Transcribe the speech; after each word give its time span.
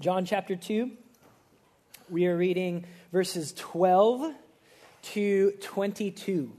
John 0.00 0.24
chapter 0.24 0.56
2. 0.56 0.92
We 2.08 2.26
are 2.26 2.34
reading 2.34 2.86
verses 3.12 3.52
12 3.52 4.32
to 5.02 5.50
22. 5.60 6.50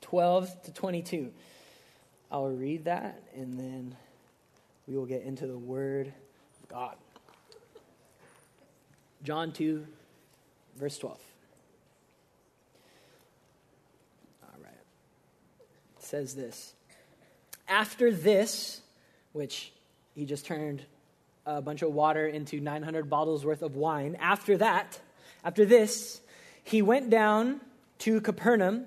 12 0.00 0.62
to 0.64 0.72
22. 0.72 1.32
I'll 2.32 2.48
read 2.48 2.86
that 2.86 3.22
and 3.36 3.56
then 3.56 3.96
we 4.88 4.96
will 4.96 5.06
get 5.06 5.22
into 5.22 5.46
the 5.46 5.56
Word 5.56 6.08
of 6.08 6.68
God. 6.68 6.96
John 9.22 9.52
2, 9.52 9.86
verse 10.80 10.98
12. 10.98 11.16
All 14.42 14.48
right. 14.60 14.72
It 15.96 16.04
says 16.04 16.34
this 16.34 16.74
After 17.68 18.10
this, 18.10 18.80
which 19.32 19.70
he 20.16 20.24
just 20.24 20.44
turned 20.44 20.82
a 21.48 21.62
bunch 21.62 21.82
of 21.82 21.92
water 21.92 22.26
into 22.26 22.60
900 22.60 23.08
bottles 23.08 23.44
worth 23.44 23.62
of 23.62 23.74
wine. 23.74 24.16
After 24.20 24.58
that, 24.58 25.00
after 25.42 25.64
this, 25.64 26.20
he 26.62 26.82
went 26.82 27.08
down 27.08 27.60
to 28.00 28.20
Capernaum 28.20 28.84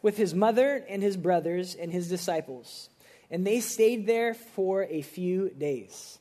with 0.00 0.16
his 0.16 0.32
mother 0.32 0.84
and 0.88 1.02
his 1.02 1.16
brothers 1.16 1.74
and 1.74 1.92
his 1.92 2.08
disciples, 2.08 2.88
and 3.30 3.44
they 3.44 3.58
stayed 3.58 4.06
there 4.06 4.32
for 4.32 4.84
a 4.84 5.02
few 5.02 5.50
days. 5.50 6.20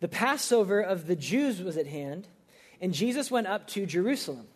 The 0.00 0.08
Passover 0.08 0.80
of 0.80 1.08
the 1.08 1.16
Jews 1.16 1.60
was 1.60 1.76
at 1.76 1.88
hand, 1.88 2.28
and 2.80 2.94
Jesus 2.94 3.28
went 3.30 3.48
up 3.48 3.66
to 3.68 3.86
Jerusalem. 3.86 4.46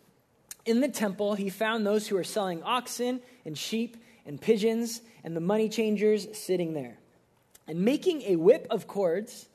In 0.65 0.79
the 0.79 0.87
temple, 0.87 1.35
he 1.35 1.49
found 1.49 1.85
those 1.85 2.07
who 2.07 2.15
were 2.15 2.23
selling 2.23 2.63
oxen 2.63 3.19
and 3.43 3.57
sheep 3.57 3.97
and 4.25 4.39
pigeons 4.39 5.01
and 5.25 5.35
the 5.35 5.41
money 5.41 5.67
changers 5.67 6.25
sitting 6.37 6.73
there. 6.73 6.97
And 7.67 7.81
making 7.81 8.21
a 8.23 8.37
whip 8.37 8.67
of 8.69 8.87
cords, 8.87 9.47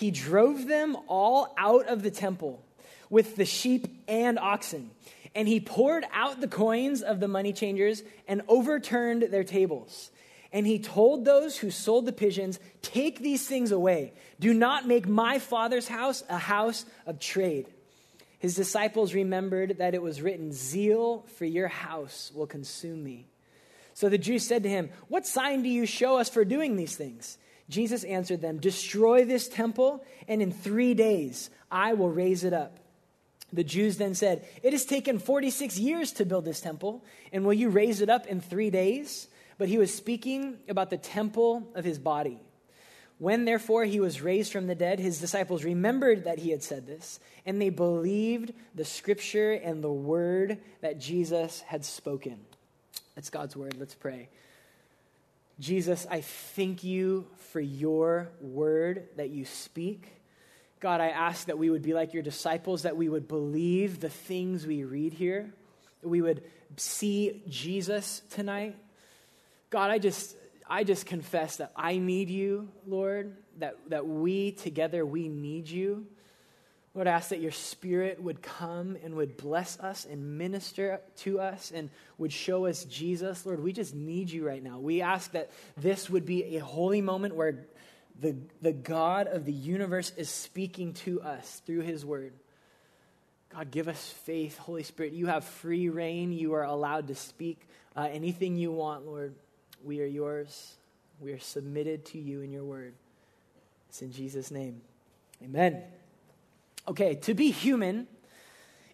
he 0.00 0.10
drove 0.10 0.66
them 0.66 0.96
all 1.08 1.54
out 1.58 1.86
of 1.86 2.02
the 2.02 2.10
temple 2.10 2.64
with 3.10 3.36
the 3.36 3.44
sheep 3.44 4.02
and 4.08 4.38
oxen. 4.38 4.90
And 5.34 5.46
he 5.46 5.60
poured 5.60 6.06
out 6.10 6.40
the 6.40 6.48
coins 6.48 7.02
of 7.02 7.20
the 7.20 7.28
money 7.28 7.52
changers 7.52 8.02
and 8.26 8.40
overturned 8.48 9.24
their 9.24 9.44
tables. 9.44 10.10
And 10.52 10.66
he 10.66 10.78
told 10.78 11.26
those 11.26 11.58
who 11.58 11.70
sold 11.70 12.06
the 12.06 12.12
pigeons, 12.12 12.58
Take 12.80 13.18
these 13.18 13.46
things 13.46 13.72
away. 13.72 14.14
Do 14.40 14.54
not 14.54 14.88
make 14.88 15.06
my 15.06 15.38
father's 15.38 15.86
house 15.86 16.24
a 16.30 16.38
house 16.38 16.86
of 17.06 17.20
trade. 17.20 17.68
His 18.38 18.54
disciples 18.54 19.12
remembered 19.12 19.78
that 19.78 19.94
it 19.94 20.00
was 20.00 20.22
written, 20.22 20.50
Zeal 20.50 21.26
for 21.36 21.44
your 21.44 21.68
house 21.68 22.32
will 22.34 22.46
consume 22.46 23.04
me. 23.04 23.26
So 23.92 24.08
the 24.08 24.16
Jews 24.16 24.46
said 24.46 24.62
to 24.62 24.70
him, 24.70 24.88
What 25.08 25.26
sign 25.26 25.62
do 25.62 25.68
you 25.68 25.84
show 25.84 26.16
us 26.16 26.30
for 26.30 26.42
doing 26.42 26.76
these 26.76 26.96
things? 26.96 27.36
Jesus 27.70 28.04
answered 28.04 28.40
them, 28.42 28.58
Destroy 28.58 29.24
this 29.24 29.48
temple, 29.48 30.04
and 30.28 30.42
in 30.42 30.52
three 30.52 30.92
days 30.92 31.48
I 31.70 31.94
will 31.94 32.10
raise 32.10 32.44
it 32.44 32.52
up. 32.52 32.78
The 33.52 33.64
Jews 33.64 33.96
then 33.96 34.14
said, 34.14 34.46
It 34.62 34.72
has 34.72 34.84
taken 34.84 35.18
46 35.18 35.78
years 35.78 36.12
to 36.12 36.24
build 36.24 36.44
this 36.44 36.60
temple, 36.60 37.04
and 37.32 37.44
will 37.44 37.54
you 37.54 37.68
raise 37.68 38.00
it 38.00 38.10
up 38.10 38.26
in 38.26 38.40
three 38.40 38.70
days? 38.70 39.28
But 39.58 39.68
he 39.68 39.78
was 39.78 39.94
speaking 39.94 40.58
about 40.68 40.90
the 40.90 40.96
temple 40.96 41.68
of 41.74 41.84
his 41.84 41.98
body. 41.98 42.40
When 43.18 43.44
therefore 43.44 43.84
he 43.84 44.00
was 44.00 44.22
raised 44.22 44.50
from 44.50 44.66
the 44.66 44.74
dead, 44.74 44.98
his 44.98 45.20
disciples 45.20 45.62
remembered 45.62 46.24
that 46.24 46.38
he 46.38 46.50
had 46.50 46.62
said 46.62 46.86
this, 46.86 47.20
and 47.44 47.60
they 47.60 47.68
believed 47.68 48.54
the 48.74 48.84
scripture 48.84 49.52
and 49.52 49.84
the 49.84 49.92
word 49.92 50.58
that 50.80 50.98
Jesus 50.98 51.60
had 51.60 51.84
spoken. 51.84 52.38
That's 53.14 53.28
God's 53.28 53.54
word. 53.54 53.76
Let's 53.78 53.94
pray. 53.94 54.30
Jesus, 55.60 56.06
I 56.10 56.22
thank 56.22 56.82
you 56.82 57.26
for 57.52 57.60
your 57.60 58.30
word 58.40 59.08
that 59.16 59.28
you 59.28 59.44
speak. 59.44 60.08
God, 60.80 61.02
I 61.02 61.08
ask 61.08 61.48
that 61.48 61.58
we 61.58 61.68
would 61.68 61.82
be 61.82 61.92
like 61.92 62.14
your 62.14 62.22
disciples, 62.22 62.82
that 62.82 62.96
we 62.96 63.10
would 63.10 63.28
believe 63.28 64.00
the 64.00 64.08
things 64.08 64.66
we 64.66 64.84
read 64.84 65.12
here, 65.12 65.52
that 66.00 66.08
we 66.08 66.22
would 66.22 66.42
see 66.78 67.42
Jesus 67.46 68.22
tonight. 68.30 68.74
God, 69.68 69.90
I 69.90 69.98
just 69.98 70.34
I 70.66 70.82
just 70.82 71.04
confess 71.04 71.56
that 71.56 71.72
I 71.76 71.98
need 71.98 72.30
you, 72.30 72.68
Lord, 72.86 73.36
that, 73.58 73.76
that 73.88 74.06
we 74.06 74.52
together 74.52 75.04
we 75.04 75.28
need 75.28 75.68
you. 75.68 76.06
Lord, 76.94 77.06
I 77.06 77.12
ask 77.12 77.28
that 77.28 77.40
your 77.40 77.52
spirit 77.52 78.20
would 78.20 78.42
come 78.42 78.96
and 79.04 79.14
would 79.14 79.36
bless 79.36 79.78
us 79.78 80.06
and 80.10 80.38
minister 80.38 81.00
to 81.18 81.38
us 81.38 81.70
and 81.72 81.88
would 82.18 82.32
show 82.32 82.66
us 82.66 82.84
Jesus. 82.84 83.46
Lord, 83.46 83.62
we 83.62 83.72
just 83.72 83.94
need 83.94 84.30
you 84.30 84.44
right 84.44 84.62
now. 84.62 84.80
We 84.80 85.00
ask 85.00 85.30
that 85.32 85.50
this 85.76 86.10
would 86.10 86.26
be 86.26 86.56
a 86.56 86.58
holy 86.58 87.00
moment 87.00 87.36
where 87.36 87.66
the, 88.20 88.36
the 88.60 88.72
God 88.72 89.28
of 89.28 89.44
the 89.44 89.52
universe 89.52 90.12
is 90.16 90.28
speaking 90.28 90.92
to 90.94 91.22
us 91.22 91.62
through 91.64 91.82
his 91.82 92.04
word. 92.04 92.32
God, 93.50 93.70
give 93.70 93.86
us 93.88 94.14
faith. 94.24 94.58
Holy 94.58 94.82
Spirit, 94.82 95.12
you 95.12 95.26
have 95.26 95.44
free 95.44 95.88
rein. 95.88 96.32
You 96.32 96.54
are 96.54 96.64
allowed 96.64 97.08
to 97.08 97.14
speak 97.14 97.60
uh, 97.96 98.08
anything 98.10 98.56
you 98.56 98.72
want, 98.72 99.06
Lord. 99.06 99.34
We 99.84 100.00
are 100.02 100.06
yours. 100.06 100.74
We 101.20 101.32
are 101.32 101.38
submitted 101.38 102.04
to 102.06 102.18
you 102.18 102.42
in 102.42 102.52
your 102.52 102.64
word. 102.64 102.94
It's 103.88 104.02
in 104.02 104.12
Jesus' 104.12 104.50
name. 104.50 104.80
Amen. 105.42 105.82
Okay, 106.88 107.16
to 107.16 107.34
be 107.34 107.50
human 107.50 108.06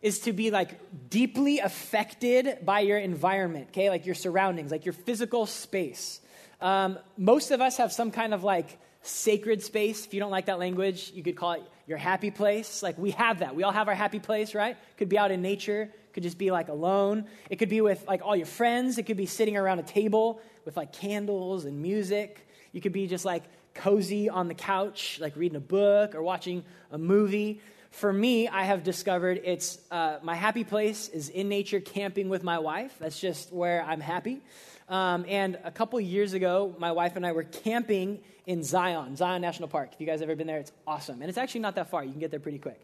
is 0.02 0.20
to 0.20 0.32
be 0.32 0.50
like 0.50 0.78
deeply 1.08 1.58
affected 1.58 2.64
by 2.64 2.80
your 2.80 2.98
environment, 2.98 3.68
okay? 3.70 3.88
Like 3.90 4.06
your 4.06 4.14
surroundings, 4.14 4.70
like 4.70 4.84
your 4.84 4.92
physical 4.92 5.46
space. 5.46 6.20
Um, 6.60 6.98
most 7.16 7.50
of 7.50 7.60
us 7.60 7.78
have 7.78 7.92
some 7.92 8.10
kind 8.10 8.34
of 8.34 8.44
like 8.44 8.78
sacred 9.02 9.62
space. 9.62 10.04
If 10.04 10.14
you 10.14 10.20
don't 10.20 10.30
like 10.30 10.46
that 10.46 10.58
language, 10.58 11.12
you 11.14 11.22
could 11.22 11.36
call 11.36 11.52
it 11.52 11.62
your 11.86 11.98
happy 11.98 12.30
place. 12.30 12.82
Like 12.82 12.98
we 12.98 13.12
have 13.12 13.40
that. 13.40 13.54
We 13.54 13.62
all 13.62 13.72
have 13.72 13.88
our 13.88 13.94
happy 13.94 14.18
place, 14.18 14.54
right? 14.54 14.76
Could 14.96 15.08
be 15.08 15.18
out 15.18 15.30
in 15.30 15.42
nature, 15.42 15.90
could 16.12 16.22
just 16.22 16.38
be 16.38 16.50
like 16.50 16.68
alone. 16.68 17.26
It 17.50 17.56
could 17.56 17.68
be 17.68 17.80
with 17.80 18.04
like 18.06 18.22
all 18.24 18.36
your 18.36 18.46
friends. 18.46 18.98
It 18.98 19.04
could 19.04 19.16
be 19.16 19.26
sitting 19.26 19.56
around 19.56 19.78
a 19.78 19.84
table 19.84 20.40
with 20.64 20.76
like 20.76 20.92
candles 20.92 21.64
and 21.64 21.80
music. 21.80 22.48
You 22.72 22.80
could 22.80 22.92
be 22.92 23.06
just 23.06 23.24
like 23.24 23.44
cozy 23.74 24.28
on 24.28 24.48
the 24.48 24.54
couch, 24.54 25.18
like 25.20 25.36
reading 25.36 25.56
a 25.56 25.60
book 25.60 26.14
or 26.14 26.22
watching 26.22 26.64
a 26.90 26.98
movie. 26.98 27.60
For 27.90 28.12
me, 28.12 28.48
I 28.48 28.64
have 28.64 28.82
discovered 28.82 29.40
it's 29.44 29.78
uh, 29.90 30.18
my 30.22 30.34
happy 30.34 30.64
place 30.64 31.08
is 31.08 31.28
in 31.28 31.48
nature 31.48 31.80
camping 31.80 32.28
with 32.28 32.42
my 32.42 32.58
wife. 32.58 32.94
That's 32.98 33.18
just 33.18 33.52
where 33.52 33.82
I'm 33.82 34.00
happy. 34.00 34.42
Um, 34.88 35.24
and 35.28 35.58
a 35.64 35.70
couple 35.70 36.00
years 36.00 36.32
ago, 36.32 36.74
my 36.78 36.92
wife 36.92 37.16
and 37.16 37.26
I 37.26 37.32
were 37.32 37.42
camping 37.42 38.20
in 38.46 38.62
Zion, 38.62 39.16
Zion 39.16 39.42
National 39.42 39.68
Park. 39.68 39.90
If 39.92 40.00
you 40.00 40.06
guys 40.06 40.22
ever 40.22 40.36
been 40.36 40.46
there, 40.46 40.60
it's 40.60 40.70
awesome. 40.86 41.20
And 41.20 41.28
it's 41.28 41.38
actually 41.38 41.62
not 41.62 41.74
that 41.74 41.90
far. 41.90 42.04
You 42.04 42.12
can 42.12 42.20
get 42.20 42.30
there 42.30 42.38
pretty 42.38 42.60
quick. 42.60 42.80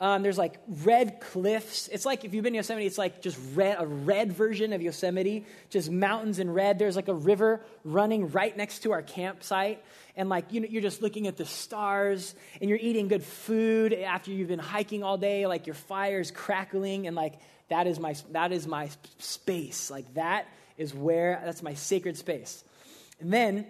Um, 0.00 0.24
there's 0.24 0.36
like 0.36 0.58
red 0.82 1.20
cliffs. 1.20 1.86
It's 1.86 2.04
like 2.04 2.24
if 2.24 2.34
you've 2.34 2.42
been 2.42 2.54
to 2.54 2.56
Yosemite, 2.56 2.84
it's 2.84 2.98
like 2.98 3.22
just 3.22 3.38
red, 3.54 3.76
a 3.78 3.86
red 3.86 4.32
version 4.32 4.72
of 4.72 4.82
Yosemite, 4.82 5.46
just 5.70 5.88
mountains 5.88 6.40
in 6.40 6.50
red. 6.50 6.80
There's 6.80 6.96
like 6.96 7.06
a 7.06 7.14
river 7.14 7.64
running 7.84 8.32
right 8.32 8.56
next 8.56 8.80
to 8.80 8.90
our 8.90 9.02
campsite. 9.02 9.84
And 10.16 10.28
like 10.28 10.52
you 10.52 10.60
know, 10.60 10.66
you're 10.68 10.82
just 10.82 11.00
looking 11.00 11.28
at 11.28 11.36
the 11.36 11.46
stars 11.46 12.34
and 12.60 12.68
you're 12.68 12.80
eating 12.82 13.06
good 13.06 13.22
food 13.22 13.92
after 13.92 14.32
you've 14.32 14.48
been 14.48 14.58
hiking 14.58 15.04
all 15.04 15.16
day. 15.16 15.46
Like 15.46 15.68
your 15.68 15.74
fire's 15.74 16.32
crackling 16.32 17.06
and 17.06 17.14
like 17.14 17.34
that 17.68 17.86
is 17.86 18.00
my 18.00 18.16
that 18.32 18.50
is 18.50 18.66
my 18.66 18.90
space. 19.18 19.92
Like 19.92 20.12
that 20.14 20.48
is 20.76 20.94
where 20.94 21.40
that's 21.44 21.62
my 21.62 21.74
sacred 21.74 22.16
space. 22.16 22.64
And 23.20 23.32
then 23.32 23.66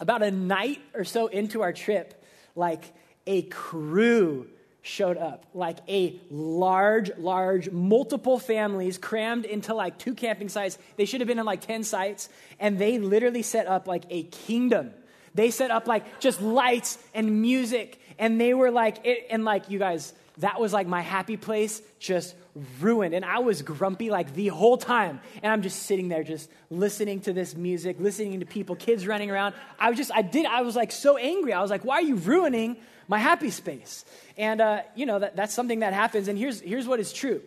about 0.00 0.22
a 0.22 0.30
night 0.30 0.80
or 0.94 1.04
so 1.04 1.26
into 1.26 1.62
our 1.62 1.72
trip, 1.72 2.22
like 2.54 2.92
a 3.26 3.42
crew 3.42 4.48
showed 4.86 5.16
up, 5.16 5.44
like 5.52 5.78
a 5.88 6.18
large, 6.30 7.10
large, 7.18 7.70
multiple 7.70 8.38
families 8.38 8.98
crammed 8.98 9.44
into 9.44 9.74
like 9.74 9.98
two 9.98 10.14
camping 10.14 10.48
sites. 10.48 10.78
They 10.96 11.04
should 11.04 11.20
have 11.20 11.28
been 11.28 11.40
in 11.40 11.44
like 11.44 11.60
10 11.60 11.82
sites, 11.82 12.28
and 12.60 12.78
they 12.78 12.98
literally 12.98 13.42
set 13.42 13.66
up 13.66 13.88
like 13.88 14.04
a 14.10 14.22
kingdom. 14.24 14.92
They 15.34 15.50
set 15.50 15.70
up 15.70 15.88
like 15.88 16.20
just 16.20 16.40
lights 16.40 16.98
and 17.14 17.42
music, 17.42 18.00
and 18.18 18.40
they 18.40 18.54
were 18.54 18.70
like, 18.70 19.04
it, 19.04 19.26
and 19.28 19.44
like, 19.44 19.70
you 19.70 19.78
guys, 19.78 20.14
that 20.38 20.60
was 20.60 20.72
like 20.72 20.86
my 20.86 21.00
happy 21.02 21.36
place, 21.36 21.82
just 21.98 22.34
ruined. 22.80 23.14
And 23.14 23.24
I 23.24 23.38
was 23.40 23.62
grumpy 23.62 24.10
like 24.10 24.34
the 24.34 24.48
whole 24.48 24.76
time. 24.76 25.20
And 25.42 25.52
I'm 25.52 25.62
just 25.62 25.82
sitting 25.84 26.08
there, 26.08 26.22
just 26.22 26.50
listening 26.70 27.20
to 27.22 27.32
this 27.32 27.54
music, 27.54 27.96
listening 28.00 28.40
to 28.40 28.46
people, 28.46 28.76
kids 28.76 29.06
running 29.06 29.30
around. 29.30 29.54
I 29.78 29.88
was 29.90 29.98
just, 29.98 30.10
I 30.14 30.22
did, 30.22 30.46
I 30.46 30.62
was 30.62 30.74
like 30.76 30.92
so 30.92 31.16
angry. 31.16 31.52
I 31.52 31.60
was 31.60 31.70
like, 31.70 31.84
why 31.84 31.96
are 31.96 32.02
you 32.02 32.16
ruining 32.16 32.76
my 33.08 33.18
happy 33.18 33.50
space? 33.50 34.04
And, 34.36 34.60
uh, 34.60 34.82
you 34.94 35.06
know, 35.06 35.18
that, 35.18 35.36
that's 35.36 35.54
something 35.54 35.80
that 35.80 35.92
happens. 35.92 36.28
And 36.28 36.38
here's, 36.38 36.60
here's 36.60 36.86
what 36.86 37.00
is 37.00 37.12
true 37.12 37.42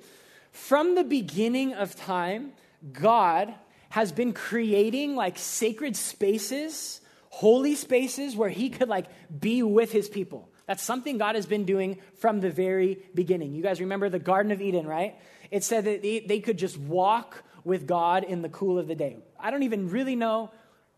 from 0.51 0.95
the 0.95 1.03
beginning 1.03 1.73
of 1.73 1.95
time, 1.95 2.53
God 2.91 3.53
has 3.89 4.11
been 4.11 4.33
creating 4.33 5.15
like 5.15 5.37
sacred 5.37 5.95
spaces, 5.95 7.01
holy 7.29 7.75
spaces 7.75 8.35
where 8.35 8.49
he 8.49 8.69
could 8.69 8.87
like 8.87 9.07
be 9.39 9.63
with 9.63 9.91
his 9.91 10.09
people. 10.09 10.49
That's 10.69 10.83
something 10.83 11.17
God 11.17 11.33
has 11.33 11.47
been 11.47 11.65
doing 11.65 11.97
from 12.19 12.41
the 12.41 12.51
very 12.51 12.99
beginning. 13.15 13.55
You 13.55 13.63
guys 13.63 13.81
remember 13.81 14.07
the 14.07 14.19
Garden 14.19 14.51
of 14.51 14.61
Eden, 14.61 14.85
right? 14.85 15.15
It 15.49 15.63
said 15.63 15.85
that 15.85 16.03
they, 16.03 16.39
could 16.41 16.59
just 16.59 16.77
walk 16.77 17.43
with 17.63 17.87
God 17.87 18.23
in 18.23 18.43
the 18.43 18.49
cool 18.49 18.77
of 18.77 18.87
the 18.87 18.93
day. 18.93 19.17
I 19.39 19.49
don't 19.49 19.63
even 19.63 19.89
really 19.89 20.15
know 20.15 20.51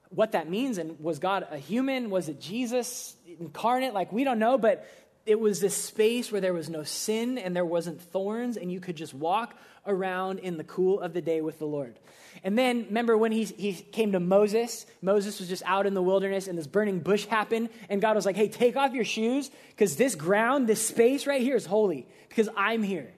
what 0.10 0.34
that 0.34 0.50
means. 0.50 0.78
And 0.78 1.00
was 1.00 1.20
God 1.20 1.48
a 1.50 1.58
human? 1.58 2.10
Was 2.10 2.28
it 2.28 2.42
Jesus 2.42 3.16
incarnate? 3.40 3.94
Like, 3.94 4.12
we 4.12 4.26
don't 4.26 4.40
know, 4.40 4.58
but 4.58 4.86
it 5.26 5.40
was 5.40 5.60
this 5.60 5.76
space 5.76 6.32
where 6.32 6.42
there 6.42 6.54
was 6.54 6.70
no 6.70 6.84
sin 6.84 7.38
and 7.38 7.56
there 7.56 7.66
wasn't 7.66 8.02
thorns, 8.02 8.58
and 8.58 8.72
you 8.72 8.80
could 8.80 8.96
just 8.96 9.14
walk 9.14 9.56
around 9.86 10.40
in 10.40 10.58
the 10.58 10.64
cool 10.64 11.00
of 11.00 11.14
the 11.14 11.22
day 11.22 11.42
with 11.42 11.60
the 11.60 11.66
Lord. 11.66 11.98
And 12.44 12.58
then 12.58 12.86
remember 12.86 13.18
when 13.18 13.32
he, 13.32 13.44
he 13.44 13.74
came 13.74 14.14
to 14.14 14.20
Moses, 14.20 14.86
Moses 15.02 15.40
was 15.40 15.50
just 15.50 15.64
out 15.66 15.86
in 15.86 15.94
the 15.94 16.02
wilderness 16.02 16.48
and 16.48 16.58
this 16.58 16.68
burning 16.68 17.00
bush 17.00 17.26
happened, 17.26 17.70
and 17.90 18.02
God 18.02 18.16
was 18.16 18.26
like, 18.26 18.36
hey, 18.36 18.48
take 18.48 18.76
off 18.76 18.94
your 18.94 19.06
shoes 19.06 19.52
because 19.70 19.96
this 19.96 20.16
ground, 20.16 20.68
this 20.68 20.86
space 20.86 21.28
right 21.28 21.42
here 21.42 21.56
is 21.56 21.66
holy 21.66 22.08
because 22.30 22.50
I'm 22.56 22.84
here. 22.84 23.12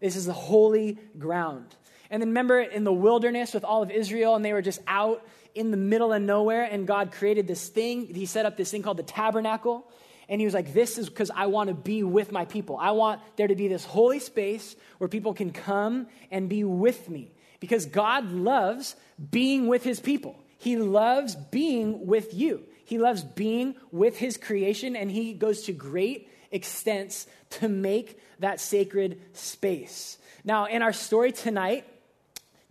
This 0.00 0.16
is 0.16 0.26
the 0.26 0.32
holy 0.32 0.98
ground. 1.18 1.74
And 2.10 2.22
then 2.22 2.30
remember 2.30 2.60
in 2.60 2.84
the 2.84 2.92
wilderness 2.92 3.54
with 3.54 3.64
all 3.64 3.82
of 3.82 3.90
Israel, 3.90 4.34
and 4.34 4.44
they 4.44 4.52
were 4.52 4.62
just 4.62 4.80
out 4.86 5.24
in 5.54 5.70
the 5.70 5.76
middle 5.76 6.12
of 6.12 6.22
nowhere, 6.22 6.64
and 6.64 6.86
God 6.86 7.12
created 7.12 7.46
this 7.46 7.68
thing. 7.68 8.06
He 8.06 8.26
set 8.26 8.46
up 8.46 8.56
this 8.56 8.70
thing 8.70 8.82
called 8.82 8.96
the 8.96 9.02
tabernacle. 9.02 9.86
And 10.30 10.40
he 10.40 10.46
was 10.46 10.54
like, 10.54 10.72
This 10.72 10.96
is 10.96 11.10
because 11.10 11.30
I 11.34 11.46
want 11.46 11.68
to 11.68 11.74
be 11.74 12.02
with 12.02 12.32
my 12.32 12.46
people. 12.46 12.78
I 12.78 12.92
want 12.92 13.20
there 13.36 13.48
to 13.48 13.54
be 13.54 13.68
this 13.68 13.84
holy 13.84 14.20
space 14.20 14.76
where 14.96 15.08
people 15.08 15.34
can 15.34 15.50
come 15.50 16.06
and 16.30 16.48
be 16.48 16.64
with 16.64 17.10
me. 17.10 17.32
Because 17.58 17.84
God 17.84 18.30
loves 18.30 18.96
being 19.30 19.66
with 19.66 19.82
his 19.82 20.00
people, 20.00 20.42
He 20.56 20.78
loves 20.78 21.34
being 21.34 22.06
with 22.06 22.32
you. 22.32 22.62
He 22.90 22.98
loves 22.98 23.22
being 23.22 23.76
with 23.92 24.16
his 24.16 24.36
creation, 24.36 24.96
and 24.96 25.08
he 25.08 25.32
goes 25.32 25.62
to 25.66 25.72
great 25.72 26.28
extents 26.50 27.28
to 27.50 27.68
make 27.68 28.18
that 28.40 28.58
sacred 28.60 29.20
space. 29.32 30.18
Now, 30.42 30.64
in 30.64 30.82
our 30.82 30.92
story 30.92 31.30
tonight, 31.30 31.86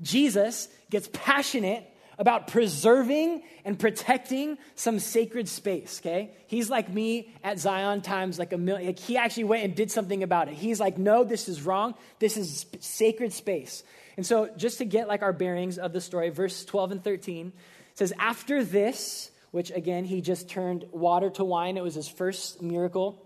Jesus 0.01 0.67
gets 0.89 1.09
passionate 1.13 1.89
about 2.19 2.49
preserving 2.49 3.41
and 3.63 3.79
protecting 3.79 4.57
some 4.75 4.99
sacred 4.99 5.47
space, 5.47 6.01
okay? 6.01 6.31
He's 6.47 6.69
like 6.69 6.89
me 6.93 7.33
at 7.43 7.59
Zion 7.59 8.01
times 8.01 8.37
like 8.37 8.51
a 8.51 8.57
million. 8.57 8.87
Like 8.87 8.99
he 8.99 9.15
actually 9.15 9.45
went 9.45 9.63
and 9.63 9.73
did 9.73 9.89
something 9.89 10.21
about 10.21 10.49
it. 10.49 10.55
He's 10.55 10.81
like, 10.81 10.97
no, 10.97 11.23
this 11.23 11.47
is 11.47 11.61
wrong. 11.63 11.95
This 12.19 12.35
is 12.35 12.65
sacred 12.81 13.31
space. 13.31 13.83
And 14.17 14.25
so, 14.25 14.49
just 14.57 14.79
to 14.79 14.85
get 14.85 15.07
like 15.07 15.21
our 15.21 15.31
bearings 15.31 15.77
of 15.77 15.93
the 15.93 16.01
story, 16.01 16.29
verse 16.29 16.65
12 16.65 16.91
and 16.91 17.03
13 17.03 17.53
says, 17.93 18.11
After 18.19 18.65
this, 18.65 19.31
which 19.51 19.71
again, 19.71 20.03
he 20.03 20.19
just 20.19 20.49
turned 20.49 20.85
water 20.91 21.29
to 21.31 21.45
wine, 21.45 21.77
it 21.77 21.83
was 21.83 21.95
his 21.95 22.09
first 22.09 22.61
miracle. 22.61 23.25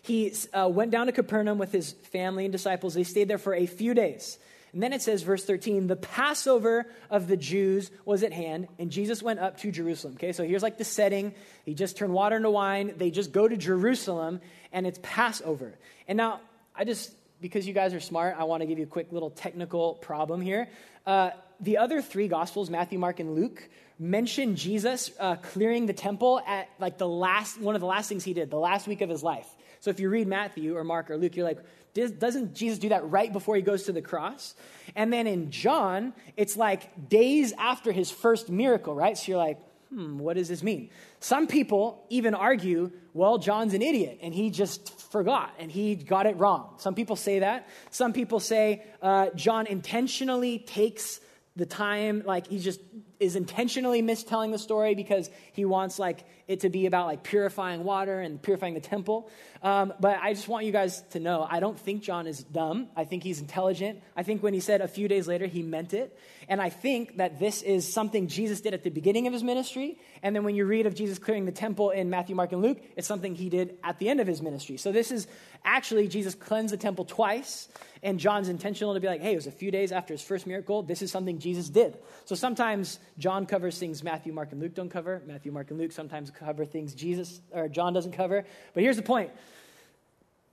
He 0.00 0.32
uh, 0.54 0.68
went 0.72 0.90
down 0.90 1.06
to 1.06 1.12
Capernaum 1.12 1.58
with 1.58 1.70
his 1.70 1.92
family 1.92 2.46
and 2.46 2.52
disciples. 2.52 2.94
They 2.94 3.04
stayed 3.04 3.28
there 3.28 3.36
for 3.36 3.54
a 3.54 3.66
few 3.66 3.92
days. 3.92 4.38
And 4.72 4.82
then 4.82 4.92
it 4.92 5.00
says, 5.02 5.22
verse 5.22 5.44
13, 5.44 5.86
the 5.86 5.96
Passover 5.96 6.86
of 7.08 7.28
the 7.28 7.36
Jews 7.36 7.90
was 8.04 8.22
at 8.22 8.32
hand, 8.32 8.68
and 8.78 8.90
Jesus 8.90 9.22
went 9.22 9.40
up 9.40 9.58
to 9.60 9.70
Jerusalem. 9.70 10.14
Okay, 10.14 10.32
so 10.32 10.44
here's 10.44 10.62
like 10.62 10.78
the 10.78 10.84
setting. 10.84 11.34
He 11.64 11.74
just 11.74 11.96
turned 11.96 12.12
water 12.12 12.36
into 12.36 12.50
wine. 12.50 12.94
They 12.96 13.10
just 13.10 13.32
go 13.32 13.48
to 13.48 13.56
Jerusalem, 13.56 14.40
and 14.72 14.86
it's 14.86 14.98
Passover. 15.02 15.74
And 16.08 16.16
now, 16.16 16.40
I 16.74 16.84
just, 16.84 17.12
because 17.40 17.66
you 17.66 17.72
guys 17.72 17.94
are 17.94 18.00
smart, 18.00 18.36
I 18.38 18.44
want 18.44 18.60
to 18.62 18.66
give 18.66 18.78
you 18.78 18.84
a 18.84 18.88
quick 18.88 19.12
little 19.12 19.30
technical 19.30 19.94
problem 19.94 20.40
here. 20.40 20.68
Uh, 21.06 21.30
the 21.60 21.78
other 21.78 22.02
three 22.02 22.28
Gospels, 22.28 22.68
Matthew, 22.68 22.98
Mark, 22.98 23.20
and 23.20 23.34
Luke, 23.34 23.68
mention 23.98 24.56
Jesus 24.56 25.10
uh, 25.18 25.36
clearing 25.36 25.86
the 25.86 25.92
temple 25.92 26.40
at 26.46 26.68
like 26.78 26.98
the 26.98 27.08
last, 27.08 27.60
one 27.60 27.74
of 27.74 27.80
the 27.80 27.86
last 27.86 28.08
things 28.08 28.24
he 28.24 28.34
did, 28.34 28.50
the 28.50 28.58
last 28.58 28.86
week 28.86 29.00
of 29.00 29.08
his 29.08 29.22
life. 29.22 29.48
So 29.80 29.90
if 29.90 30.00
you 30.00 30.08
read 30.08 30.26
Matthew 30.26 30.76
or 30.76 30.84
Mark 30.84 31.10
or 31.10 31.16
Luke, 31.16 31.36
you're 31.36 31.46
like, 31.46 31.58
doesn't 31.94 32.54
Jesus 32.54 32.78
do 32.78 32.90
that 32.90 33.08
right 33.08 33.32
before 33.32 33.56
he 33.56 33.62
goes 33.62 33.84
to 33.84 33.92
the 33.92 34.02
cross? 34.02 34.54
And 34.94 35.12
then 35.12 35.26
in 35.26 35.50
John, 35.50 36.12
it's 36.36 36.56
like 36.56 37.08
days 37.08 37.52
after 37.58 37.92
his 37.92 38.10
first 38.10 38.50
miracle, 38.50 38.94
right? 38.94 39.16
So 39.16 39.32
you're 39.32 39.38
like, 39.38 39.58
hmm, 39.88 40.18
what 40.18 40.36
does 40.36 40.48
this 40.48 40.62
mean? 40.62 40.90
Some 41.20 41.46
people 41.46 42.04
even 42.10 42.34
argue, 42.34 42.90
well, 43.14 43.38
John's 43.38 43.72
an 43.72 43.82
idiot 43.82 44.18
and 44.22 44.34
he 44.34 44.50
just 44.50 45.00
forgot 45.10 45.54
and 45.58 45.70
he 45.70 45.94
got 45.94 46.26
it 46.26 46.36
wrong. 46.36 46.74
Some 46.78 46.94
people 46.94 47.16
say 47.16 47.38
that. 47.38 47.68
Some 47.90 48.12
people 48.12 48.40
say 48.40 48.82
uh, 49.00 49.30
John 49.34 49.66
intentionally 49.66 50.58
takes 50.58 51.20
the 51.54 51.66
time, 51.66 52.22
like 52.26 52.46
he 52.48 52.58
just 52.58 52.80
is 53.18 53.36
intentionally 53.36 54.02
mistelling 54.02 54.52
the 54.52 54.58
story 54.58 54.94
because 54.94 55.30
he 55.52 55.64
wants 55.64 55.98
like 55.98 56.24
it 56.48 56.60
to 56.60 56.70
be 56.70 56.86
about 56.86 57.06
like 57.06 57.22
purifying 57.22 57.82
water 57.82 58.20
and 58.20 58.40
purifying 58.40 58.74
the 58.74 58.80
temple. 58.80 59.28
Um, 59.62 59.92
but 59.98 60.18
I 60.22 60.32
just 60.32 60.48
want 60.48 60.64
you 60.64 60.72
guys 60.72 61.02
to 61.10 61.20
know 61.20 61.46
I 61.48 61.60
don't 61.60 61.78
think 61.78 62.02
John 62.02 62.26
is 62.26 62.42
dumb. 62.42 62.88
I 62.94 63.04
think 63.04 63.22
he's 63.22 63.40
intelligent. 63.40 64.02
I 64.16 64.22
think 64.22 64.42
when 64.42 64.54
he 64.54 64.60
said 64.60 64.80
a 64.80 64.88
few 64.88 65.08
days 65.08 65.26
later, 65.26 65.46
he 65.46 65.62
meant 65.62 65.94
it. 65.94 66.16
And 66.48 66.60
I 66.60 66.70
think 66.70 67.16
that 67.16 67.40
this 67.40 67.62
is 67.62 67.92
something 67.92 68.28
Jesus 68.28 68.60
did 68.60 68.74
at 68.74 68.84
the 68.84 68.90
beginning 68.90 69.26
of 69.26 69.32
his 69.32 69.42
ministry. 69.42 69.98
And 70.22 70.36
then 70.36 70.44
when 70.44 70.54
you 70.54 70.64
read 70.64 70.86
of 70.86 70.94
Jesus 70.94 71.18
clearing 71.18 71.44
the 71.44 71.52
temple 71.52 71.90
in 71.90 72.10
Matthew, 72.10 72.36
Mark, 72.36 72.52
and 72.52 72.62
Luke, 72.62 72.78
it's 72.96 73.08
something 73.08 73.34
he 73.34 73.48
did 73.48 73.78
at 73.82 73.98
the 73.98 74.08
end 74.08 74.20
of 74.20 74.26
his 74.26 74.40
ministry. 74.40 74.76
So 74.76 74.92
this 74.92 75.10
is 75.10 75.26
actually 75.64 76.06
Jesus 76.06 76.34
cleansed 76.34 76.72
the 76.72 76.78
temple 76.78 77.04
twice. 77.04 77.68
And 78.06 78.20
John's 78.20 78.48
intentional 78.48 78.94
to 78.94 79.00
be 79.00 79.08
like, 79.08 79.20
hey, 79.20 79.32
it 79.32 79.34
was 79.34 79.48
a 79.48 79.50
few 79.50 79.72
days 79.72 79.90
after 79.90 80.14
his 80.14 80.22
first 80.22 80.46
miracle. 80.46 80.84
This 80.84 81.02
is 81.02 81.10
something 81.10 81.40
Jesus 81.40 81.68
did. 81.68 81.98
So 82.24 82.36
sometimes 82.36 83.00
John 83.18 83.46
covers 83.46 83.80
things 83.80 84.04
Matthew, 84.04 84.32
Mark, 84.32 84.52
and 84.52 84.60
Luke 84.60 84.74
don't 84.76 84.90
cover. 84.90 85.22
Matthew, 85.26 85.50
Mark, 85.50 85.70
and 85.70 85.80
Luke 85.80 85.90
sometimes 85.90 86.30
cover 86.30 86.64
things 86.64 86.94
Jesus 86.94 87.40
or 87.50 87.66
John 87.68 87.92
doesn't 87.94 88.12
cover. 88.12 88.44
But 88.74 88.84
here's 88.84 88.94
the 88.94 89.02
point 89.02 89.32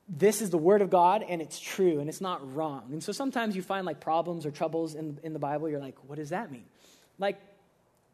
this 0.10 0.42
is 0.42 0.50
the 0.50 0.58
word 0.58 0.82
of 0.82 0.90
God 0.90 1.24
and 1.30 1.44
it's 1.44 1.60
true 1.60 2.00
and 2.00 2.10
it's 2.10 2.22
not 2.22 2.56
wrong. 2.56 2.90
And 2.92 3.04
so 3.04 3.12
sometimes 3.12 3.56
you 3.56 3.62
find 3.62 3.86
like 3.86 4.00
problems 4.00 4.48
or 4.48 4.52
troubles 4.52 4.96
in, 4.96 5.20
in 5.22 5.34
the 5.34 5.40
Bible. 5.40 5.70
You're 5.70 5.80
like, 5.80 5.98
what 6.08 6.16
does 6.16 6.30
that 6.30 6.52
mean? 6.52 6.66
Like, 7.20 7.40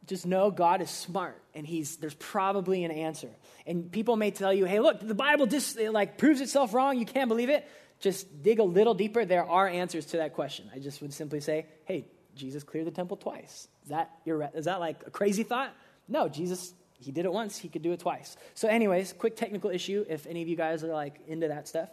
just 0.05 0.25
know 0.25 0.51
God 0.51 0.81
is 0.81 0.89
smart 0.89 1.41
and 1.55 1.65
he's 1.65 1.95
there's 1.95 2.13
probably 2.15 2.83
an 2.83 2.91
answer. 2.91 3.29
And 3.65 3.89
people 3.89 4.17
may 4.17 4.31
tell 4.31 4.53
you, 4.53 4.65
hey, 4.65 4.81
look, 4.81 4.99
the 4.99 5.15
Bible 5.15 5.45
just 5.45 5.79
like 5.79 6.17
proves 6.17 6.41
itself 6.41 6.73
wrong. 6.73 6.99
You 6.99 7.05
can't 7.05 7.29
believe 7.29 7.49
it. 7.49 7.65
Just 7.99 8.41
dig 8.41 8.59
a 8.59 8.63
little 8.63 8.93
deeper. 8.93 9.25
There 9.25 9.43
are 9.43 9.67
answers 9.67 10.05
to 10.07 10.17
that 10.17 10.33
question. 10.33 10.69
I 10.73 10.79
just 10.79 11.01
would 11.01 11.13
simply 11.13 11.41
say, 11.41 11.65
hey, 11.85 12.07
Jesus 12.35 12.63
cleared 12.63 12.87
the 12.87 12.91
temple 12.91 13.17
twice. 13.17 13.67
Is 13.83 13.89
that, 13.89 14.11
is 14.25 14.65
that 14.65 14.79
like 14.79 15.01
a 15.05 15.09
crazy 15.09 15.43
thought? 15.43 15.75
No, 16.07 16.29
Jesus 16.29 16.73
he 16.99 17.11
did 17.11 17.25
it 17.25 17.31
once, 17.31 17.57
he 17.57 17.69
could 17.69 17.81
do 17.81 17.91
it 17.93 17.99
twice. 18.01 18.35
So, 18.55 18.67
anyways, 18.67 19.13
quick 19.13 19.35
technical 19.37 19.69
issue 19.69 20.05
if 20.09 20.27
any 20.27 20.41
of 20.41 20.47
you 20.47 20.55
guys 20.55 20.83
are 20.83 20.93
like 20.93 21.19
into 21.27 21.47
that 21.47 21.67
stuff. 21.67 21.89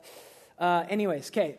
Uh, 0.59 0.85
anyways, 0.89 1.31
okay, 1.31 1.59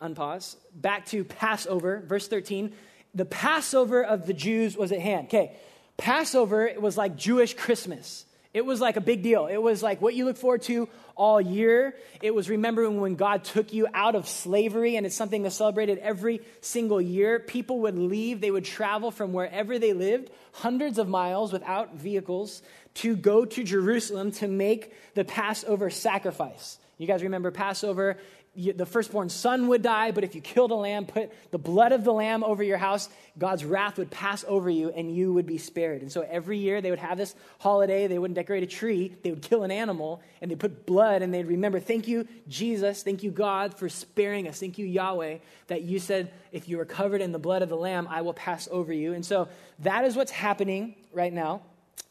unpause. 0.00 0.56
Back 0.72 1.06
to 1.06 1.24
Passover, 1.24 2.04
verse 2.06 2.28
13. 2.28 2.72
The 3.14 3.24
Passover 3.24 4.04
of 4.04 4.26
the 4.26 4.32
Jews 4.32 4.76
was 4.76 4.92
at 4.92 5.00
hand. 5.00 5.26
Okay, 5.26 5.56
Passover 5.96 6.72
was 6.78 6.96
like 6.96 7.16
Jewish 7.16 7.54
Christmas. 7.54 8.24
It 8.54 8.64
was 8.64 8.80
like 8.80 8.96
a 8.96 9.00
big 9.00 9.22
deal. 9.22 9.46
It 9.46 9.58
was 9.58 9.82
like 9.82 10.00
what 10.00 10.14
you 10.14 10.24
look 10.24 10.38
forward 10.38 10.62
to 10.62 10.88
all 11.14 11.40
year. 11.40 11.94
It 12.22 12.34
was 12.34 12.48
remembering 12.48 13.00
when 13.00 13.14
God 13.14 13.44
took 13.44 13.72
you 13.72 13.86
out 13.92 14.14
of 14.14 14.26
slavery, 14.26 14.96
and 14.96 15.04
it's 15.04 15.14
something 15.14 15.42
that's 15.42 15.56
celebrated 15.56 15.98
every 15.98 16.40
single 16.60 17.00
year. 17.00 17.40
People 17.40 17.80
would 17.80 17.98
leave, 17.98 18.40
they 18.40 18.50
would 18.50 18.64
travel 18.64 19.10
from 19.10 19.32
wherever 19.32 19.78
they 19.78 19.92
lived, 19.92 20.30
hundreds 20.52 20.98
of 20.98 21.08
miles 21.08 21.52
without 21.52 21.96
vehicles, 21.96 22.62
to 22.94 23.14
go 23.16 23.44
to 23.44 23.62
Jerusalem 23.62 24.32
to 24.32 24.48
make 24.48 24.94
the 25.14 25.24
Passover 25.24 25.90
sacrifice. 25.90 26.78
You 26.96 27.06
guys 27.06 27.22
remember 27.22 27.50
Passover? 27.50 28.16
The 28.58 28.86
firstborn 28.86 29.28
son 29.28 29.68
would 29.68 29.82
die, 29.82 30.10
but 30.10 30.24
if 30.24 30.34
you 30.34 30.40
killed 30.40 30.72
a 30.72 30.74
lamb, 30.74 31.06
put 31.06 31.30
the 31.52 31.58
blood 31.58 31.92
of 31.92 32.02
the 32.02 32.12
lamb 32.12 32.42
over 32.42 32.62
your 32.62 32.76
house, 32.76 33.08
God's 33.38 33.64
wrath 33.64 33.98
would 33.98 34.10
pass 34.10 34.44
over 34.48 34.68
you 34.68 34.90
and 34.90 35.14
you 35.14 35.32
would 35.32 35.46
be 35.46 35.58
spared. 35.58 36.02
And 36.02 36.10
so 36.10 36.22
every 36.22 36.58
year 36.58 36.80
they 36.80 36.90
would 36.90 36.98
have 36.98 37.18
this 37.18 37.36
holiday. 37.60 38.08
They 38.08 38.18
wouldn't 38.18 38.34
decorate 38.34 38.64
a 38.64 38.66
tree, 38.66 39.16
they 39.22 39.30
would 39.30 39.42
kill 39.42 39.62
an 39.62 39.70
animal 39.70 40.20
and 40.40 40.50
they'd 40.50 40.58
put 40.58 40.86
blood 40.86 41.22
and 41.22 41.32
they'd 41.32 41.46
remember, 41.46 41.78
thank 41.78 42.08
you, 42.08 42.26
Jesus, 42.48 43.04
thank 43.04 43.22
you, 43.22 43.30
God, 43.30 43.74
for 43.74 43.88
sparing 43.88 44.48
us. 44.48 44.58
Thank 44.58 44.76
you, 44.76 44.86
Yahweh, 44.86 45.38
that 45.68 45.82
you 45.82 46.00
said, 46.00 46.32
if 46.50 46.68
you 46.68 46.80
are 46.80 46.84
covered 46.84 47.20
in 47.20 47.30
the 47.30 47.38
blood 47.38 47.62
of 47.62 47.68
the 47.68 47.76
lamb, 47.76 48.08
I 48.10 48.22
will 48.22 48.34
pass 48.34 48.68
over 48.72 48.92
you. 48.92 49.12
And 49.12 49.24
so 49.24 49.48
that 49.80 50.04
is 50.04 50.16
what's 50.16 50.32
happening 50.32 50.96
right 51.12 51.32
now. 51.32 51.62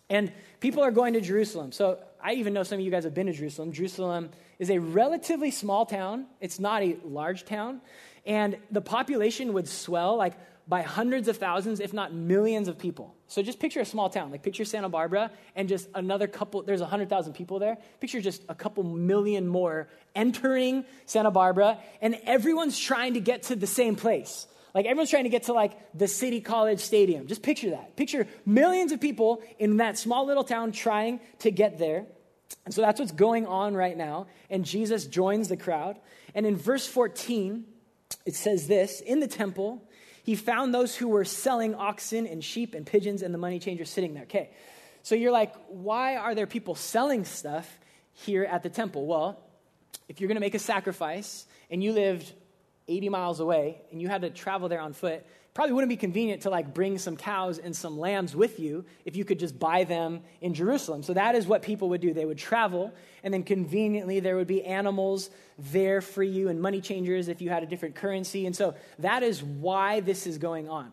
And 0.10 0.32
people 0.62 0.82
are 0.82 0.92
going 0.92 1.13
to 1.13 1.22
Jerusalem. 1.22 1.74
So 1.74 2.00
I 2.24 2.34
even 2.34 2.54
know 2.54 2.63
some 2.63 2.80
of 2.80 2.86
you 2.86 2.92
guys 2.92 3.04
have 3.04 3.13
been 3.13 3.27
to 3.27 3.34
Jerusalem. 3.34 3.74
Jerusalem 3.74 4.30
is 4.60 4.70
a 4.70 4.80
relatively 4.80 5.52
small 5.52 5.86
town, 5.86 6.26
it's 6.42 6.60
not 6.60 6.84
a 6.84 6.98
large 7.04 7.46
town. 7.46 7.82
And 8.26 8.58
the 8.72 8.82
population 8.82 9.54
would 9.54 9.68
swell 9.68 10.18
like 10.18 10.34
by 10.68 10.82
hundreds 10.82 11.28
of 11.30 11.38
thousands, 11.38 11.80
if 11.80 11.94
not 11.94 12.14
millions 12.14 12.68
of 12.68 12.78
people. 12.78 13.16
So 13.28 13.42
just 13.42 13.60
picture 13.60 13.80
a 13.80 13.86
small 13.86 14.10
town, 14.10 14.32
like 14.32 14.44
picture 14.44 14.66
Santa 14.66 14.90
Barbara 14.90 15.32
and 15.56 15.70
just 15.70 15.88
another 15.96 16.28
couple, 16.28 16.64
there's 16.64 16.82
100,000 16.82 17.34
people 17.34 17.60
there. 17.60 17.78
Picture 18.02 18.20
just 18.20 18.42
a 18.50 18.56
couple 18.56 18.84
million 18.84 19.48
more 19.48 19.88
entering 20.16 20.84
Santa 21.06 21.32
Barbara, 21.32 21.78
and 22.02 22.18
everyone's 22.26 22.78
trying 22.78 23.14
to 23.14 23.22
get 23.22 23.44
to 23.44 23.56
the 23.56 23.68
same 23.68 23.96
place. 23.96 24.48
Like 24.74 24.86
everyone's 24.86 25.10
trying 25.10 25.24
to 25.24 25.30
get 25.30 25.44
to 25.44 25.54
like 25.54 25.74
the 25.98 26.08
City 26.08 26.42
College 26.42 26.80
Stadium. 26.80 27.28
Just 27.28 27.44
picture 27.44 27.72
that. 27.72 27.96
Picture 27.96 28.28
millions 28.46 28.92
of 28.92 29.00
people 29.00 29.42
in 29.58 29.78
that 29.78 29.98
small 29.98 30.26
little 30.26 30.44
town 30.44 30.72
trying 30.72 31.20
to 31.40 31.52
get 31.52 31.80
there. 31.80 32.06
And 32.66 32.74
so 32.74 32.82
that's 32.82 33.00
what's 33.00 33.12
going 33.12 33.46
on 33.46 33.75
right 33.75 33.96
now. 33.96 34.27
And 34.50 34.66
Jesus 34.66 35.06
joins 35.06 35.48
the 35.48 35.58
crowd. 35.58 35.98
And 36.36 36.46
in 36.46 36.56
verse 36.56 36.88
14, 36.88 37.66
it 38.25 38.36
says 38.36 38.68
this 38.68 39.01
In 39.01 39.20
the 39.20 39.27
temple, 39.27 39.88
he 40.24 40.36
found 40.36 40.74
those 40.74 40.96
who 40.96 41.08
were 41.08 41.25
selling 41.25 41.74
oxen 41.75 42.27
and 42.27 42.44
sheep 42.44 42.74
and 42.74 42.86
pigeons 42.86 43.22
and 43.22 43.34
the 43.34 43.38
money 43.38 43.60
changers 43.60 43.89
sitting 43.89 44.13
there. 44.13 44.24
Okay. 44.24 44.50
So 45.04 45.16
you're 45.16 45.32
like, 45.32 45.54
why 45.70 46.18
are 46.18 46.36
there 46.36 46.48
people 46.48 46.75
selling 46.75 47.24
stuff 47.24 47.80
here 48.12 48.44
at 48.44 48.62
the 48.62 48.70
temple? 48.70 49.06
Well, 49.06 49.39
if 50.10 50.20
you're 50.20 50.27
going 50.27 50.36
to 50.36 50.42
make 50.42 50.56
a 50.56 50.60
sacrifice 50.60 51.46
and 51.72 51.82
you 51.82 51.94
lived 51.94 52.30
80 52.89 53.08
miles 53.08 53.39
away 53.39 53.82
and 53.92 54.01
you 54.01 54.10
had 54.10 54.24
to 54.24 54.30
travel 54.30 54.68
there 54.68 54.82
on 54.82 54.92
foot, 54.92 55.25
probably 55.58 55.74
wouldn't 55.74 55.90
be 55.90 55.98
convenient 55.98 56.44
to 56.44 56.52
like 56.52 56.72
bring 56.72 57.00
some 57.00 57.18
cows 57.18 57.58
and 57.58 57.76
some 57.76 57.98
lambs 57.98 58.36
with 58.36 58.60
you 58.60 58.86
if 59.06 59.16
you 59.16 59.26
could 59.26 59.40
just 59.40 59.58
buy 59.58 59.84
them 59.84 60.22
in 60.40 60.54
Jerusalem. 60.54 61.02
So 61.02 61.16
that 61.16 61.34
is 61.34 61.48
what 61.48 61.64
people 61.64 61.90
would 61.90 62.00
do. 62.00 62.14
They 62.14 62.26
would 62.26 62.38
travel, 62.38 62.94
and 63.24 63.34
then 63.34 63.42
conveniently 63.42 64.20
there 64.20 64.36
would 64.36 64.46
be 64.46 64.64
animals 64.64 65.32
there 65.58 66.00
for 66.02 66.22
you 66.22 66.50
and 66.50 66.62
money 66.62 66.80
changers 66.80 67.28
if 67.28 67.42
you 67.42 67.50
had 67.50 67.64
a 67.64 67.66
different 67.66 67.96
currency. 67.96 68.46
And 68.46 68.56
so 68.56 68.76
that 69.00 69.24
is 69.24 69.42
why 69.42 70.00
this 70.02 70.28
is 70.28 70.38
going 70.38 70.70
on. 70.70 70.92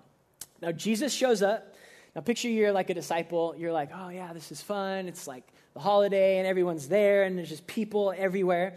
Now, 0.63 0.73
Jesus 0.73 1.13
shows 1.13 1.43
up. 1.43 1.75
Now, 2.17 2.23
picture 2.23 2.49
you're 2.49 2.73
like 2.73 2.89
a 2.89 2.95
disciple. 2.95 3.55
You're 3.59 3.71
like, 3.71 3.91
oh, 3.95 4.09
yeah, 4.09 4.33
this 4.33 4.51
is 4.51 4.63
fun. 4.63 5.09
It's 5.09 5.27
like 5.27 5.47
the 5.75 5.81
holiday, 5.81 6.39
and 6.39 6.47
everyone's 6.47 6.89
there, 6.89 7.25
and 7.25 7.37
there's 7.37 7.51
just 7.51 7.67
people 7.67 8.15
everywhere. 8.17 8.77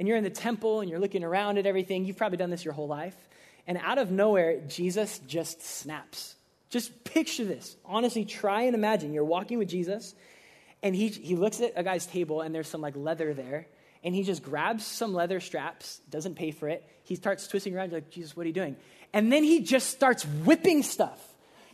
And 0.00 0.08
you're 0.08 0.16
in 0.16 0.24
the 0.24 0.30
temple, 0.30 0.80
and 0.80 0.90
you're 0.90 0.98
looking 0.98 1.22
around 1.22 1.58
at 1.58 1.66
everything. 1.66 2.04
You've 2.04 2.16
probably 2.16 2.38
done 2.38 2.50
this 2.50 2.64
your 2.64 2.74
whole 2.74 2.88
life. 2.88 3.27
And 3.68 3.76
out 3.84 3.98
of 3.98 4.10
nowhere, 4.10 4.62
Jesus 4.66 5.20
just 5.26 5.62
snaps. 5.62 6.34
Just 6.70 7.04
picture 7.04 7.44
this. 7.44 7.76
Honestly, 7.84 8.24
try 8.24 8.62
and 8.62 8.74
imagine 8.74 9.12
you're 9.12 9.24
walking 9.24 9.58
with 9.58 9.68
Jesus, 9.68 10.14
and 10.82 10.96
he, 10.96 11.08
he 11.08 11.36
looks 11.36 11.60
at 11.60 11.74
a 11.76 11.82
guy's 11.82 12.06
table, 12.06 12.40
and 12.40 12.54
there's 12.54 12.66
some 12.66 12.80
like 12.80 12.96
leather 12.96 13.34
there, 13.34 13.66
and 14.02 14.14
he 14.14 14.22
just 14.22 14.42
grabs 14.42 14.86
some 14.86 15.12
leather 15.12 15.38
straps, 15.38 16.00
doesn't 16.08 16.34
pay 16.34 16.50
for 16.50 16.66
it. 16.66 16.82
He 17.04 17.14
starts 17.14 17.46
twisting 17.46 17.76
around, 17.76 17.92
like, 17.92 18.10
Jesus, 18.10 18.34
what 18.34 18.44
are 18.44 18.46
you 18.46 18.54
doing? 18.54 18.74
And 19.12 19.30
then 19.30 19.44
he 19.44 19.60
just 19.60 19.90
starts 19.90 20.24
whipping 20.24 20.82
stuff. 20.82 21.22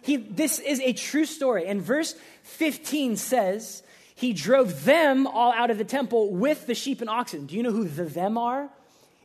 He, 0.03 0.17
this 0.17 0.59
is 0.59 0.81
a 0.81 0.93
true 0.93 1.25
story. 1.25 1.67
And 1.67 1.81
verse 1.81 2.17
15 2.43 3.17
says, 3.17 3.85
He 4.17 4.33
drove 4.33 4.85
them 4.85 5.29
all 5.29 5.53
out 5.53 5.71
of 5.71 5.79
the 5.79 5.85
temple 5.85 6.33
with 6.33 6.67
the 6.67 6.75
sheep 6.75 7.01
and 7.01 7.09
oxen. 7.09 7.47
Do 7.47 7.55
you 7.55 7.63
know 7.63 7.73
who 7.73 7.85
the 7.85 8.05
them 8.05 8.37
are? 8.37 8.69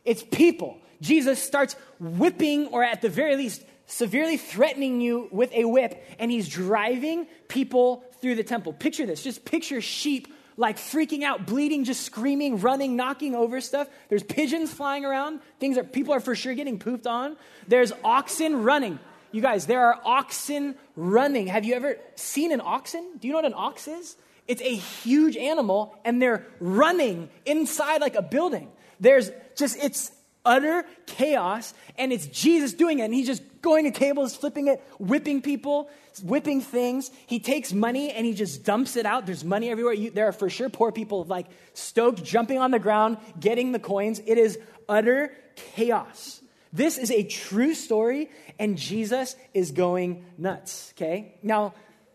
It's 0.04 0.22
people. 0.22 0.78
Jesus 1.00 1.42
starts 1.42 1.76
whipping, 1.98 2.68
or 2.68 2.84
at 2.84 3.02
the 3.02 3.08
very 3.08 3.36
least, 3.36 3.64
severely 3.86 4.36
threatening 4.36 5.00
you 5.00 5.28
with 5.32 5.52
a 5.52 5.64
whip, 5.64 6.04
and 6.18 6.30
he's 6.30 6.48
driving 6.48 7.26
people 7.48 8.04
through 8.20 8.36
the 8.36 8.44
temple. 8.44 8.72
Picture 8.72 9.06
this. 9.06 9.22
Just 9.22 9.44
picture 9.44 9.80
sheep 9.80 10.32
like 10.56 10.76
freaking 10.76 11.22
out, 11.22 11.46
bleeding, 11.46 11.84
just 11.84 12.02
screaming, 12.02 12.60
running, 12.60 12.94
knocking 12.94 13.34
over 13.34 13.60
stuff. 13.62 13.88
There's 14.10 14.22
pigeons 14.22 14.72
flying 14.72 15.06
around. 15.06 15.40
Things 15.58 15.78
are 15.78 15.84
people 15.84 16.12
are 16.12 16.20
for 16.20 16.34
sure 16.34 16.54
getting 16.54 16.78
pooped 16.78 17.06
on. 17.06 17.36
There's 17.66 17.92
oxen 18.04 18.62
running. 18.62 18.98
You 19.32 19.40
guys, 19.40 19.66
there 19.66 19.86
are 19.86 19.98
oxen 20.04 20.74
running. 20.96 21.46
Have 21.46 21.64
you 21.64 21.74
ever 21.74 21.96
seen 22.16 22.52
an 22.52 22.60
oxen? 22.60 23.16
Do 23.18 23.26
you 23.26 23.32
know 23.32 23.38
what 23.38 23.46
an 23.46 23.54
ox 23.56 23.88
is? 23.88 24.16
It's 24.46 24.60
a 24.60 24.74
huge 24.74 25.36
animal 25.36 25.98
and 26.04 26.20
they're 26.20 26.46
running 26.58 27.30
inside 27.46 28.00
like 28.00 28.16
a 28.16 28.22
building. 28.22 28.70
There's 28.98 29.30
just 29.56 29.82
it's 29.82 30.12
utter 30.44 30.84
chaos, 31.06 31.74
and 31.98 32.12
it's 32.12 32.26
Jesus 32.26 32.72
doing 32.72 32.98
it. 32.98 33.04
And 33.04 33.14
he's 33.14 33.26
just 33.26 33.42
going 33.62 33.90
to 33.90 33.98
tables, 33.98 34.34
flipping 34.34 34.68
it, 34.68 34.82
whipping 34.98 35.42
people, 35.42 35.90
whipping 36.22 36.60
things. 36.60 37.10
He 37.26 37.40
takes 37.40 37.72
money 37.72 38.10
and 38.10 38.24
he 38.24 38.34
just 38.34 38.64
dumps 38.64 38.96
it 38.96 39.06
out. 39.06 39.26
There's 39.26 39.44
money 39.44 39.70
everywhere. 39.70 39.92
You, 39.92 40.10
there 40.10 40.28
are 40.28 40.32
for 40.32 40.48
sure 40.48 40.68
poor 40.68 40.92
people 40.92 41.24
like 41.24 41.46
stoked, 41.74 42.24
jumping 42.24 42.58
on 42.58 42.70
the 42.70 42.78
ground, 42.78 43.18
getting 43.38 43.72
the 43.72 43.78
coins. 43.78 44.20
It 44.26 44.38
is 44.38 44.58
utter 44.88 45.32
chaos. 45.74 46.40
This 46.72 46.98
is 46.98 47.10
a 47.10 47.24
true 47.24 47.74
story, 47.74 48.30
and 48.58 48.78
Jesus 48.78 49.34
is 49.52 49.72
going 49.72 50.24
nuts, 50.38 50.92
okay? 50.96 51.34
Now, 51.42 51.74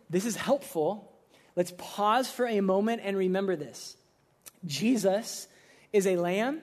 this 0.09 0.25
is 0.25 0.37
helpful. 0.37 1.11
Let's 1.57 1.73
pause 1.77 2.31
for 2.31 2.47
a 2.47 2.61
moment 2.61 3.01
and 3.03 3.17
remember 3.17 3.55
this 3.55 3.97
Jesus 4.65 5.47
is 5.91 6.07
a 6.07 6.17
lamb 6.17 6.61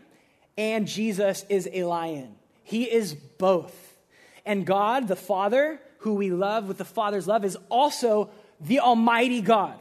and 0.57 0.87
Jesus 0.87 1.45
is 1.49 1.69
a 1.73 1.85
lion. 1.85 2.35
He 2.63 2.85
is 2.85 3.15
both. 3.15 3.97
And 4.45 4.67
God, 4.67 5.09
the 5.09 5.17
Father, 5.17 5.81
who 5.99 6.15
we 6.15 6.31
love 6.31 6.69
with 6.69 6.79
the 6.79 6.85
Father's 6.85 7.27
love, 7.27 7.45
is 7.45 7.57
also 7.69 8.31
the 8.61 8.81
Almighty 8.81 9.41
God. 9.41 9.81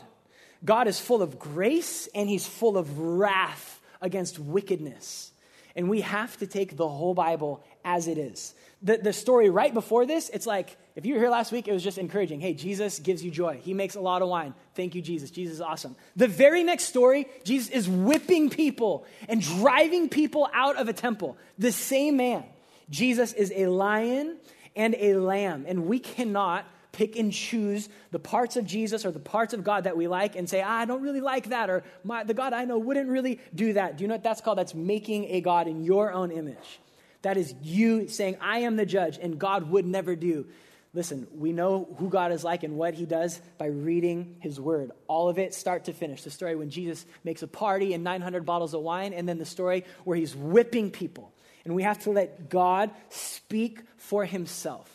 God 0.63 0.87
is 0.87 0.99
full 0.99 1.21
of 1.21 1.39
grace 1.39 2.07
and 2.13 2.29
he's 2.29 2.45
full 2.45 2.77
of 2.77 2.99
wrath 2.99 3.81
against 4.01 4.39
wickedness. 4.39 5.31
And 5.75 5.89
we 5.89 6.01
have 6.01 6.37
to 6.37 6.47
take 6.47 6.77
the 6.77 6.87
whole 6.87 7.13
Bible 7.13 7.63
as 7.83 8.07
it 8.07 8.17
is. 8.17 8.53
The, 8.81 8.97
the 8.97 9.13
story 9.13 9.49
right 9.49 9.73
before 9.73 10.05
this, 10.05 10.29
it's 10.29 10.45
like, 10.45 10.77
if 10.95 11.05
you 11.05 11.13
were 11.13 11.19
here 11.19 11.29
last 11.29 11.51
week, 11.51 11.67
it 11.67 11.74
was 11.74 11.83
just 11.83 11.98
encouraging. 11.98 12.41
Hey, 12.41 12.53
Jesus 12.53 13.00
gives 13.00 13.24
you 13.24 13.31
joy. 13.31 13.60
He 13.63 13.74
makes 13.74 13.95
a 13.95 14.01
lot 14.01 14.21
of 14.21 14.27
wine. 14.27 14.53
Thank 14.75 14.93
you, 14.93 15.01
Jesus. 15.01 15.31
Jesus 15.31 15.55
is 15.55 15.62
awesome. 15.62 15.95
The 16.15 16.27
very 16.27 16.63
next 16.63 16.86
story, 16.86 17.27
Jesus 17.43 17.69
is 17.69 17.88
whipping 17.88 18.50
people 18.50 19.05
and 19.29 19.41
driving 19.41 20.10
people 20.10 20.50
out 20.53 20.77
of 20.77 20.89
a 20.89 20.93
temple. 20.93 21.38
The 21.57 21.71
same 21.71 22.17
man. 22.17 22.43
Jesus 22.89 23.31
is 23.33 23.53
a 23.55 23.67
lion 23.67 24.38
and 24.75 24.95
a 24.95 25.15
lamb. 25.15 25.65
And 25.67 25.86
we 25.86 26.00
cannot 26.00 26.65
pick 26.91 27.15
and 27.15 27.31
choose 27.31 27.88
the 28.12 28.19
parts 28.19 28.57
of 28.57 28.65
Jesus 28.65 29.05
or 29.05 29.12
the 29.12 29.19
parts 29.19 29.53
of 29.53 29.63
God 29.63 29.86
that 29.86 29.95
we 29.95 30.10
like 30.10 30.36
and 30.36 30.50
say, 30.50 30.62
ah, 30.62 30.79
I 30.79 30.86
don't 30.86 31.01
really 31.01 31.21
like 31.21 31.50
that, 31.50 31.69
or 31.69 31.83
the 32.25 32.33
God 32.33 32.51
I 32.51 32.65
know 32.65 32.77
wouldn't 32.77 33.10
really 33.10 33.39
do 33.55 33.74
that. 33.74 33.98
Do 33.98 34.03
you 34.03 34.10
know 34.10 34.15
what 34.15 34.24
that's 34.24 34.41
called? 34.41 34.57
That's 34.57 34.75
making 34.75 35.25
a 35.29 35.39
God 35.39 35.69
in 35.69 35.83
your 35.83 36.12
own 36.12 36.31
image. 36.31 36.81
That 37.21 37.38
is 37.38 37.53
you 37.62 38.10
saying, 38.10 38.38
I 38.41 38.60
am 38.60 38.75
the 38.75 38.86
judge, 38.86 39.17
and 39.21 39.39
God 39.39 39.69
would 39.69 39.86
never 39.86 40.17
do. 40.17 40.48
Listen, 40.93 41.25
we 41.33 41.53
know 41.53 41.88
who 42.00 42.10
God 42.10 42.33
is 42.33 42.43
like 42.43 42.63
and 42.63 42.77
what 42.77 42.93
he 42.93 43.05
does 43.05 43.39
by 43.57 43.67
reading 43.67 44.36
his 44.41 44.60
word. 44.60 44.91
All 45.07 45.29
of 45.29 45.39
it, 45.39 45.53
start 45.53 45.86
to 45.86 45.93
finish. 45.93 46.24
The 46.24 46.31
story 46.31 46.55
when 46.55 46.69
Jesus 46.69 47.05
makes 47.24 47.43
a 47.43 47.48
party 47.48 47.93
and 47.93 48.03
900 48.03 48.45
bottles 48.45 48.74
of 48.74 48.81
wine, 48.81 49.13
and 49.13 49.27
then 49.27 49.38
the 49.38 49.45
story 49.45 49.86
where 50.03 50.17
he's 50.17 50.36
whipping 50.36 50.91
people. 50.91 51.31
And 51.63 51.75
we 51.75 51.83
have 51.83 52.00
to 52.03 52.10
let 52.10 52.50
God 52.50 52.91
speak 53.10 53.79
for 53.98 54.25
himself 54.25 54.89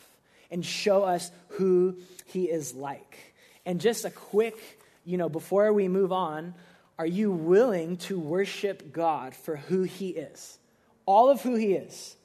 and 0.51 0.63
show 0.63 1.03
us 1.03 1.31
who 1.49 1.97
he 2.25 2.43
is 2.43 2.75
like. 2.75 3.33
And 3.65 3.81
just 3.81 4.05
a 4.05 4.11
quick, 4.11 4.79
you 5.03 5.17
know, 5.17 5.29
before 5.29 5.73
we 5.73 5.87
move 5.87 6.11
on, 6.11 6.53
are 6.99 7.07
you 7.07 7.31
willing 7.31 7.97
to 7.97 8.19
worship 8.19 8.91
God 8.91 9.33
for 9.33 9.55
who 9.55 9.83
he 9.83 10.09
is? 10.09 10.59
All 11.05 11.29
of 11.29 11.41
who 11.41 11.55
he 11.55 11.73
is. 11.73 12.16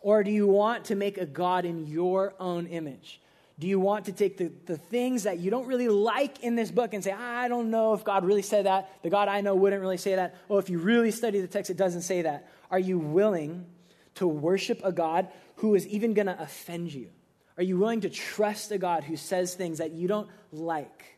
Or 0.00 0.22
do 0.22 0.30
you 0.30 0.46
want 0.46 0.86
to 0.86 0.94
make 0.94 1.18
a 1.18 1.26
God 1.26 1.64
in 1.64 1.86
your 1.86 2.34
own 2.38 2.66
image? 2.66 3.20
Do 3.58 3.66
you 3.66 3.80
want 3.80 4.04
to 4.04 4.12
take 4.12 4.36
the, 4.36 4.52
the 4.66 4.76
things 4.76 5.24
that 5.24 5.40
you 5.40 5.50
don't 5.50 5.66
really 5.66 5.88
like 5.88 6.44
in 6.44 6.54
this 6.54 6.70
book 6.70 6.94
and 6.94 7.02
say, 7.02 7.10
I 7.10 7.48
don't 7.48 7.70
know 7.70 7.92
if 7.92 8.04
God 8.04 8.24
really 8.24 8.42
said 8.42 8.66
that? 8.66 9.02
The 9.02 9.10
God 9.10 9.26
I 9.26 9.40
know 9.40 9.56
wouldn't 9.56 9.82
really 9.82 9.96
say 9.96 10.14
that. 10.14 10.36
Oh, 10.48 10.58
if 10.58 10.70
you 10.70 10.78
really 10.78 11.10
study 11.10 11.40
the 11.40 11.48
text, 11.48 11.68
it 11.68 11.76
doesn't 11.76 12.02
say 12.02 12.22
that. 12.22 12.48
Are 12.70 12.78
you 12.78 12.98
willing 12.98 13.66
to 14.14 14.28
worship 14.28 14.80
a 14.84 14.92
God 14.92 15.28
who 15.56 15.74
is 15.74 15.88
even 15.88 16.14
going 16.14 16.26
to 16.26 16.40
offend 16.40 16.92
you? 16.92 17.08
Are 17.56 17.64
you 17.64 17.76
willing 17.76 18.02
to 18.02 18.10
trust 18.10 18.70
a 18.70 18.78
God 18.78 19.02
who 19.02 19.16
says 19.16 19.54
things 19.54 19.78
that 19.78 19.90
you 19.90 20.06
don't 20.06 20.28
like? 20.52 21.16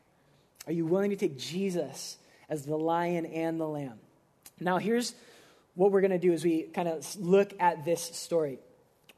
Are 0.65 0.73
you 0.73 0.87
willing 0.87 1.11
to 1.11 1.15
take 1.15 1.37
Jesus 1.37 2.17
as 2.49 2.65
the 2.65 2.75
lion 2.75 3.27
and 3.27 3.59
the 3.59 3.67
lamb? 3.67 3.99
Now, 4.59 4.79
here's 4.79 5.13
what 5.75 5.91
we're 5.91 6.01
going 6.01 6.11
to 6.11 6.17
do 6.17 6.33
as 6.33 6.43
we 6.43 6.63
kind 6.63 6.87
of 6.87 7.05
look 7.19 7.53
at 7.59 7.85
this 7.85 8.01
story. 8.01 8.57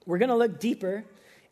We're 0.05 0.17
going 0.17 0.29
to 0.29 0.35
look 0.35 0.59
deeper 0.59 1.03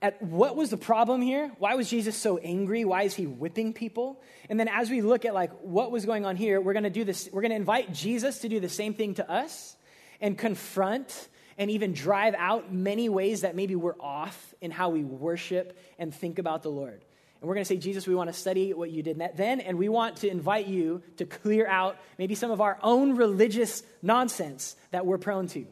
at 0.02 0.22
what 0.22 0.56
was 0.56 0.70
the 0.70 0.78
problem 0.78 1.22
here? 1.22 1.52
Why 1.60 1.76
was 1.76 1.90
Jesus 1.90 2.16
so 2.16 2.38
angry? 2.38 2.86
Why 2.86 3.04
is 3.04 3.14
he 3.14 3.28
whipping 3.28 3.74
people? 3.74 4.22
And 4.50 4.60
then 4.60 4.68
as 4.68 4.90
we 4.90 5.02
look 5.02 5.26
at 5.26 5.34
like 5.34 5.52
what 5.62 5.92
was 5.92 6.06
going 6.06 6.26
on 6.26 6.36
here, 6.36 6.60
we're 6.60 6.74
going 6.74 6.84
to 6.84 6.90
do 6.90 7.04
this 7.04 7.30
we're 7.32 7.42
going 7.42 7.52
to 7.52 7.58
invite 7.58 7.94
Jesus 7.94 8.40
to 8.40 8.50
do 8.50 8.60
the 8.60 8.70
same 8.70 8.94
thing 8.94 9.14
to 9.16 9.30
us 9.30 9.76
and 10.20 10.38
confront 10.38 11.30
and 11.58 11.70
even 11.70 11.94
drive 11.94 12.34
out 12.36 12.74
many 12.74 13.10
ways 13.10 13.42
that 13.42 13.56
maybe 13.56 13.76
we're 13.76 14.00
off 14.00 14.54
in 14.62 14.72
how 14.72 14.90
we 14.90 15.04
worship 15.04 15.78
and 16.00 16.14
think 16.14 16.40
about 16.40 16.64
the 16.64 16.72
Lord. 16.72 17.04
And 17.42 17.48
we're 17.48 17.56
going 17.56 17.66
to 17.66 17.68
say, 17.68 17.78
Jesus, 17.78 18.08
we 18.08 18.14
want 18.14 18.30
to 18.30 18.34
study 18.34 18.74
what 18.74 18.92
you 18.92 19.02
did 19.02 19.22
then, 19.36 19.62
and 19.62 19.78
we 19.78 19.90
want 19.90 20.18
to 20.18 20.30
invite 20.30 20.68
you 20.68 21.02
to 21.18 21.26
clear 21.26 21.68
out 21.68 21.98
maybe 22.20 22.36
some 22.36 22.52
of 22.52 22.62
our 22.62 22.78
own 22.84 23.16
religious 23.16 23.82
nonsense 24.02 24.76
that 24.92 25.08
we're 25.08 25.18
prone 25.18 25.48
to. 25.48 25.66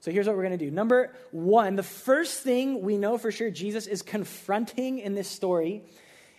So 0.00 0.10
here's 0.10 0.26
what 0.26 0.34
we're 0.34 0.42
going 0.44 0.58
to 0.58 0.64
do. 0.64 0.70
Number 0.70 1.14
one, 1.30 1.76
the 1.76 1.82
first 1.82 2.42
thing 2.42 2.82
we 2.82 2.96
know 2.96 3.18
for 3.18 3.30
sure 3.30 3.50
Jesus 3.50 3.86
is 3.86 4.00
confronting 4.00 4.98
in 4.98 5.14
this 5.14 5.28
story 5.28 5.82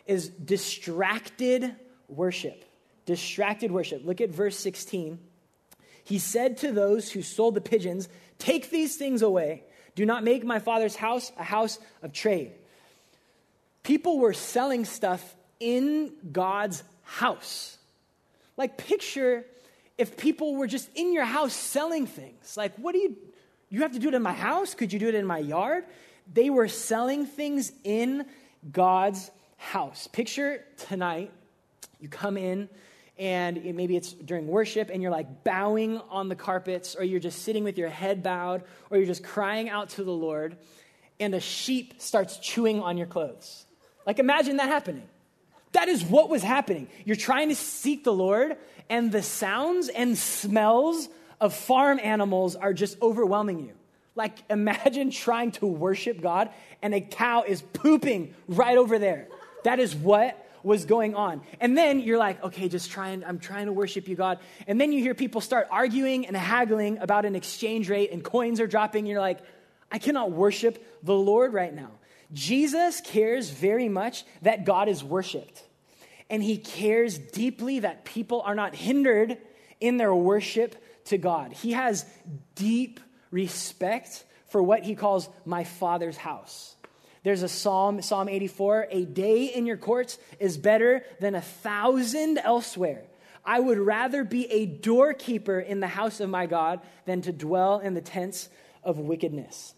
is 0.07 0.29
distracted 0.29 1.75
worship. 2.07 2.65
Distracted 3.05 3.71
worship. 3.71 4.03
Look 4.03 4.19
at 4.19 4.31
verse 4.31 4.57
16. 4.57 5.19
He 6.03 6.17
said 6.17 6.57
to 6.57 6.71
those 6.71 7.11
who 7.11 7.21
sold 7.21 7.53
the 7.53 7.61
pigeons, 7.61 8.09
Take 8.39 8.71
these 8.71 8.97
things 8.97 9.21
away. 9.21 9.63
Do 9.93 10.05
not 10.05 10.23
make 10.23 10.43
my 10.43 10.57
father's 10.57 10.95
house 10.95 11.31
a 11.37 11.43
house 11.43 11.77
of 12.01 12.13
trade. 12.13 12.53
People 13.83 14.19
were 14.19 14.33
selling 14.33 14.85
stuff 14.85 15.35
in 15.59 16.13
God's 16.31 16.83
house. 17.03 17.77
Like, 18.57 18.77
picture 18.77 19.45
if 19.97 20.17
people 20.17 20.55
were 20.55 20.67
just 20.67 20.89
in 20.95 21.13
your 21.13 21.25
house 21.25 21.53
selling 21.53 22.07
things. 22.07 22.57
Like, 22.57 22.75
what 22.77 22.93
do 22.93 22.99
you 22.99 23.15
you 23.71 23.81
have 23.81 23.93
to 23.93 23.99
do 23.99 24.09
it 24.09 24.13
in 24.13 24.21
my 24.21 24.33
house? 24.33 24.75
Could 24.75 24.91
you 24.91 24.99
do 24.99 25.07
it 25.07 25.15
in 25.15 25.25
my 25.25 25.39
yard? 25.39 25.85
They 26.31 26.49
were 26.49 26.67
selling 26.67 27.25
things 27.25 27.71
in 27.83 28.25
God's 28.69 29.31
house. 29.55 30.07
Picture 30.07 30.63
tonight, 30.77 31.31
you 31.99 32.09
come 32.09 32.37
in 32.37 32.67
and 33.17 33.57
it, 33.57 33.73
maybe 33.73 33.95
it's 33.95 34.11
during 34.11 34.47
worship 34.47 34.89
and 34.91 35.01
you're 35.01 35.11
like 35.11 35.45
bowing 35.45 35.99
on 36.09 36.27
the 36.27 36.35
carpets 36.35 36.95
or 36.95 37.05
you're 37.05 37.21
just 37.21 37.43
sitting 37.43 37.63
with 37.63 37.77
your 37.77 37.87
head 37.89 38.21
bowed 38.21 38.63
or 38.89 38.97
you're 38.97 39.07
just 39.07 39.23
crying 39.23 39.69
out 39.69 39.89
to 39.89 40.03
the 40.03 40.11
Lord 40.11 40.57
and 41.21 41.33
a 41.33 41.39
sheep 41.39 42.01
starts 42.01 42.39
chewing 42.39 42.81
on 42.81 42.97
your 42.97 43.07
clothes. 43.07 43.65
Like 44.05 44.19
imagine 44.19 44.57
that 44.57 44.67
happening. 44.67 45.07
That 45.71 45.87
is 45.87 46.03
what 46.03 46.29
was 46.29 46.43
happening. 46.43 46.89
You're 47.05 47.15
trying 47.15 47.47
to 47.49 47.55
seek 47.55 48.03
the 48.03 48.11
Lord 48.11 48.57
and 48.89 49.13
the 49.13 49.23
sounds 49.23 49.87
and 49.87 50.17
smells 50.17 51.07
of 51.41 51.53
farm 51.53 51.99
animals 52.01 52.55
are 52.55 52.71
just 52.71 53.01
overwhelming 53.01 53.59
you. 53.59 53.73
Like 54.15 54.37
imagine 54.49 55.11
trying 55.11 55.51
to 55.53 55.65
worship 55.65 56.21
God 56.21 56.49
and 56.81 56.93
a 56.93 57.01
cow 57.01 57.43
is 57.45 57.61
pooping 57.61 58.33
right 58.47 58.77
over 58.77 58.97
there. 58.97 59.27
That 59.65 59.79
is 59.79 59.93
what 59.93 60.37
was 60.63 60.85
going 60.85 61.15
on. 61.15 61.41
And 61.59 61.75
then 61.75 61.99
you're 61.99 62.19
like, 62.19 62.43
okay, 62.43 62.69
just 62.69 62.91
trying, 62.91 63.23
I'm 63.23 63.39
trying 63.39 63.65
to 63.65 63.73
worship 63.73 64.07
you, 64.07 64.15
God. 64.15 64.39
And 64.67 64.79
then 64.79 64.91
you 64.91 65.01
hear 65.01 65.15
people 65.15 65.41
start 65.41 65.67
arguing 65.71 66.27
and 66.27 66.37
haggling 66.37 66.99
about 66.99 67.25
an 67.25 67.35
exchange 67.35 67.89
rate 67.89 68.11
and 68.11 68.23
coins 68.23 68.59
are 68.59 68.67
dropping. 68.67 69.07
You're 69.07 69.19
like, 69.19 69.39
I 69.91 69.97
cannot 69.97 70.31
worship 70.31 70.83
the 71.01 71.15
Lord 71.15 71.53
right 71.53 71.73
now. 71.73 71.89
Jesus 72.31 73.01
cares 73.01 73.49
very 73.49 73.89
much 73.89 74.23
that 74.43 74.63
God 74.63 74.87
is 74.87 75.03
worshiped. 75.03 75.63
And 76.29 76.41
he 76.41 76.57
cares 76.57 77.17
deeply 77.17 77.79
that 77.79 78.05
people 78.05 78.41
are 78.41 78.55
not 78.55 78.75
hindered 78.75 79.37
in 79.79 79.97
their 79.97 80.13
worship 80.13 80.75
to 81.05 81.17
God. 81.17 81.53
He 81.53 81.71
has 81.73 82.05
deep 82.55 82.99
respect 83.31 84.23
for 84.47 84.61
what 84.61 84.83
he 84.83 84.95
calls 84.95 85.29
my 85.45 85.63
father's 85.63 86.17
house. 86.17 86.75
There's 87.23 87.43
a 87.43 87.49
psalm, 87.49 88.01
Psalm 88.01 88.27
84 88.27 88.87
a 88.89 89.05
day 89.05 89.45
in 89.45 89.65
your 89.65 89.77
courts 89.77 90.17
is 90.39 90.57
better 90.57 91.03
than 91.19 91.35
a 91.35 91.41
thousand 91.41 92.39
elsewhere. 92.39 93.03
I 93.45 93.59
would 93.59 93.77
rather 93.77 94.23
be 94.23 94.51
a 94.51 94.65
doorkeeper 94.65 95.59
in 95.59 95.79
the 95.79 95.87
house 95.87 96.19
of 96.19 96.29
my 96.29 96.45
God 96.45 96.81
than 97.05 97.21
to 97.23 97.31
dwell 97.31 97.79
in 97.79 97.93
the 97.93 98.01
tents 98.01 98.49
of 98.83 98.99
wickedness. 98.99 99.73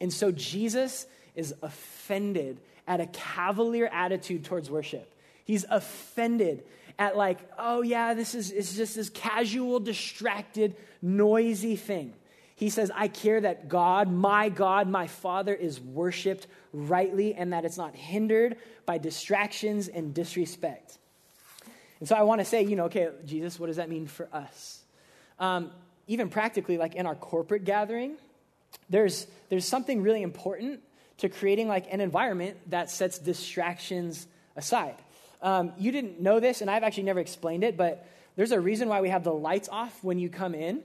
And 0.00 0.12
so 0.12 0.30
Jesus 0.30 1.06
is 1.34 1.54
offended 1.62 2.60
at 2.86 3.00
a 3.00 3.06
cavalier 3.06 3.86
attitude 3.86 4.44
towards 4.44 4.70
worship. 4.70 5.13
He's 5.44 5.64
offended 5.68 6.64
at, 6.98 7.16
like, 7.16 7.38
oh, 7.58 7.82
yeah, 7.82 8.14
this 8.14 8.34
is 8.34 8.50
it's 8.50 8.76
just 8.76 8.96
this 8.96 9.10
casual, 9.10 9.80
distracted, 9.80 10.76
noisy 11.02 11.76
thing. 11.76 12.14
He 12.56 12.70
says, 12.70 12.90
I 12.94 13.08
care 13.08 13.40
that 13.40 13.68
God, 13.68 14.10
my 14.10 14.48
God, 14.48 14.88
my 14.88 15.08
Father, 15.08 15.52
is 15.52 15.80
worshiped 15.80 16.46
rightly 16.72 17.34
and 17.34 17.52
that 17.52 17.64
it's 17.64 17.76
not 17.76 17.96
hindered 17.96 18.56
by 18.86 18.98
distractions 18.98 19.88
and 19.88 20.14
disrespect. 20.14 20.98
And 21.98 22.08
so 22.08 22.14
I 22.14 22.22
want 22.22 22.40
to 22.40 22.44
say, 22.44 22.62
you 22.62 22.76
know, 22.76 22.84
okay, 22.84 23.08
Jesus, 23.24 23.58
what 23.58 23.66
does 23.66 23.76
that 23.76 23.88
mean 23.88 24.06
for 24.06 24.28
us? 24.32 24.82
Um, 25.40 25.72
even 26.06 26.28
practically, 26.28 26.78
like 26.78 26.94
in 26.94 27.06
our 27.06 27.14
corporate 27.16 27.64
gathering, 27.64 28.16
there's, 28.88 29.26
there's 29.48 29.66
something 29.66 30.02
really 30.02 30.22
important 30.22 30.80
to 31.18 31.28
creating 31.28 31.66
like 31.66 31.92
an 31.92 32.00
environment 32.00 32.56
that 32.70 32.90
sets 32.90 33.18
distractions 33.18 34.26
aside. 34.54 34.96
Um, 35.44 35.74
you 35.78 35.92
didn't 35.92 36.20
know 36.20 36.40
this, 36.40 36.62
and 36.62 36.70
I've 36.70 36.82
actually 36.82 37.02
never 37.02 37.20
explained 37.20 37.64
it, 37.64 37.76
but 37.76 38.08
there's 38.34 38.50
a 38.50 38.58
reason 38.58 38.88
why 38.88 39.02
we 39.02 39.10
have 39.10 39.24
the 39.24 39.32
lights 39.32 39.68
off 39.70 40.02
when 40.02 40.18
you 40.18 40.30
come 40.30 40.54
in. 40.54 40.82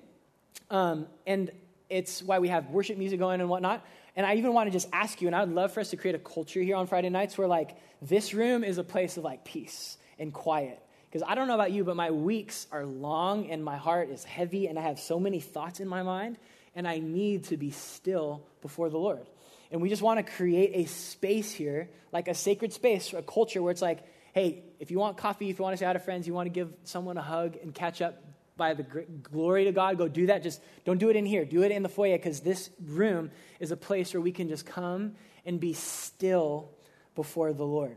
Um, 0.69 1.07
and 1.25 1.49
it's 1.89 2.21
why 2.21 2.39
we 2.39 2.49
have 2.49 2.69
worship 2.69 2.97
music 2.97 3.19
going 3.19 3.39
and 3.39 3.49
whatnot. 3.49 3.85
And 4.17 4.25
I 4.25 4.35
even 4.35 4.53
want 4.53 4.67
to 4.67 4.71
just 4.71 4.89
ask 4.91 5.21
you, 5.21 5.29
and 5.29 5.35
I 5.35 5.39
would 5.45 5.55
love 5.55 5.71
for 5.71 5.79
us 5.79 5.91
to 5.91 5.97
create 5.97 6.13
a 6.13 6.19
culture 6.19 6.61
here 6.61 6.75
on 6.75 6.87
Friday 6.87 7.09
nights 7.09 7.37
where, 7.37 7.47
like, 7.47 7.77
this 8.01 8.33
room 8.33 8.65
is 8.65 8.77
a 8.77 8.83
place 8.83 9.15
of, 9.15 9.23
like, 9.23 9.45
peace 9.45 9.97
and 10.19 10.33
quiet. 10.33 10.77
Because 11.09 11.25
I 11.25 11.35
don't 11.35 11.47
know 11.47 11.55
about 11.55 11.71
you, 11.71 11.85
but 11.85 11.95
my 11.95 12.11
weeks 12.11 12.67
are 12.69 12.85
long 12.85 13.49
and 13.49 13.63
my 13.63 13.77
heart 13.77 14.09
is 14.09 14.25
heavy 14.25 14.67
and 14.67 14.77
I 14.77 14.81
have 14.81 14.99
so 14.99 15.21
many 15.21 15.39
thoughts 15.39 15.79
in 15.79 15.87
my 15.87 16.03
mind, 16.03 16.37
and 16.75 16.85
I 16.85 16.99
need 16.99 17.45
to 17.45 17.55
be 17.55 17.71
still 17.71 18.43
before 18.61 18.89
the 18.89 18.97
Lord. 18.97 19.25
And 19.71 19.81
we 19.81 19.87
just 19.87 20.01
want 20.01 20.17
to 20.23 20.33
create 20.33 20.71
a 20.73 20.85
space 20.85 21.51
here, 21.51 21.89
like 22.11 22.27
a 22.27 22.33
sacred 22.33 22.73
space, 22.73 23.13
a 23.13 23.21
culture 23.21 23.61
where 23.61 23.71
it's 23.71 23.81
like, 23.81 24.03
hey, 24.39 24.63
if 24.79 24.89
you 24.89 24.99
want 24.99 25.17
coffee, 25.17 25.49
if 25.49 25.59
you 25.59 25.63
want 25.63 25.73
to 25.73 25.77
say 25.77 25.85
hi 25.85 25.93
to 25.93 25.99
friends, 25.99 26.25
you 26.25 26.33
want 26.33 26.45
to 26.45 26.51
give 26.51 26.73
someone 26.85 27.17
a 27.17 27.21
hug 27.21 27.57
and 27.61 27.73
catch 27.73 28.01
up, 28.01 28.23
by 28.55 28.73
the 28.73 28.83
glory 28.83 29.63
to 29.63 29.71
God, 29.71 29.97
go 29.97 30.09
do 30.09 30.27
that. 30.27 30.43
Just 30.43 30.61
don't 30.83 30.97
do 30.97 31.09
it 31.09 31.15
in 31.15 31.25
here. 31.25 31.45
Do 31.45 31.63
it 31.63 31.71
in 31.71 31.81
the 31.81 31.89
foyer 31.89 32.17
because 32.17 32.41
this 32.41 32.69
room 32.85 33.31
is 33.61 33.71
a 33.71 33.77
place 33.77 34.13
where 34.13 34.19
we 34.19 34.33
can 34.33 34.49
just 34.49 34.65
come 34.65 35.15
and 35.45 35.61
be 35.61 35.71
still 35.71 36.69
before 37.15 37.53
the 37.53 37.63
Lord. 37.63 37.95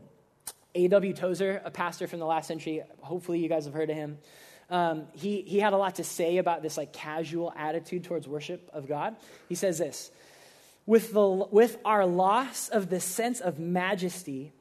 A.W. 0.73 1.13
Tozer, 1.13 1.61
a 1.65 1.69
pastor 1.69 2.07
from 2.07 2.19
the 2.19 2.25
last 2.25 2.47
century, 2.47 2.81
hopefully 3.01 3.39
you 3.39 3.49
guys 3.49 3.65
have 3.65 3.73
heard 3.73 3.89
of 3.89 3.97
him. 3.97 4.17
Um, 4.69 5.07
he, 5.11 5.41
he 5.41 5.59
had 5.59 5.73
a 5.73 5.77
lot 5.77 5.95
to 5.95 6.03
say 6.05 6.37
about 6.37 6.63
this 6.63 6.77
like 6.77 6.93
casual 6.93 7.53
attitude 7.57 8.05
towards 8.05 8.25
worship 8.25 8.69
of 8.71 8.87
God. 8.87 9.17
He 9.49 9.55
says 9.55 9.77
this 9.77 10.11
with, 10.85 11.11
the, 11.11 11.27
with 11.27 11.77
our 11.83 12.05
loss 12.05 12.69
of 12.69 12.89
the 12.89 13.01
sense 13.01 13.41
of 13.41 13.59
majesty 13.59 14.53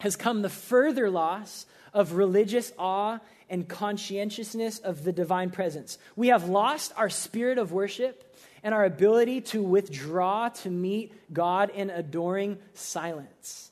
has 0.00 0.16
come 0.16 0.42
the 0.42 0.48
further 0.48 1.10
loss 1.10 1.66
of 1.92 2.12
religious 2.12 2.72
awe 2.78 3.18
and 3.50 3.68
conscientiousness 3.68 4.78
of 4.78 5.04
the 5.04 5.12
divine 5.12 5.50
presence. 5.50 5.98
We 6.16 6.28
have 6.28 6.48
lost 6.48 6.92
our 6.96 7.10
spirit 7.10 7.58
of 7.58 7.72
worship 7.72 8.36
and 8.62 8.74
our 8.74 8.84
ability 8.84 9.40
to 9.40 9.62
withdraw 9.62 10.48
to 10.48 10.70
meet 10.70 11.12
God 11.32 11.70
in 11.70 11.90
adoring 11.90 12.58
silence. 12.74 13.70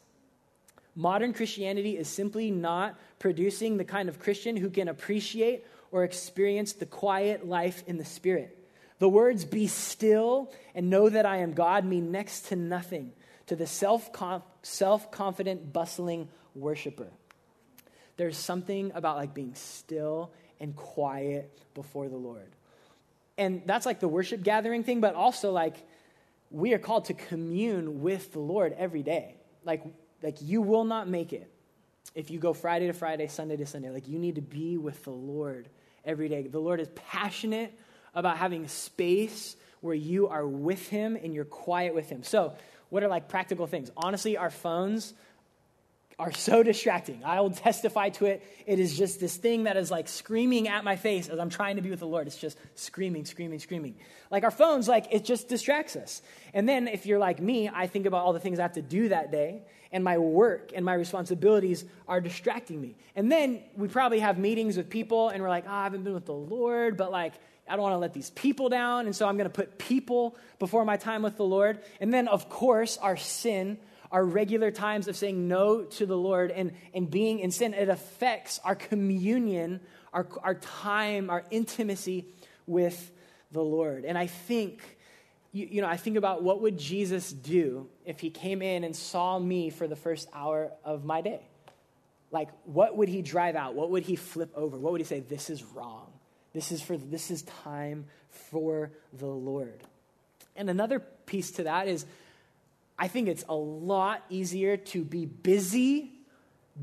Modern 0.95 1.35
Christianity 1.35 1.99
is 1.99 2.09
simply 2.09 2.51
not 2.51 2.99
producing 3.19 3.77
the 3.77 3.85
kind 3.85 4.09
of 4.09 4.19
Christian 4.19 4.57
who 4.57 4.71
can 4.71 4.89
appreciate 4.89 5.67
or 5.93 6.05
experience 6.05 6.73
the 6.73 6.87
quiet 6.87 7.47
life 7.47 7.85
in 7.87 7.99
the 7.99 8.05
Spirit. 8.05 8.57
The 8.99 9.09
words, 9.09 9.45
be 9.45 9.67
still 9.67 10.51
and 10.75 10.89
know 10.89 11.11
that 11.11 11.27
I 11.27 11.39
am 11.39 11.53
God, 11.53 11.85
mean 11.85 12.11
next 12.11 12.47
to 12.47 12.57
nothing 12.57 13.13
to 13.47 13.57
the 13.57 13.67
self 13.67 14.13
confident, 15.11 15.73
bustling 15.73 16.29
worshiper. 16.55 17.09
There's 18.17 18.37
something 18.37 18.93
about 18.95 19.17
like 19.17 19.35
being 19.35 19.55
still 19.55 20.33
and 20.61 20.75
quiet 20.75 21.59
before 21.75 22.09
the 22.09 22.17
Lord. 22.17 22.51
And 23.39 23.63
that's 23.67 23.85
like 23.85 24.01
the 24.01 24.09
worship 24.09 24.43
gathering 24.43 24.85
thing, 24.85 25.01
but 25.01 25.15
also 25.15 25.53
like 25.53 25.77
we 26.51 26.73
are 26.73 26.79
called 26.79 27.07
to 27.07 27.15
commune 27.15 28.01
with 28.01 28.33
the 28.33 28.39
Lord 28.39 28.75
every 28.79 29.03
day. 29.03 29.35
Like, 29.65 29.83
like 30.23 30.37
you 30.41 30.63
will 30.63 30.85
not 30.85 31.09
make 31.09 31.33
it 31.33 31.51
if 32.15 32.31
you 32.31 32.39
go 32.39 32.55
Friday 32.55 32.87
to 32.87 32.93
Friday, 32.93 33.29
Sunday 33.29 33.57
to 33.57 33.67
Sunday. 33.67 33.91
Like 33.91 34.09
you 34.09 34.19
need 34.19 34.37
to 34.37 34.41
be 34.41 34.79
with 34.79 35.05
the 35.05 35.11
Lord 35.11 35.69
every 36.05 36.29
day. 36.29 36.47
The 36.47 36.59
Lord 36.59 36.81
is 36.81 36.89
passionate 36.95 37.79
about 38.15 38.39
having 38.39 38.67
space 38.69 39.57
where 39.81 39.95
you 39.95 40.29
are 40.29 40.47
with 40.47 40.89
Him 40.89 41.17
and 41.17 41.35
you're 41.35 41.45
quiet 41.45 41.95
with 41.95 42.09
Him. 42.09 42.23
So, 42.23 42.55
what 42.91 43.03
are 43.03 43.09
like 43.09 43.29
practical 43.29 43.67
things? 43.67 43.91
Honestly, 43.97 44.37
our 44.37 44.51
phones 44.51 45.15
are 46.19 46.33
so 46.33 46.63
distracting. 46.63 47.23
I 47.25 47.41
will 47.41 47.51
testify 47.51 48.11
to 48.11 48.27
it. 48.27 48.43
It 48.67 48.79
is 48.79 48.97
just 48.97 49.21
this 49.21 49.37
thing 49.37 49.65
that 49.65 49.77
is 49.77 49.91
like 49.91 50.09
screaming 50.09 50.69
at 50.69 50.85
my 50.85 50.97
face 50.97 51.29
as 51.29 51.39
I'm 51.39 51.51
trying 51.51 51.77
to 51.77 51.83
be 51.83 51.91
with 51.91 52.01
the 52.01 52.07
Lord. 52.07 52.27
It's 52.27 52.37
just 52.37 52.59
screaming, 52.75 53.25
screaming, 53.25 53.59
screaming. 53.59 53.97
Like 54.31 54.45
our 54.45 54.51
phones, 54.51 54.89
like 54.89 55.09
it 55.11 55.25
just 55.25 55.49
distracts 55.49 55.97
us. 55.97 56.23
And 56.55 56.69
then 56.69 56.89
if 56.89 57.07
you're 57.07 57.19
like 57.19 57.41
me, 57.41 57.69
I 57.73 57.87
think 57.87 58.07
about 58.07 58.25
all 58.25 58.33
the 58.33 58.41
things 58.41 58.59
I 58.59 58.63
have 58.63 58.75
to 58.75 58.83
do 58.83 59.09
that 59.11 59.31
day, 59.31 59.63
and 59.93 60.03
my 60.03 60.19
work 60.19 60.73
and 60.75 60.85
my 60.85 60.95
responsibilities 60.95 61.85
are 62.09 62.21
distracting 62.21 62.81
me. 62.81 62.97
And 63.15 63.31
then 63.31 63.63
we 63.77 63.89
probably 63.89 64.19
have 64.19 64.37
meetings 64.37 64.77
with 64.77 64.91
people, 64.91 65.29
and 65.29 65.43
we're 65.43 65.49
like, 65.49 65.65
oh, 65.67 65.73
I 65.73 65.85
haven't 65.85 66.03
been 66.03 66.15
with 66.15 66.27
the 66.27 66.35
Lord, 66.35 66.97
but 66.97 67.13
like, 67.13 67.35
I 67.69 67.75
don't 67.75 67.83
want 67.83 67.95
to 67.95 67.99
let 67.99 68.15
these 68.15 68.31
people 68.31 68.69
down. 68.69 69.07
And 69.07 69.15
so 69.15 69.29
I'm 69.29 69.37
going 69.37 69.49
to 69.49 69.55
put 69.55 69.79
people 69.79 70.37
before 70.59 70.85
my 70.85 70.97
time 70.97 71.23
with 71.23 71.37
the 71.37 71.45
Lord. 71.45 71.81
And 72.01 72.13
then, 72.13 72.29
of 72.29 72.49
course, 72.49 72.97
our 72.99 73.17
sin 73.17 73.79
our 74.11 74.25
regular 74.25 74.71
times 74.71 75.09
of 75.09 75.17
saying 75.17 75.49
no 75.49 75.83
to 75.83 76.07
the 76.07 76.17
Lord 76.17 76.51
and, 76.51 76.73
and 76.95 77.11
being 77.11 77.41
in 77.41 77.51
sin, 77.51 77.75
it 77.75 77.89
affects 77.89 78.61
our 78.65 78.75
communion, 78.75 79.81
our, 80.13 80.27
our 80.43 80.55
time, 80.55 81.31
our 81.31 81.45
intimacy 81.51 82.27
with 82.67 83.13
the 83.53 83.63
Lord. 83.63 84.05
And 84.05 84.17
I 84.17 84.27
think, 84.27 84.83
you, 85.53 85.69
you 85.71 85.83
know, 85.83 85.89
I 85.89 85.97
think 85.97 86.17
about 86.17 86.43
what 86.43 86.63
would 86.63 86.79
Jesus 86.79 87.33
do 87.33 87.89
if 88.05 88.21
he 88.21 88.31
came 88.31 88.63
in 88.63 88.85
and 88.85 88.95
saw 88.95 89.39
me 89.39 89.71
for 89.71 89.87
the 89.87 89.97
first 89.97 90.29
hour 90.33 90.73
of 90.85 91.05
my 91.05 91.21
day? 91.21 91.43
Like, 92.31 92.49
what 92.65 92.97
would 92.97 93.09
he 93.09 93.23
drive 93.23 93.55
out? 93.55 93.75
What 93.75 93.91
would 93.91 94.03
he 94.03 94.17
flip 94.17 94.53
over? 94.55 94.77
What 94.77 94.93
would 94.93 95.01
he 95.01 95.07
say? 95.07 95.21
This 95.21 95.49
is 95.49 95.63
wrong. 95.63 96.13
This 96.57 96.73
is 96.73 96.81
for 96.81 96.97
this 96.97 97.31
is 97.31 97.43
time 97.43 98.07
for 98.31 98.91
the 99.13 99.27
Lord. 99.27 99.83
And 100.57 100.71
another 100.71 101.01
piece 101.01 101.51
to 101.53 101.65
that 101.65 101.87
is 101.87 102.07
I 102.99 103.09
think 103.09 103.29
it's 103.29 103.45
a 103.47 103.55
lot 103.55 104.25
easier 104.31 104.79
to 104.79 105.05
be 105.05 105.27
busy 105.27 106.13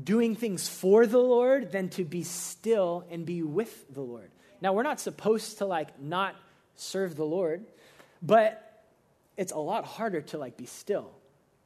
doing 0.00 0.36
things 0.36 0.68
for 0.68 1.06
the 1.06 1.18
Lord 1.18 1.72
than 1.72 1.88
to 1.90 2.04
be 2.04 2.22
still 2.22 3.04
and 3.10 3.26
be 3.26 3.42
with 3.42 3.92
the 3.92 4.00
Lord. 4.00 4.30
Now, 4.60 4.74
we're 4.74 4.84
not 4.84 5.00
supposed 5.00 5.58
to 5.58 5.66
like 5.66 6.00
not 6.00 6.36
serve 6.76 7.16
the 7.16 7.26
Lord, 7.26 7.64
but 8.22 8.84
it's 9.36 9.50
a 9.50 9.58
lot 9.58 9.84
harder 9.84 10.20
to 10.20 10.38
like 10.38 10.56
be 10.56 10.66
still 10.66 11.10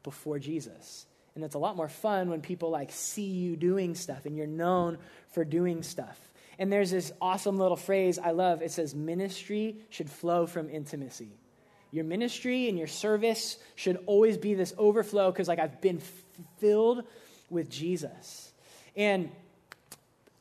before 0.02 0.38
Jesus. 0.38 1.04
And 1.34 1.44
it's 1.44 1.54
a 1.54 1.58
lot 1.58 1.76
more 1.76 1.90
fun 1.90 2.30
when 2.30 2.40
people 2.40 2.70
like 2.70 2.90
see 2.90 3.28
you 3.28 3.54
doing 3.54 3.94
stuff 3.94 4.24
and 4.24 4.34
you're 4.34 4.46
known 4.46 4.96
for 5.28 5.44
doing 5.44 5.82
stuff. 5.82 6.18
And 6.58 6.72
there's 6.72 6.90
this 6.90 7.12
awesome 7.20 7.56
little 7.56 7.76
phrase 7.76 8.18
I 8.18 8.32
love. 8.32 8.62
It 8.62 8.72
says, 8.72 8.94
Ministry 8.94 9.76
should 9.90 10.10
flow 10.10 10.46
from 10.46 10.68
intimacy. 10.70 11.30
Your 11.90 12.04
ministry 12.04 12.68
and 12.68 12.76
your 12.76 12.86
service 12.86 13.56
should 13.74 13.98
always 14.06 14.36
be 14.36 14.54
this 14.54 14.74
overflow 14.76 15.30
because, 15.30 15.48
like, 15.48 15.58
I've 15.58 15.80
been 15.80 16.00
filled 16.58 17.04
with 17.48 17.70
Jesus. 17.70 18.52
And 18.94 19.30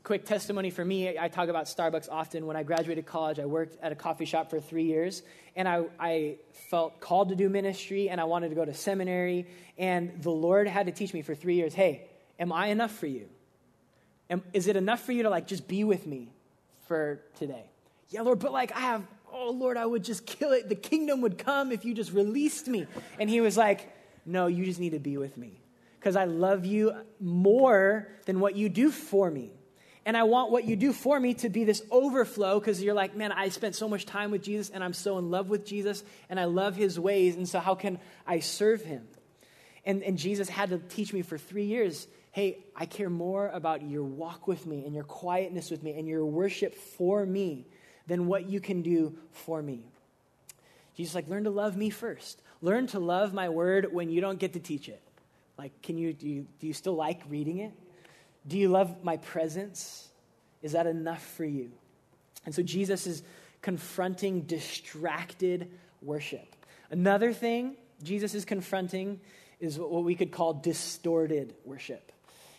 quick 0.04 0.26
testimony 0.26 0.70
for 0.70 0.84
me 0.84 1.18
I 1.18 1.28
talk 1.28 1.50
about 1.50 1.66
Starbucks 1.66 2.10
often. 2.10 2.48
When 2.48 2.58
I 2.58 2.64
graduated 2.64 3.06
college, 3.06 3.40
I 3.40 3.46
worked 3.46 3.78
at 3.82 3.92
a 3.92 3.96
coffee 3.96 4.26
shop 4.26 4.50
for 4.50 4.60
three 4.60 4.86
years, 4.86 5.22
and 5.56 5.68
I, 5.68 5.84
I 6.00 6.38
felt 6.70 7.00
called 7.00 7.30
to 7.30 7.36
do 7.36 7.48
ministry, 7.48 8.10
and 8.10 8.20
I 8.20 8.26
wanted 8.26 8.50
to 8.50 8.56
go 8.56 8.66
to 8.66 8.74
seminary. 8.74 9.48
And 9.78 10.22
the 10.22 10.32
Lord 10.32 10.68
had 10.68 10.88
to 10.88 10.92
teach 10.92 11.14
me 11.14 11.22
for 11.22 11.36
three 11.36 11.56
years 11.56 11.74
hey, 11.74 12.08
am 12.40 12.52
I 12.52 12.68
enough 12.68 12.92
for 12.92 13.08
you? 13.08 13.30
Is 14.54 14.68
it 14.68 14.76
enough 14.76 15.04
for 15.04 15.12
you 15.12 15.24
to 15.24 15.30
like 15.30 15.48
just 15.48 15.68
be 15.68 15.84
with 15.84 16.06
me 16.06 16.30
for 16.88 17.22
today? 17.38 17.70
Yeah, 18.10 18.22
Lord, 18.22 18.40
but 18.40 18.52
like 18.52 18.76
I 18.76 18.82
have, 18.82 19.04
oh 19.32 19.52
Lord, 19.52 19.78
I 19.78 19.86
would 19.86 20.04
just 20.04 20.26
kill 20.26 20.52
it. 20.52 20.70
The 20.70 20.76
kingdom 20.76 21.22
would 21.22 21.38
come 21.38 21.72
if 21.72 21.86
you 21.86 21.94
just 21.94 22.12
released 22.12 22.68
me. 22.68 22.88
And 23.20 23.30
he 23.30 23.42
was 23.42 23.58
like, 23.58 23.94
no, 24.26 24.48
you 24.48 24.66
just 24.66 24.80
need 24.80 24.92
to 24.92 25.00
be 25.00 25.18
with 25.18 25.38
me 25.38 25.62
because 26.00 26.16
I 26.16 26.26
love 26.26 26.66
you 26.66 26.94
more 27.20 28.08
than 28.26 28.40
what 28.40 28.56
you 28.56 28.70
do 28.70 28.92
for 28.92 29.32
me. 29.32 29.52
And 30.06 30.16
I 30.16 30.24
want 30.24 30.52
what 30.52 30.64
you 30.64 30.78
do 30.78 30.94
for 30.94 31.20
me 31.20 31.34
to 31.36 31.50
be 31.50 31.66
this 31.66 31.82
overflow 31.92 32.60
because 32.60 32.82
you're 32.82 32.94
like, 32.94 33.16
man, 33.16 33.34
I 33.34 33.50
spent 33.50 33.76
so 33.76 33.90
much 33.90 34.06
time 34.06 34.32
with 34.32 34.42
Jesus 34.42 34.70
and 34.70 34.82
I'm 34.82 34.94
so 34.94 35.18
in 35.18 35.30
love 35.32 35.50
with 35.50 35.66
Jesus 35.66 36.02
and 36.30 36.40
I 36.40 36.46
love 36.46 36.78
his 36.78 36.98
ways. 36.98 37.36
And 37.36 37.48
so, 37.48 37.60
how 37.60 37.76
can 37.76 38.00
I 38.26 38.40
serve 38.40 38.84
him? 38.84 39.06
And, 39.86 40.04
and 40.04 40.18
Jesus 40.18 40.48
had 40.48 40.70
to 40.70 40.80
teach 40.80 41.12
me 41.12 41.24
for 41.24 41.38
three 41.38 41.66
years 41.66 42.08
hey, 42.38 42.60
I 42.76 42.86
care 42.86 43.10
more 43.10 43.48
about 43.48 43.82
your 43.82 44.04
walk 44.04 44.48
with 44.48 44.68
me 44.68 44.86
and 44.86 44.94
your 44.94 45.04
quietness 45.04 45.72
with 45.72 45.82
me 45.82 45.98
and 45.98 46.08
your 46.08 46.24
worship 46.24 46.76
for 46.76 47.26
me 47.26 47.66
than 48.06 48.28
what 48.28 48.48
you 48.48 48.60
can 48.60 48.84
do 48.84 49.18
for 49.32 49.60
me. 49.60 49.82
Jesus, 50.94 51.16
like, 51.16 51.28
learn 51.28 51.46
to 51.46 51.50
love 51.50 51.76
me 51.76 51.90
first. 51.90 52.40
Learn 52.62 52.86
to 52.88 53.00
love 53.00 53.34
my 53.34 53.50
word 53.50 53.92
when 53.92 54.12
you 54.12 54.22
don't 54.22 54.38
get 54.38 54.54
to 54.54 54.60
teach 54.60 54.88
it. 54.88 55.02
Like, 55.58 55.82
can 55.82 55.98
you 55.98 56.14
do, 56.14 56.30
you, 56.30 56.48
do 56.60 56.68
you 56.68 56.74
still 56.74 56.94
like 56.94 57.24
reading 57.28 57.58
it? 57.58 57.72
Do 58.46 58.60
you 58.60 58.70
love 58.70 59.04
my 59.04 59.18
presence? 59.18 60.08
Is 60.62 60.74
that 60.74 60.86
enough 60.86 61.26
for 61.26 61.44
you? 61.44 61.72
And 62.46 62.54
so 62.54 62.62
Jesus 62.62 63.08
is 63.08 63.24
confronting 63.64 64.42
distracted 64.42 65.72
worship. 66.04 66.56
Another 66.92 67.34
thing 67.34 67.78
Jesus 68.04 68.36
is 68.36 68.46
confronting 68.46 69.22
is 69.60 69.80
what 69.80 70.04
we 70.04 70.14
could 70.14 70.32
call 70.32 70.54
distorted 70.54 71.56
worship. 71.66 72.07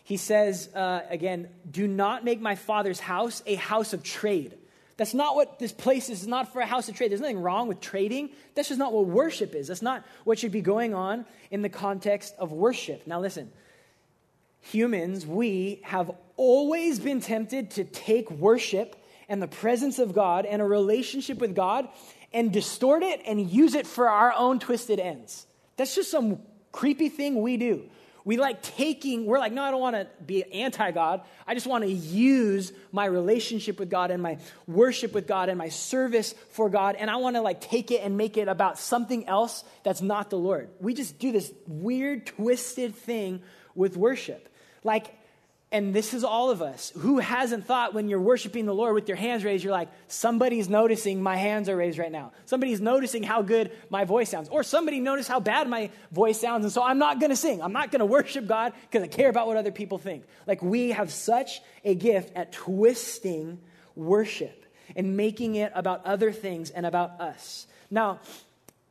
He 0.09 0.17
says, 0.17 0.71
uh, 0.75 1.03
again, 1.11 1.51
do 1.71 1.87
not 1.87 2.25
make 2.25 2.41
my 2.41 2.55
father's 2.55 2.99
house 2.99 3.43
a 3.45 3.57
house 3.57 3.93
of 3.93 4.03
trade. 4.03 4.57
That's 4.97 5.13
not 5.13 5.35
what 5.35 5.59
this 5.59 5.71
place 5.71 6.09
is. 6.09 6.21
It's 6.21 6.27
not 6.27 6.51
for 6.51 6.63
a 6.63 6.67
house 6.67 6.89
of 6.89 6.97
trade. 6.97 7.11
There's 7.11 7.21
nothing 7.21 7.43
wrong 7.43 7.69
with 7.69 7.83
trading. 7.83 8.31
That's 8.55 8.69
just 8.69 8.79
not 8.79 8.95
what 8.95 9.05
worship 9.05 9.55
is. 9.55 9.69
That's 9.69 9.83
not 9.83 10.07
what 10.25 10.39
should 10.39 10.51
be 10.51 10.63
going 10.63 10.95
on 10.95 11.27
in 11.51 11.61
the 11.61 11.69
context 11.69 12.35
of 12.39 12.53
worship. 12.53 13.07
Now, 13.07 13.21
listen, 13.21 13.53
humans, 14.63 15.27
we 15.27 15.83
have 15.85 16.11
always 16.39 16.99
been 16.99 17.21
tempted 17.21 17.73
to 17.73 17.85
take 17.85 18.31
worship 18.31 18.97
and 19.29 19.43
the 19.43 19.47
presence 19.47 19.99
of 19.99 20.15
God 20.15 20.47
and 20.47 20.63
a 20.63 20.65
relationship 20.65 21.37
with 21.37 21.55
God 21.55 21.87
and 22.33 22.51
distort 22.51 23.03
it 23.03 23.21
and 23.27 23.51
use 23.51 23.75
it 23.75 23.87
for 23.87 24.09
our 24.09 24.33
own 24.33 24.59
twisted 24.59 25.01
ends. 25.01 25.47
That's 25.77 25.95
just 25.95 26.11
some 26.11 26.41
creepy 26.73 27.11
thing 27.11 27.43
we 27.43 27.59
do. 27.59 27.91
We 28.29 28.37
like 28.37 28.61
taking, 28.61 29.25
we're 29.25 29.39
like, 29.39 29.55
no, 29.55 29.63
I 29.63 29.71
don't 29.71 29.81
want 29.81 29.97
to 29.97 30.07
be 30.23 30.45
anti 30.53 30.91
God. 30.91 31.23
I 31.47 31.55
just 31.55 31.67
want 31.67 31.85
to 31.85 31.91
use 31.91 32.75
my 32.93 33.07
relationship 33.07 33.81
with 33.81 33.89
God 33.89 34.11
and 34.11 34.23
my 34.23 34.37
worship 34.67 35.15
with 35.15 35.27
God 35.27 35.49
and 35.49 35.57
my 35.57 35.71
service 35.71 36.35
for 36.51 36.69
God. 36.69 36.97
And 36.97 37.11
I 37.11 37.17
want 37.17 37.37
to 37.37 37.41
like 37.41 37.63
take 37.63 37.91
it 37.91 38.03
and 38.03 38.19
make 38.19 38.37
it 38.37 38.47
about 38.47 38.79
something 38.79 39.27
else 39.27 39.65
that's 39.83 40.03
not 40.03 40.29
the 40.29 40.37
Lord. 40.37 40.69
We 40.79 40.93
just 40.93 41.19
do 41.19 41.33
this 41.33 41.51
weird, 41.67 42.27
twisted 42.27 42.95
thing 42.95 43.41
with 43.75 43.97
worship. 43.97 44.55
Like, 44.85 45.07
and 45.71 45.95
this 45.95 46.15
is 46.15 46.25
all 46.25 46.51
of 46.51 46.63
us. 46.63 46.93
Who 46.99 47.19
hasn't 47.19 47.67
thought 47.67 47.93
when 47.93 48.09
you're 48.09 48.21
worshiping 48.21 48.65
the 48.65 48.75
Lord 48.75 48.95
with 48.95 49.07
your 49.07 49.19
hands 49.19 49.45
raised, 49.45 49.63
you're 49.63 49.73
like, 49.73 49.91
somebody's 50.07 50.69
noticing 50.69 51.23
my 51.23 51.37
hands 51.37 51.69
are 51.69 51.77
raised 51.77 51.99
right 51.99 52.11
now. 52.11 52.33
Somebody's 52.47 52.81
noticing 52.81 53.23
how 53.23 53.43
good 53.43 53.71
my 53.91 54.05
voice 54.05 54.31
sounds. 54.31 54.49
Or 54.49 54.63
somebody 54.63 54.99
noticed 54.99 55.29
how 55.29 55.41
bad 55.41 55.69
my 55.69 55.91
voice 56.11 56.41
sounds, 56.41 56.65
and 56.65 56.73
so 56.73 56.83
I'm 56.83 56.99
not 56.99 57.21
going 57.21 57.31
to 57.31 57.37
sing. 57.37 57.61
I'm 57.63 57.75
not 57.75 57.91
going 57.91 58.01
to 58.01 58.07
worship 58.07 58.47
God 58.47 58.73
because 58.91 59.03
I 59.03 59.09
care 59.09 59.29
about 59.29 59.47
what 59.47 59.59
other 59.59 59.73
people 59.73 59.99
think. 59.99 60.25
Like, 60.47 60.63
we 60.63 60.91
have 60.91 61.13
such 61.13 61.61
a 61.85 61.95
gift 61.95 62.35
at 62.35 62.53
twisting 62.53 63.61
worship 63.95 64.65
and 64.97 65.19
making 65.19 65.57
it 65.57 65.71
about 65.75 66.07
other 66.07 66.33
things 66.33 66.71
and 66.71 66.87
about 66.87 67.21
us. 67.21 67.67
Now, 67.91 68.21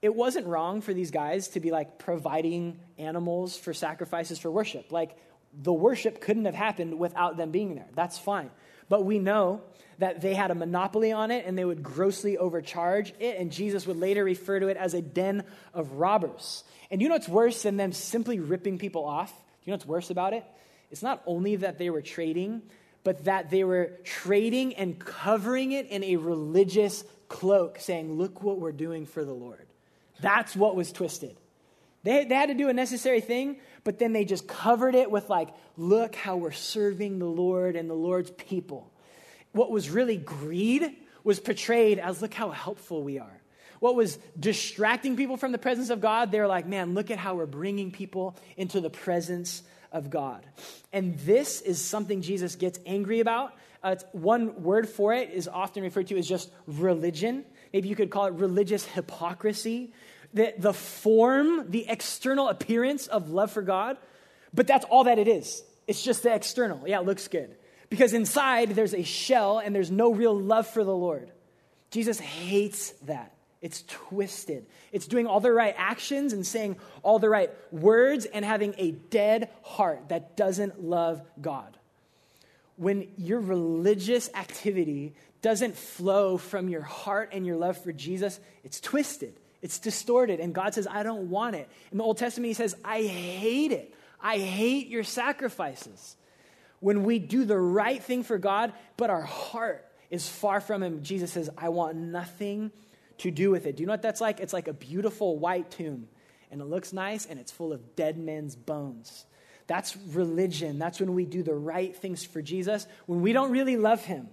it 0.03 0.13
wasn't 0.13 0.45
wrong 0.45 0.81
for 0.81 0.93
these 0.93 1.09
guys 1.09 1.47
to 1.49 1.59
be 1.59 1.71
like 1.71 1.97
providing 1.97 2.79
animals 2.99 3.57
for 3.57 3.73
sacrifices 3.73 4.37
for 4.37 4.51
worship. 4.51 4.91
Like, 4.91 5.17
the 5.62 5.74
worship 5.74 6.22
couldn't 6.22 6.46
have 6.46 6.56
happened 6.56 7.00
without 7.00 7.38
them 7.38 7.52
being 7.52 7.76
there. 7.76 7.88
That's 7.96 8.17
fine. 8.17 8.52
But 8.89 9.06
we 9.06 9.20
know 9.20 9.62
that 10.00 10.22
they 10.22 10.36
had 10.36 10.52
a 10.52 10.56
monopoly 10.56 11.12
on 11.12 11.32
it 11.32 11.46
and 11.46 11.58
they 11.58 11.65
would 11.65 11.82
grossly 11.82 12.38
overcharge 12.38 13.13
it, 13.20 13.38
and 13.38 13.52
Jesus 13.52 13.88
would 13.88 13.98
later 13.98 14.24
refer 14.24 14.60
to 14.60 14.67
it 14.67 14.78
as 14.78 14.93
a 14.93 15.02
den 15.02 15.43
of 15.74 15.93
robbers. 15.93 16.63
And 16.91 17.02
you 17.02 17.10
know 17.10 17.15
what's 17.15 17.28
worse 17.28 17.63
than 17.63 17.78
them 17.78 17.91
simply 17.91 18.39
ripping 18.39 18.78
people 18.78 19.04
off? 19.04 19.34
You 19.63 19.72
know 19.72 19.76
what's 19.76 19.86
worse 19.86 20.10
about 20.10 20.34
it? 20.34 20.46
It's 20.91 21.04
not 21.04 21.22
only 21.26 21.58
that 21.58 21.78
they 21.78 21.89
were 21.89 22.02
trading, 22.02 22.62
but 23.04 23.26
that 23.26 23.50
they 23.50 23.63
were 23.63 23.91
trading 24.04 24.76
and 24.76 25.00
covering 25.00 25.72
it 25.72 25.88
in 25.88 26.04
a 26.04 26.15
religious 26.17 27.04
cloak, 27.28 27.80
saying, 27.80 28.13
Look 28.13 28.41
what 28.41 28.60
we're 28.60 28.72
doing 28.72 29.06
for 29.06 29.26
the 29.26 29.34
Lord. 29.34 29.65
That's 30.22 30.56
what 30.56 30.76
was 30.76 30.91
twisted. 30.91 31.36
They, 32.08 32.24
they 32.24 32.36
had 32.36 32.48
to 32.48 32.54
do 32.54 32.70
a 32.70 32.74
necessary 32.74 33.20
thing, 33.20 33.58
but 33.84 34.00
then 34.00 34.13
they 34.13 34.24
just 34.24 34.48
covered 34.48 34.96
it 34.96 35.12
with, 35.12 35.30
like, 35.30 35.50
look 35.76 36.15
how 36.15 36.38
we're 36.38 36.54
serving 36.54 37.20
the 37.20 37.26
Lord 37.26 37.76
and 37.76 37.89
the 37.89 37.96
Lord's 37.96 38.32
people. 38.32 38.89
What 39.52 39.72
was 39.72 39.89
really 39.89 40.15
greed 40.15 40.89
was 41.26 41.41
portrayed 41.41 42.00
as, 42.00 42.22
look 42.22 42.34
how 42.34 42.52
helpful 42.52 43.04
we 43.04 43.20
are. 43.20 43.41
What 43.82 43.96
was 43.96 44.17
distracting 44.39 45.17
people 45.17 45.36
from 45.36 45.52
the 45.52 45.58
presence 45.58 45.89
of 45.89 46.00
God, 46.00 46.32
they're 46.32 46.48
like, 46.48 46.65
man, 46.65 46.93
look 46.93 47.12
at 47.12 47.17
how 47.17 47.36
we're 47.36 47.46
bringing 47.46 47.91
people 47.91 48.38
into 48.56 48.80
the 48.80 48.89
presence 48.89 49.63
of 49.91 50.10
God. 50.10 50.46
And 50.93 51.20
this 51.20 51.60
is 51.60 51.82
something 51.82 52.22
Jesus 52.22 52.56
gets 52.56 52.80
angry 52.86 53.20
about. 53.20 53.54
Uh, 53.84 53.98
one 54.13 54.63
word 54.63 54.88
for 54.88 55.13
it 55.13 55.32
is 55.32 55.50
often 55.50 55.84
referred 55.84 56.08
to 56.08 56.17
as 56.17 56.26
just 56.26 56.50
religion. 56.67 57.43
Maybe 57.74 57.89
you 57.89 57.98
could 57.98 58.12
call 58.12 58.28
it 58.28 58.34
religious 58.36 58.86
hypocrisy 58.86 59.91
the, 60.38 60.54
the 60.58 60.73
form, 60.73 61.69
the 61.69 61.88
external 61.89 62.47
appearance 62.47 63.08
of 63.08 63.30
love 63.30 63.52
for 63.52 63.62
God, 63.62 63.97
but 64.54 64.67
that's 64.67 64.86
all 64.86 65.04
that 65.06 65.19
it 65.19 65.28
is. 65.28 65.63
It's 65.88 66.04
just 66.04 66.23
the 66.23 66.34
external. 66.34 66.88
Yeah, 66.88 67.00
it 67.00 67.06
looks 67.06 67.28
good. 67.28 67.56
Because 67.89 68.13
inside 68.13 68.71
there's 68.71 68.93
a 68.93 69.04
shell 69.04 69.60
and 69.60 69.76
there's 69.76 69.91
no 69.91 70.13
real 70.13 70.38
love 70.38 70.67
for 70.67 70.84
the 70.84 70.95
Lord. 70.95 71.32
Jesus 71.91 72.19
hates 72.19 72.91
that. 73.06 73.34
It's 73.62 73.84
twisted. 73.88 74.67
It's 74.91 75.08
doing 75.08 75.26
all 75.26 75.39
the 75.39 75.52
right 75.52 75.73
actions 75.78 76.34
and 76.34 76.45
saying 76.45 76.78
all 77.02 77.17
the 77.17 77.30
right 77.30 77.50
words 77.71 78.26
and 78.26 78.45
having 78.45 78.76
a 78.78 78.91
dead 78.91 79.50
heart 79.63 80.10
that 80.10 80.38
doesn't 80.38 80.84
love 80.84 81.21
God. 81.41 81.78
When 82.76 83.08
your 83.17 83.39
religious 83.39 84.30
activity 84.36 85.15
doesn't 85.41 85.76
flow 85.76 86.38
from 86.38 86.69
your 86.69 86.82
heart 86.82 87.30
and 87.32 87.45
your 87.45 87.56
love 87.56 87.82
for 87.82 87.91
Jesus, 87.91 88.39
it's 88.63 88.80
twisted. 88.80 89.39
It's 89.62 89.80
distorted. 89.80 90.39
And 90.39 90.54
God 90.54 90.74
says, 90.74 90.88
I 90.89 91.04
don't 91.04 91.30
want 91.30 91.56
it. 91.56 91.70
In 91.91 91.98
the 91.98 92.04
Old 92.04 92.17
Testament, 92.17 92.48
He 92.48 92.54
says, 92.54 92.76
I 92.84 93.04
hate 93.04 93.72
it. 93.72 93.93
I 94.22 94.38
hate 94.38 94.88
your 94.88 95.04
sacrifices. 95.04 96.15
When 96.80 97.04
we 97.04 97.20
do 97.20 97.46
the 97.46 97.58
right 97.58 98.02
thing 98.02 98.24
for 98.24 98.38
God, 98.38 98.74
but 98.98 99.10
our 99.10 99.22
heart 99.22 99.86
is 100.10 100.28
far 100.28 100.62
from 100.62 100.84
Him, 100.84 101.04
Jesus 101.04 101.32
says, 101.32 101.50
I 101.58 101.70
want 101.70 101.96
nothing 101.96 102.72
to 103.20 103.32
do 103.32 103.50
with 103.50 103.65
it. 103.65 103.76
Do 103.76 103.82
you 103.82 103.88
know 103.88 103.93
what 103.93 104.02
that's 104.02 104.22
like? 104.22 104.39
It's 104.39 104.54
like 104.54 104.67
a 104.67 104.74
beautiful 104.74 105.38
white 105.38 105.72
tomb, 105.72 106.08
and 106.52 106.62
it 106.62 106.65
looks 106.65 106.93
nice, 106.93 107.26
and 107.26 107.39
it's 107.39 107.52
full 107.52 107.74
of 107.74 107.96
dead 107.96 108.17
men's 108.17 108.56
bones. 108.56 109.26
That's 109.65 109.98
religion. 109.98 110.80
That's 110.80 111.00
when 111.00 111.13
we 111.13 111.26
do 111.26 111.43
the 111.43 111.56
right 111.56 111.96
things 111.96 112.24
for 112.24 112.41
Jesus, 112.41 112.88
when 113.06 113.22
we 113.22 113.34
don't 113.34 113.52
really 113.52 113.76
love 113.76 114.06
Him. 114.06 114.30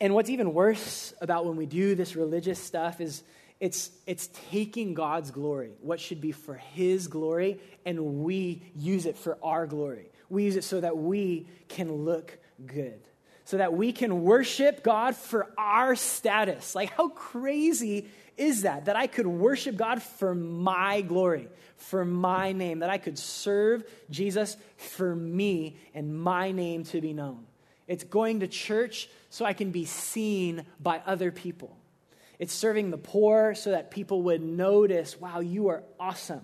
And 0.00 0.14
what's 0.14 0.30
even 0.30 0.52
worse 0.52 1.14
about 1.20 1.46
when 1.46 1.56
we 1.56 1.66
do 1.66 1.94
this 1.94 2.16
religious 2.16 2.58
stuff 2.58 3.00
is 3.00 3.22
it's, 3.58 3.90
it's 4.06 4.28
taking 4.50 4.92
God's 4.92 5.30
glory, 5.30 5.72
what 5.80 5.98
should 5.98 6.20
be 6.20 6.32
for 6.32 6.54
His 6.54 7.08
glory, 7.08 7.58
and 7.86 8.22
we 8.22 8.62
use 8.74 9.06
it 9.06 9.16
for 9.16 9.38
our 9.42 9.66
glory. 9.66 10.10
We 10.28 10.44
use 10.44 10.56
it 10.56 10.64
so 10.64 10.80
that 10.80 10.98
we 10.98 11.48
can 11.68 11.90
look 11.90 12.36
good, 12.66 13.00
so 13.44 13.56
that 13.56 13.72
we 13.72 13.92
can 13.92 14.24
worship 14.24 14.82
God 14.82 15.16
for 15.16 15.50
our 15.56 15.96
status. 15.96 16.74
Like, 16.74 16.90
how 16.90 17.08
crazy 17.08 18.08
is 18.36 18.62
that? 18.62 18.84
That 18.84 18.96
I 18.96 19.06
could 19.06 19.26
worship 19.26 19.76
God 19.76 20.02
for 20.02 20.34
my 20.34 21.00
glory, 21.00 21.48
for 21.76 22.04
my 22.04 22.52
name, 22.52 22.80
that 22.80 22.90
I 22.90 22.98
could 22.98 23.18
serve 23.18 23.84
Jesus 24.10 24.58
for 24.76 25.16
me 25.16 25.78
and 25.94 26.14
my 26.14 26.50
name 26.50 26.84
to 26.84 27.00
be 27.00 27.14
known. 27.14 27.46
It's 27.86 28.04
going 28.04 28.40
to 28.40 28.48
church 28.48 29.08
so 29.30 29.44
I 29.44 29.52
can 29.52 29.70
be 29.70 29.84
seen 29.84 30.64
by 30.80 31.02
other 31.06 31.30
people. 31.30 31.76
It's 32.38 32.52
serving 32.52 32.90
the 32.90 32.98
poor 32.98 33.54
so 33.54 33.70
that 33.70 33.90
people 33.90 34.22
would 34.22 34.42
notice, 34.42 35.20
wow, 35.20 35.40
you 35.40 35.68
are 35.68 35.82
awesome. 35.98 36.42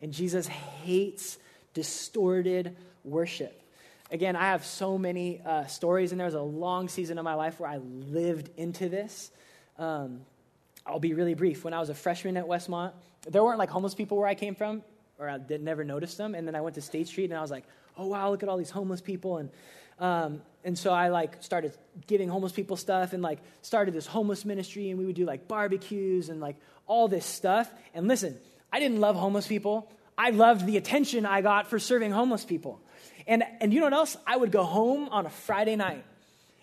And 0.00 0.12
Jesus 0.12 0.46
hates 0.46 1.38
distorted 1.74 2.76
worship. 3.04 3.62
Again, 4.10 4.36
I 4.36 4.44
have 4.44 4.64
so 4.64 4.96
many 4.96 5.42
uh, 5.44 5.66
stories, 5.66 6.12
and 6.12 6.20
there 6.20 6.26
was 6.26 6.34
a 6.34 6.40
long 6.40 6.88
season 6.88 7.18
of 7.18 7.24
my 7.24 7.34
life 7.34 7.58
where 7.58 7.68
I 7.68 7.78
lived 7.78 8.50
into 8.56 8.88
this. 8.88 9.30
Um, 9.78 10.20
I'll 10.86 11.00
be 11.00 11.12
really 11.12 11.34
brief. 11.34 11.64
When 11.64 11.74
I 11.74 11.80
was 11.80 11.90
a 11.90 11.94
freshman 11.94 12.36
at 12.36 12.46
Westmont, 12.46 12.92
there 13.28 13.42
weren't 13.42 13.58
like 13.58 13.68
homeless 13.68 13.94
people 13.94 14.16
where 14.16 14.28
I 14.28 14.36
came 14.36 14.54
from, 14.54 14.82
or 15.18 15.28
I 15.28 15.38
did, 15.38 15.60
never 15.60 15.82
noticed 15.82 16.18
them. 16.18 16.36
And 16.36 16.46
then 16.46 16.54
I 16.54 16.60
went 16.60 16.76
to 16.76 16.80
State 16.80 17.08
Street, 17.08 17.30
and 17.30 17.34
I 17.34 17.42
was 17.42 17.50
like, 17.50 17.64
oh, 17.98 18.06
wow, 18.06 18.30
look 18.30 18.42
at 18.44 18.48
all 18.48 18.56
these 18.56 18.70
homeless 18.70 19.00
people. 19.00 19.38
And 19.38 19.50
um, 19.98 20.42
and 20.64 20.76
so 20.76 20.92
I 20.92 21.08
like 21.08 21.42
started 21.42 21.76
giving 22.06 22.28
homeless 22.28 22.52
people 22.52 22.76
stuff 22.76 23.12
and 23.12 23.22
like 23.22 23.38
started 23.62 23.94
this 23.94 24.06
homeless 24.06 24.44
ministry 24.44 24.90
and 24.90 24.98
we 24.98 25.06
would 25.06 25.14
do 25.14 25.24
like 25.24 25.48
barbecues 25.48 26.28
and 26.28 26.40
like 26.40 26.56
all 26.86 27.08
this 27.08 27.24
stuff. 27.24 27.70
And 27.94 28.08
listen, 28.08 28.36
I 28.72 28.80
didn't 28.80 29.00
love 29.00 29.16
homeless 29.16 29.46
people. 29.46 29.90
I 30.18 30.30
loved 30.30 30.66
the 30.66 30.76
attention 30.76 31.24
I 31.24 31.40
got 31.40 31.68
for 31.68 31.78
serving 31.78 32.10
homeless 32.10 32.44
people. 32.44 32.80
And 33.26 33.44
and 33.60 33.72
you 33.72 33.80
know 33.80 33.86
what 33.86 33.92
else? 33.92 34.16
I 34.26 34.36
would 34.36 34.52
go 34.52 34.64
home 34.64 35.08
on 35.08 35.24
a 35.24 35.30
Friday 35.30 35.76
night 35.76 36.04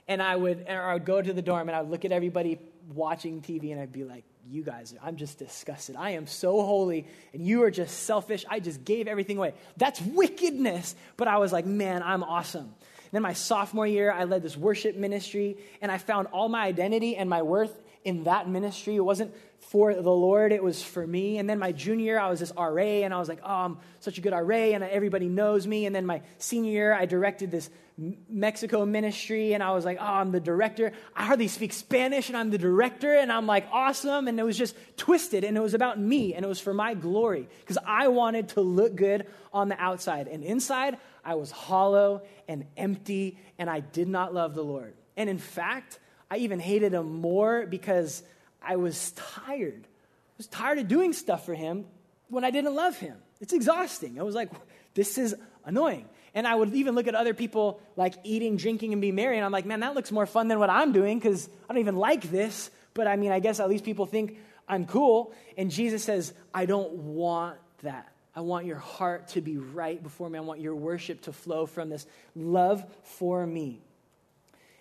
and 0.08 0.22
I 0.22 0.36
would 0.36 0.66
or 0.68 0.82
I 0.82 0.94
would 0.94 1.06
go 1.06 1.22
to 1.22 1.34
the 1.34 1.42
dorm 1.42 1.70
and 1.70 1.76
I 1.76 1.82
would 1.82 1.92
look 1.92 2.06
at 2.06 2.12
everybody 2.12 2.60
watching 2.94 3.42
TV 3.42 3.72
and 3.72 3.80
I'd 3.80 3.94
be 3.94 4.04
like, 4.04 4.26
you 4.50 4.64
guys, 4.64 4.94
I'm 5.02 5.16
just 5.16 5.40
disgusted. 5.40 5.96
I 5.96 6.12
am 6.12 6.28
so 6.28 6.62
holy, 6.66 7.08
and 7.34 7.46
you 7.46 7.64
are 7.64 7.72
just 7.72 8.04
selfish. 8.04 8.46
I 8.50 8.60
just 8.60 8.84
gave 8.84 9.08
everything 9.08 9.38
away. 9.38 9.54
That's 9.78 10.02
wickedness. 10.02 10.96
But 11.16 11.28
I 11.28 11.38
was 11.38 11.54
like, 11.54 11.66
man, 11.66 12.04
I'm 12.04 12.24
awesome. 12.24 12.74
Then 13.14 13.22
my 13.22 13.34
sophomore 13.34 13.86
year, 13.86 14.12
I 14.12 14.24
led 14.24 14.42
this 14.42 14.58
worship 14.58 14.96
ministry, 14.96 15.58
and 15.82 15.92
I 15.92 16.00
found 16.00 16.28
all 16.34 16.50
my 16.50 16.66
identity 16.66 17.16
and 17.16 17.30
my 17.30 17.44
worth 17.44 17.80
in 18.04 18.24
that 18.24 18.50
ministry. 18.50 18.96
It 18.96 19.06
wasn't 19.06 19.34
for 19.60 19.94
the 19.94 20.02
Lord, 20.02 20.52
it 20.52 20.64
was 20.64 20.84
for 20.84 21.06
me. 21.06 21.38
And 21.38 21.50
then 21.50 21.60
my 21.60 21.72
junior 21.72 22.04
year, 22.06 22.20
I 22.20 22.30
was 22.30 22.40
this 22.40 22.52
RA, 22.58 22.82
and 22.82 23.14
I 23.14 23.20
was 23.20 23.30
like, 23.30 23.40
oh, 23.44 23.54
I'm 23.54 23.78
such 24.00 24.18
a 24.18 24.22
good 24.22 24.34
RA, 24.34 24.56
and 24.56 24.84
everybody 24.84 25.28
knows 25.30 25.68
me. 25.68 25.86
And 25.86 25.96
then 25.96 26.08
my 26.08 26.22
senior 26.40 26.72
year, 26.72 26.94
I 26.94 27.06
directed 27.06 27.52
this 27.52 27.70
Mexico 28.28 28.84
ministry, 28.84 29.54
and 29.54 29.62
I 29.62 29.72
was 29.72 29.86
like, 29.86 30.00
oh, 30.02 30.06
I'm 30.06 30.32
the 30.32 30.40
director. 30.40 30.92
I 31.16 31.26
hardly 31.26 31.48
speak 31.48 31.72
Spanish, 31.72 32.30
and 32.30 32.36
I'm 32.36 32.50
the 32.50 32.58
director, 32.58 33.14
and 33.16 33.32
I'm 33.32 33.46
like, 33.46 33.68
awesome. 33.72 34.28
And 34.28 34.40
it 34.40 34.44
was 34.44 34.58
just 34.58 34.76
twisted, 34.98 35.44
and 35.44 35.56
it 35.56 35.62
was 35.62 35.76
about 35.76 36.00
me, 36.00 36.34
and 36.34 36.44
it 36.44 36.48
was 36.48 36.60
for 36.60 36.74
my 36.74 36.96
glory, 36.96 37.48
because 37.60 37.78
I 37.86 38.08
wanted 38.08 38.50
to 38.50 38.62
look 38.62 38.96
good 38.96 39.28
on 39.54 39.70
the 39.70 39.80
outside. 39.80 40.28
And 40.28 40.44
inside, 40.44 40.98
I 41.24 41.36
was 41.36 41.52
hollow 41.52 42.24
and 42.48 42.66
empty, 42.76 43.38
and 43.58 43.70
I 43.70 43.80
did 43.80 44.08
not 44.08 44.34
love 44.34 44.56
the 44.56 44.64
Lord. 44.64 44.94
And 45.16 45.30
in 45.30 45.38
fact, 45.38 46.00
I 46.30 46.38
even 46.38 46.60
hated 46.60 46.94
him 46.94 47.22
more 47.22 47.66
because 47.66 48.24
I 48.62 48.78
was 48.78 49.12
tired. 49.12 49.86
I 49.86 50.36
was 50.38 50.48
tired 50.48 50.80
of 50.80 50.88
doing 50.88 51.14
stuff 51.14 51.46
for 51.46 51.54
him 51.54 51.86
when 52.30 52.44
I 52.44 52.52
didn't 52.52 52.76
love 52.76 52.98
him. 52.98 53.18
It's 53.40 53.54
exhausting. 53.54 54.20
I 54.20 54.24
was 54.24 54.36
like, 54.36 54.50
this 54.94 55.18
is 55.18 55.36
annoying. 55.66 56.08
And 56.34 56.48
I 56.48 56.56
would 56.56 56.74
even 56.74 56.96
look 56.96 57.08
at 57.08 57.16
other 57.16 57.34
people 57.34 57.80
like 57.96 58.16
eating, 58.24 58.58
drinking, 58.58 58.94
and 58.94 59.02
be 59.02 59.12
merry, 59.12 59.38
and 59.38 59.46
I'm 59.46 59.52
like, 59.52 59.66
man, 59.66 59.82
that 59.82 59.94
looks 59.94 60.12
more 60.12 60.26
fun 60.26 60.48
than 60.48 60.60
what 60.60 60.70
I'm 60.70 60.92
doing 60.92 61.20
because 61.20 61.48
I 61.70 61.74
don't 61.74 61.82
even 61.82 61.98
like 61.98 62.24
this. 62.24 62.72
But 62.94 63.08
I 63.08 63.16
mean, 63.16 63.32
I 63.32 63.40
guess 63.40 63.60
at 63.60 63.70
least 63.70 63.84
people 63.84 64.06
think 64.06 64.40
I'm 64.68 64.86
cool. 64.86 65.34
And 65.58 65.70
Jesus 65.70 66.04
says, 66.04 66.34
I 66.54 66.66
don't 66.66 66.94
want 66.94 67.58
that. 67.84 68.13
I 68.36 68.42
want 68.42 68.66
your 68.66 68.78
heart 68.78 69.30
to 69.30 69.42
be 69.42 69.58
right 69.58 70.02
before 70.02 70.30
me. 70.30 70.40
I 70.40 70.42
want 70.42 70.60
your 70.60 70.76
worship 70.76 71.22
to 71.22 71.34
flow 71.34 71.66
from 71.66 71.90
this 71.90 72.06
love 72.36 72.84
for 73.04 73.46
me. 73.46 73.82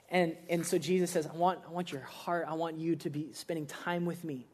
And, 0.08 0.36
and 0.48 0.66
so 0.66 0.78
Jesus 0.78 1.10
says, 1.10 1.26
I 1.26 1.36
want, 1.36 1.60
I 1.66 1.72
want 1.72 1.92
your 1.92 2.02
heart. 2.02 2.46
I 2.48 2.54
want 2.54 2.78
you 2.78 2.96
to 2.96 3.10
be 3.10 3.32
spending 3.32 3.66
time 3.66 4.04
with 4.04 4.24
me 4.24 4.46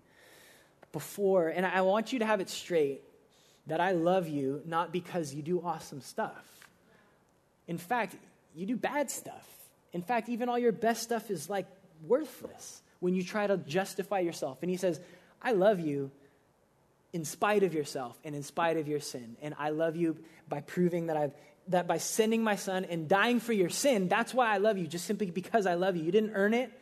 before. 0.92 1.48
And 1.48 1.64
I 1.64 1.82
want 1.82 2.12
you 2.12 2.20
to 2.20 2.26
have 2.26 2.40
it 2.40 2.48
straight 2.48 3.02
that 3.66 3.80
I 3.80 3.92
love 3.92 4.28
you 4.28 4.62
not 4.64 4.92
because 4.92 5.34
you 5.34 5.42
do 5.42 5.60
awesome 5.62 6.00
stuff. 6.00 6.44
In 7.66 7.78
fact, 7.78 8.16
you 8.54 8.66
do 8.66 8.76
bad 8.76 9.10
stuff. 9.10 9.46
In 9.92 10.02
fact, 10.02 10.28
even 10.28 10.48
all 10.48 10.58
your 10.58 10.72
best 10.72 11.02
stuff 11.02 11.30
is 11.30 11.48
like 11.48 11.66
worthless 12.06 12.82
when 13.00 13.14
you 13.14 13.22
try 13.22 13.46
to 13.46 13.56
justify 13.58 14.20
yourself. 14.20 14.58
And 14.62 14.70
he 14.70 14.76
says, 14.76 15.00
I 15.42 15.52
love 15.52 15.80
you 15.80 16.10
in 17.12 17.24
spite 17.24 17.62
of 17.62 17.74
yourself 17.74 18.18
and 18.24 18.34
in 18.34 18.42
spite 18.42 18.76
of 18.76 18.88
your 18.88 19.00
sin. 19.00 19.36
And 19.42 19.54
I 19.58 19.70
love 19.70 19.96
you 19.96 20.16
by 20.48 20.60
proving 20.60 21.06
that 21.06 21.16
I've 21.16 21.32
that 21.68 21.86
by 21.86 21.98
sending 21.98 22.42
my 22.42 22.56
son 22.56 22.86
and 22.86 23.08
dying 23.08 23.40
for 23.40 23.52
your 23.52 23.68
sin, 23.68 24.08
that's 24.08 24.32
why 24.34 24.52
I 24.52 24.56
love 24.56 24.78
you, 24.78 24.86
just 24.86 25.04
simply 25.04 25.30
because 25.30 25.66
I 25.66 25.74
love 25.74 25.96
you. 25.96 26.02
You 26.02 26.12
didn't 26.12 26.32
earn 26.34 26.54
it, 26.54 26.72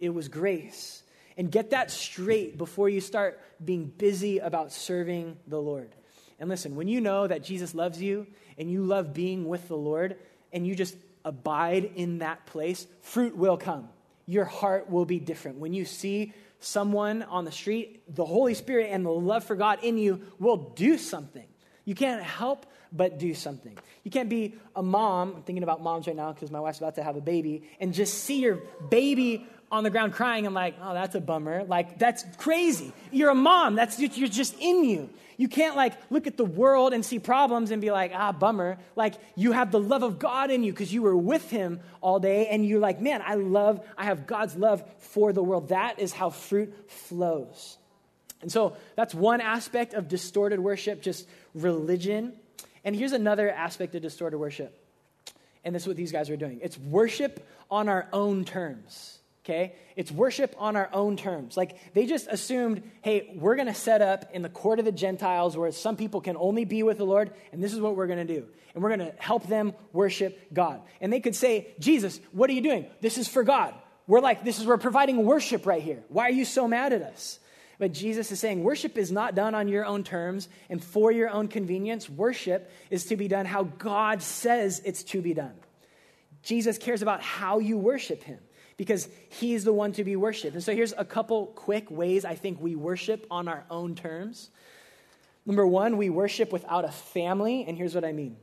it 0.00 0.10
was 0.10 0.28
grace. 0.28 1.02
And 1.36 1.50
get 1.50 1.70
that 1.70 1.90
straight 1.90 2.56
before 2.56 2.88
you 2.88 3.00
start 3.00 3.40
being 3.64 3.86
busy 3.86 4.38
about 4.38 4.70
serving 4.70 5.36
the 5.48 5.58
Lord. 5.58 5.90
And 6.38 6.48
listen, 6.48 6.76
when 6.76 6.86
you 6.86 7.00
know 7.00 7.26
that 7.26 7.42
Jesus 7.42 7.74
loves 7.74 8.00
you 8.00 8.26
and 8.56 8.70
you 8.70 8.84
love 8.84 9.12
being 9.12 9.48
with 9.48 9.66
the 9.66 9.76
Lord 9.76 10.16
and 10.52 10.64
you 10.66 10.76
just 10.76 10.96
abide 11.24 11.90
in 11.96 12.18
that 12.18 12.46
place, 12.46 12.86
fruit 13.00 13.36
will 13.36 13.56
come. 13.56 13.88
Your 14.26 14.44
heart 14.44 14.88
will 14.90 15.06
be 15.06 15.18
different. 15.18 15.58
When 15.58 15.74
you 15.74 15.84
see 15.84 16.32
someone 16.64 17.22
on 17.22 17.44
the 17.44 17.52
street, 17.52 18.02
the 18.14 18.24
Holy 18.24 18.54
Spirit 18.54 18.88
and 18.90 19.04
the 19.04 19.10
love 19.10 19.44
for 19.44 19.56
God 19.56 19.82
in 19.82 19.98
you 19.98 20.22
will 20.38 20.56
do 20.56 20.98
something. 20.98 21.46
You 21.84 21.94
can't 21.94 22.22
help 22.22 22.66
but 22.92 23.18
do 23.18 23.34
something. 23.34 23.76
You 24.04 24.10
can't 24.10 24.28
be 24.28 24.54
a 24.76 24.82
mom, 24.82 25.34
I'm 25.36 25.42
thinking 25.42 25.62
about 25.62 25.82
moms 25.82 26.06
right 26.06 26.16
now 26.16 26.32
because 26.32 26.50
my 26.50 26.60
wife's 26.60 26.78
about 26.78 26.94
to 26.94 27.02
have 27.02 27.16
a 27.16 27.20
baby, 27.20 27.68
and 27.80 27.92
just 27.92 28.24
see 28.24 28.40
your 28.40 28.60
baby 28.88 29.46
on 29.74 29.84
the 29.84 29.90
ground 29.90 30.12
crying 30.12 30.46
and 30.46 30.54
like, 30.54 30.76
oh, 30.80 30.94
that's 30.94 31.14
a 31.14 31.20
bummer. 31.20 31.64
Like, 31.64 31.98
that's 31.98 32.24
crazy. 32.38 32.92
You're 33.10 33.30
a 33.30 33.34
mom. 33.34 33.74
That's 33.74 33.98
you're 33.98 34.28
just 34.28 34.54
in 34.60 34.84
you. 34.84 35.10
You 35.36 35.48
can't 35.48 35.74
like 35.74 35.94
look 36.10 36.28
at 36.28 36.36
the 36.36 36.44
world 36.44 36.92
and 36.92 37.04
see 37.04 37.18
problems 37.18 37.72
and 37.72 37.82
be 37.82 37.90
like, 37.90 38.12
ah, 38.14 38.30
bummer. 38.30 38.78
Like, 38.94 39.14
you 39.34 39.52
have 39.52 39.72
the 39.72 39.80
love 39.80 40.04
of 40.04 40.18
God 40.18 40.50
in 40.50 40.62
you 40.62 40.72
because 40.72 40.92
you 40.92 41.02
were 41.02 41.16
with 41.16 41.50
Him 41.50 41.80
all 42.00 42.20
day 42.20 42.46
and 42.46 42.64
you're 42.64 42.78
like, 42.78 43.00
man, 43.00 43.22
I 43.26 43.34
love, 43.34 43.84
I 43.98 44.04
have 44.04 44.26
God's 44.26 44.54
love 44.54 44.84
for 44.98 45.32
the 45.32 45.42
world. 45.42 45.70
That 45.70 45.98
is 45.98 46.12
how 46.12 46.30
fruit 46.30 46.72
flows. 46.90 47.76
And 48.40 48.52
so 48.52 48.76
that's 48.94 49.14
one 49.14 49.40
aspect 49.40 49.94
of 49.94 50.06
distorted 50.06 50.60
worship, 50.60 51.02
just 51.02 51.26
religion. 51.54 52.34
And 52.84 52.94
here's 52.94 53.12
another 53.12 53.50
aspect 53.50 53.94
of 53.94 54.02
distorted 54.02 54.38
worship. 54.38 54.78
And 55.64 55.74
this 55.74 55.82
is 55.82 55.88
what 55.88 55.96
these 55.96 56.12
guys 56.12 56.30
are 56.30 56.36
doing 56.36 56.60
it's 56.62 56.78
worship 56.78 57.44
on 57.70 57.88
our 57.88 58.06
own 58.12 58.44
terms 58.44 59.18
okay? 59.44 59.74
It's 59.94 60.10
worship 60.10 60.54
on 60.58 60.74
our 60.74 60.88
own 60.92 61.16
terms. 61.16 61.56
Like 61.56 61.92
they 61.92 62.06
just 62.06 62.26
assumed, 62.28 62.82
hey, 63.02 63.34
we're 63.36 63.56
going 63.56 63.68
to 63.68 63.74
set 63.74 64.00
up 64.00 64.30
in 64.32 64.42
the 64.42 64.48
court 64.48 64.78
of 64.78 64.84
the 64.84 64.92
Gentiles 64.92 65.56
where 65.56 65.70
some 65.72 65.96
people 65.96 66.20
can 66.20 66.36
only 66.36 66.64
be 66.64 66.82
with 66.82 66.98
the 66.98 67.04
Lord, 67.04 67.32
and 67.52 67.62
this 67.62 67.72
is 67.72 67.80
what 67.80 67.96
we're 67.96 68.06
going 68.06 68.26
to 68.26 68.34
do. 68.40 68.46
And 68.74 68.82
we're 68.82 68.96
going 68.96 69.10
to 69.10 69.14
help 69.18 69.46
them 69.46 69.74
worship 69.92 70.52
God. 70.52 70.80
And 71.00 71.12
they 71.12 71.20
could 71.20 71.36
say, 71.36 71.74
Jesus, 71.78 72.20
what 72.32 72.50
are 72.50 72.54
you 72.54 72.62
doing? 72.62 72.86
This 73.00 73.18
is 73.18 73.28
for 73.28 73.44
God. 73.44 73.74
We're 74.06 74.20
like, 74.20 74.44
this 74.44 74.58
is, 74.58 74.66
we're 74.66 74.78
providing 74.78 75.24
worship 75.24 75.66
right 75.66 75.82
here. 75.82 76.02
Why 76.08 76.24
are 76.24 76.32
you 76.32 76.44
so 76.44 76.66
mad 76.66 76.92
at 76.92 77.02
us? 77.02 77.38
But 77.78 77.92
Jesus 77.92 78.30
is 78.30 78.40
saying 78.40 78.62
worship 78.62 78.96
is 78.96 79.10
not 79.10 79.34
done 79.34 79.54
on 79.54 79.68
your 79.68 79.84
own 79.84 80.04
terms 80.04 80.48
and 80.68 80.82
for 80.82 81.10
your 81.10 81.28
own 81.28 81.48
convenience. 81.48 82.08
Worship 82.08 82.70
is 82.90 83.06
to 83.06 83.16
be 83.16 83.28
done 83.28 83.46
how 83.46 83.64
God 83.64 84.22
says 84.22 84.80
it's 84.84 85.02
to 85.04 85.20
be 85.20 85.34
done. 85.34 85.54
Jesus 86.42 86.78
cares 86.78 87.02
about 87.02 87.22
how 87.22 87.58
you 87.58 87.78
worship 87.78 88.22
him 88.22 88.38
because 88.76 89.08
he's 89.28 89.64
the 89.64 89.72
one 89.72 89.92
to 89.92 90.04
be 90.04 90.16
worshiped. 90.16 90.54
And 90.54 90.62
so 90.62 90.74
here's 90.74 90.92
a 90.96 91.04
couple 91.04 91.46
quick 91.46 91.90
ways 91.90 92.24
I 92.24 92.34
think 92.34 92.60
we 92.60 92.74
worship 92.74 93.26
on 93.30 93.48
our 93.48 93.64
own 93.70 93.94
terms. 93.94 94.50
Number 95.46 95.66
one, 95.66 95.96
we 95.96 96.10
worship 96.10 96.52
without 96.52 96.84
a 96.84 96.90
family, 96.90 97.64
and 97.66 97.76
here's 97.76 97.94
what 97.94 98.04
I 98.04 98.12
mean. 98.12 98.36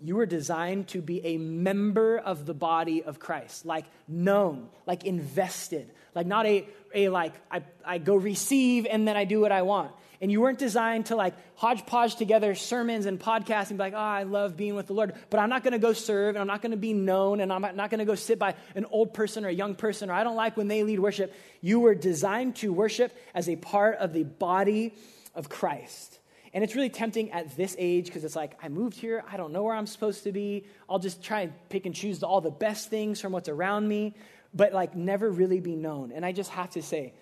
You 0.00 0.16
were 0.16 0.26
designed 0.26 0.88
to 0.88 1.02
be 1.02 1.24
a 1.24 1.36
member 1.36 2.18
of 2.18 2.44
the 2.46 2.54
body 2.54 3.04
of 3.04 3.20
Christ, 3.20 3.64
like 3.64 3.84
known, 4.08 4.68
like 4.84 5.04
invested, 5.04 5.90
like 6.14 6.26
not 6.26 6.44
a, 6.46 6.66
a 6.92 7.08
like 7.08 7.34
I, 7.50 7.62
I 7.84 7.98
go 7.98 8.16
receive 8.16 8.86
and 8.90 9.06
then 9.06 9.16
I 9.16 9.24
do 9.24 9.40
what 9.40 9.52
I 9.52 9.62
want. 9.62 9.92
And 10.22 10.30
you 10.30 10.40
weren't 10.40 10.58
designed 10.58 11.06
to 11.06 11.16
like 11.16 11.34
hodgepodge 11.56 12.14
together 12.14 12.54
sermons 12.54 13.06
and 13.06 13.18
podcasts 13.18 13.70
and 13.70 13.76
be 13.76 13.82
like, 13.82 13.92
oh, 13.92 13.98
I 13.98 14.22
love 14.22 14.56
being 14.56 14.76
with 14.76 14.86
the 14.86 14.92
Lord, 14.92 15.14
but 15.30 15.40
I'm 15.40 15.50
not 15.50 15.64
going 15.64 15.72
to 15.72 15.80
go 15.80 15.92
serve 15.92 16.36
and 16.36 16.38
I'm 16.38 16.46
not 16.46 16.62
going 16.62 16.70
to 16.70 16.78
be 16.78 16.92
known 16.92 17.40
and 17.40 17.52
I'm 17.52 17.60
not 17.60 17.90
going 17.90 17.98
to 17.98 18.04
go 18.04 18.14
sit 18.14 18.38
by 18.38 18.54
an 18.76 18.86
old 18.92 19.14
person 19.14 19.44
or 19.44 19.48
a 19.48 19.52
young 19.52 19.74
person 19.74 20.10
or 20.10 20.12
I 20.12 20.22
don't 20.22 20.36
like 20.36 20.56
when 20.56 20.68
they 20.68 20.84
lead 20.84 21.00
worship. 21.00 21.34
You 21.60 21.80
were 21.80 21.96
designed 21.96 22.54
to 22.56 22.72
worship 22.72 23.12
as 23.34 23.48
a 23.48 23.56
part 23.56 23.96
of 23.96 24.12
the 24.12 24.22
body 24.22 24.94
of 25.34 25.48
Christ. 25.48 26.20
And 26.54 26.62
it's 26.62 26.76
really 26.76 26.90
tempting 26.90 27.32
at 27.32 27.56
this 27.56 27.74
age 27.76 28.06
because 28.06 28.22
it's 28.22 28.36
like, 28.36 28.56
I 28.62 28.68
moved 28.68 28.96
here. 28.96 29.24
I 29.28 29.36
don't 29.36 29.52
know 29.52 29.64
where 29.64 29.74
I'm 29.74 29.88
supposed 29.88 30.22
to 30.22 30.30
be. 30.30 30.66
I'll 30.88 31.00
just 31.00 31.24
try 31.24 31.40
and 31.40 31.52
pick 31.68 31.84
and 31.84 31.94
choose 31.94 32.22
all 32.22 32.40
the 32.40 32.50
best 32.50 32.90
things 32.90 33.20
from 33.20 33.32
what's 33.32 33.48
around 33.48 33.88
me, 33.88 34.14
but 34.54 34.72
like 34.72 34.94
never 34.94 35.28
really 35.28 35.58
be 35.58 35.74
known. 35.74 36.12
And 36.12 36.24
I 36.24 36.30
just 36.30 36.50
have 36.50 36.70
to 36.70 36.82
say, 36.82 37.14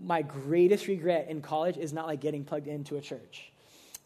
my 0.00 0.22
greatest 0.22 0.86
regret 0.86 1.26
in 1.28 1.42
college 1.42 1.76
is 1.76 1.92
not 1.92 2.06
like 2.06 2.20
getting 2.20 2.44
plugged 2.44 2.66
into 2.66 2.96
a 2.96 3.00
church. 3.00 3.50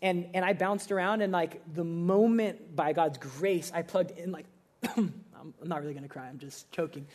And, 0.00 0.28
and 0.34 0.44
I 0.44 0.52
bounced 0.52 0.90
around, 0.90 1.22
and 1.22 1.32
like 1.32 1.62
the 1.74 1.84
moment 1.84 2.74
by 2.74 2.92
God's 2.92 3.18
grace, 3.18 3.70
I 3.74 3.82
plugged 3.82 4.18
in, 4.18 4.32
like, 4.32 4.46
I'm, 4.96 5.14
not 5.62 5.82
really 5.82 5.94
to 5.94 6.08
cry, 6.08 6.26
I'm 6.26 6.38
just 6.38 6.70
choking. 6.72 7.06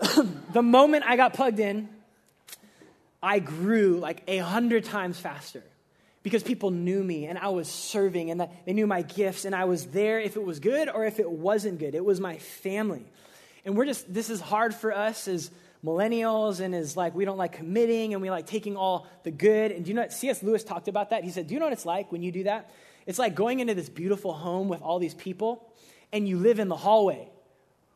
the 0.52 0.62
moment 0.62 1.04
I 1.06 1.16
got 1.16 1.34
plugged 1.34 1.58
in, 1.58 1.88
I 3.22 3.38
grew 3.38 3.98
like 3.98 4.22
a 4.28 4.38
hundred 4.38 4.84
times 4.84 5.18
faster 5.18 5.62
because 6.22 6.42
people 6.42 6.70
knew 6.70 7.02
me 7.02 7.26
and 7.26 7.38
I 7.38 7.48
was 7.48 7.68
serving 7.68 8.30
and 8.30 8.48
they 8.64 8.72
knew 8.72 8.86
my 8.86 9.02
gifts 9.02 9.44
and 9.44 9.54
I 9.54 9.64
was 9.64 9.86
there 9.86 10.20
if 10.20 10.36
it 10.36 10.44
was 10.44 10.60
good 10.60 10.88
or 10.88 11.04
if 11.04 11.18
it 11.18 11.30
wasn't 11.30 11.78
good. 11.78 11.94
It 11.94 12.04
was 12.04 12.20
my 12.20 12.38
family. 12.38 13.04
And 13.64 13.76
we're 13.76 13.86
just, 13.86 14.12
this 14.12 14.30
is 14.30 14.40
hard 14.40 14.74
for 14.74 14.92
us 14.92 15.28
as 15.28 15.50
millennials 15.84 16.60
and 16.60 16.74
is 16.74 16.96
like, 16.96 17.14
we 17.14 17.24
don't 17.24 17.38
like 17.38 17.52
committing 17.52 18.12
and 18.12 18.22
we 18.22 18.30
like 18.30 18.46
taking 18.46 18.76
all 18.76 19.06
the 19.22 19.30
good. 19.30 19.72
And 19.72 19.84
do 19.84 19.90
you 19.90 19.94
know 19.94 20.02
what? 20.02 20.12
C.S. 20.12 20.42
Lewis 20.42 20.62
talked 20.62 20.88
about 20.88 21.10
that. 21.10 21.24
He 21.24 21.30
said, 21.30 21.46
Do 21.46 21.54
you 21.54 21.60
know 21.60 21.66
what 21.66 21.72
it's 21.72 21.86
like 21.86 22.12
when 22.12 22.22
you 22.22 22.32
do 22.32 22.44
that? 22.44 22.70
It's 23.06 23.18
like 23.18 23.34
going 23.34 23.60
into 23.60 23.74
this 23.74 23.88
beautiful 23.88 24.32
home 24.32 24.68
with 24.68 24.82
all 24.82 24.98
these 24.98 25.14
people 25.14 25.72
and 26.12 26.28
you 26.28 26.38
live 26.38 26.58
in 26.58 26.68
the 26.68 26.76
hallway 26.76 27.30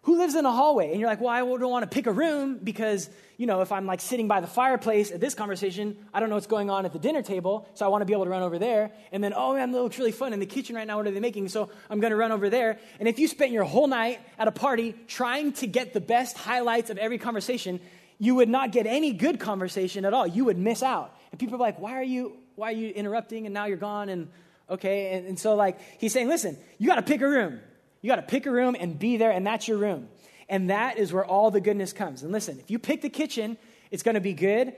who 0.05 0.19
lives 0.19 0.35
in 0.35 0.45
a 0.45 0.53
hallway? 0.53 0.91
And 0.91 1.01
you're 1.01 1.09
like, 1.09 1.21
well, 1.21 1.31
I 1.31 1.41
don't 1.41 1.71
want 1.71 1.83
to 1.83 1.95
pick 1.95 2.07
a 2.07 2.13
room 2.13 2.59
because, 2.63 3.09
you 3.39 3.47
know, 3.47 3.63
if 3.63 3.73
I'm 3.73 3.87
like 3.87 4.03
sitting 4.03 4.29
by 4.29 4.43
the 4.43 4.47
fireplace 4.47 5.11
at 5.11 5.19
this 5.19 5.35
conversation, 5.35 5.97
I 6.13 6.21
don't 6.21 6.29
know 6.29 6.35
what's 6.35 6.47
going 6.47 6.69
on 6.69 6.85
at 6.85 6.93
the 6.93 6.99
dinner 6.99 7.23
table, 7.23 7.67
so 7.73 7.87
I 7.87 7.89
want 7.89 8.03
to 8.03 8.05
be 8.05 8.13
able 8.13 8.25
to 8.25 8.31
run 8.31 8.43
over 8.43 8.59
there. 8.59 8.93
And 9.13 9.25
then, 9.25 9.33
oh 9.35 9.55
man, 9.55 9.73
that 9.73 9.83
looks 9.83 9.99
really 9.99 10.13
fun 10.13 10.35
in 10.35 10.41
the 10.41 10.47
kitchen 10.47 10.77
right 10.77 10.87
now. 10.87 10.99
What 10.99 11.07
are 11.07 11.11
they 11.11 11.21
making? 11.21 11.49
So 11.49 11.71
I'm 11.89 12.01
going 12.01 12.11
to 12.11 12.17
run 12.17 12.33
over 12.33 12.51
there. 12.51 12.79
And 13.01 13.09
if 13.09 13.19
you 13.19 13.27
spent 13.29 13.51
your 13.51 13.65
whole 13.65 13.87
night 13.87 14.21
at 14.39 14.47
a 14.47 14.53
party 14.53 14.95
trying 15.09 15.55
to 15.55 15.67
get 15.67 15.95
the 15.95 16.03
best 16.03 16.37
highlights 16.37 16.91
of 16.91 16.99
every 16.99 17.17
conversation, 17.17 17.81
you 18.19 18.35
would 18.35 18.51
not 18.51 18.73
get 18.73 18.87
any 18.87 19.15
good 19.15 19.41
conversation 19.41 20.05
at 20.05 20.13
all. 20.13 20.27
You 20.27 20.45
would 20.45 20.59
miss 20.59 20.83
out. 20.83 21.17
And 21.31 21.41
people 21.41 21.57
are 21.57 21.59
like, 21.59 21.81
why 21.81 21.93
are 21.93 22.03
you, 22.03 22.37
why 22.57 22.69
are 22.69 22.77
you 22.77 22.91
interrupting? 22.91 23.47
And 23.47 23.55
now 23.55 23.65
you're 23.65 23.79
gone. 23.79 24.11
And 24.11 24.29
okay. 24.69 25.13
And, 25.17 25.27
and 25.29 25.39
so 25.39 25.55
like, 25.55 25.81
he's 25.99 26.13
saying, 26.13 26.29
listen, 26.29 26.59
you 26.77 26.89
got 26.89 26.97
to 26.97 27.03
pick 27.03 27.23
a 27.23 27.29
room. 27.29 27.59
You 28.05 28.11
got 28.11 28.17
to 28.17 28.23
pick 28.23 28.45
a 28.45 28.51
room 28.51 28.77
and 28.79 28.99
be 28.99 29.17
there, 29.17 29.31
and 29.31 29.47
that's 29.47 29.67
your 29.67 29.79
room. 29.79 30.09
And 30.47 30.69
that 30.69 30.99
is 30.99 31.11
where 31.11 31.25
all 31.25 31.51
the 31.51 31.63
goodness 31.63 31.95
comes. 31.95 32.23
And 32.23 32.33
listen, 32.33 32.61
if 32.61 32.71
you 32.71 32.79
pick 32.79 33.01
the 33.01 33.09
kitchen, 33.09 33.57
it's 33.91 34.03
going 34.03 34.17
to 34.17 34.21
be 34.21 34.35
good, 34.35 34.75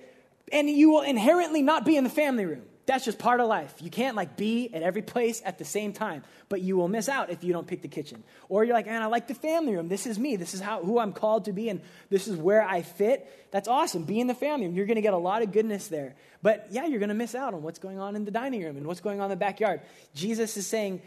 and 0.52 0.70
you 0.70 0.90
will 0.90 1.02
inherently 1.02 1.60
not 1.60 1.84
be 1.84 1.96
in 1.96 2.04
the 2.04 2.10
family 2.10 2.44
room. 2.44 2.62
That's 2.86 3.04
just 3.04 3.18
part 3.18 3.40
of 3.40 3.48
life. 3.48 3.74
You 3.80 3.90
can't 3.90 4.14
like 4.14 4.36
be 4.36 4.72
at 4.72 4.82
every 4.82 5.02
place 5.02 5.42
at 5.44 5.58
the 5.58 5.64
same 5.64 5.92
time, 5.92 6.22
but 6.48 6.60
you 6.60 6.76
will 6.76 6.86
miss 6.86 7.08
out 7.08 7.30
if 7.30 7.42
you 7.42 7.52
don't 7.52 7.66
pick 7.66 7.82
the 7.82 7.88
kitchen. 7.88 8.22
Or 8.48 8.62
you're 8.62 8.74
like, 8.74 8.86
man, 8.86 9.02
I 9.02 9.06
like 9.06 9.26
the 9.26 9.34
family 9.34 9.74
room. 9.74 9.88
This 9.88 10.06
is 10.06 10.20
me. 10.20 10.36
This 10.36 10.54
is 10.54 10.60
how 10.60 10.84
who 10.84 11.00
I'm 11.00 11.12
called 11.12 11.46
to 11.46 11.52
be, 11.52 11.68
and 11.68 11.80
this 12.10 12.28
is 12.28 12.36
where 12.36 12.62
I 12.62 12.82
fit. 12.82 13.48
That's 13.50 13.66
awesome. 13.66 14.04
Be 14.04 14.20
in 14.20 14.28
the 14.28 14.34
family 14.34 14.66
room. 14.66 14.76
You're 14.76 14.86
going 14.86 14.94
to 14.94 15.02
get 15.02 15.14
a 15.14 15.18
lot 15.18 15.42
of 15.42 15.50
goodness 15.50 15.88
there. 15.88 16.14
But 16.42 16.68
yeah, 16.70 16.86
you're 16.86 17.00
going 17.00 17.08
to 17.08 17.14
miss 17.16 17.34
out 17.34 17.54
on 17.54 17.64
what's 17.64 17.80
going 17.80 17.98
on 17.98 18.14
in 18.14 18.24
the 18.24 18.30
dining 18.30 18.62
room 18.62 18.76
and 18.76 18.86
what's 18.86 19.00
going 19.00 19.18
on 19.18 19.24
in 19.24 19.30
the 19.30 19.36
backyard. 19.36 19.80
Jesus 20.14 20.56
is 20.56 20.68
saying, 20.68 21.02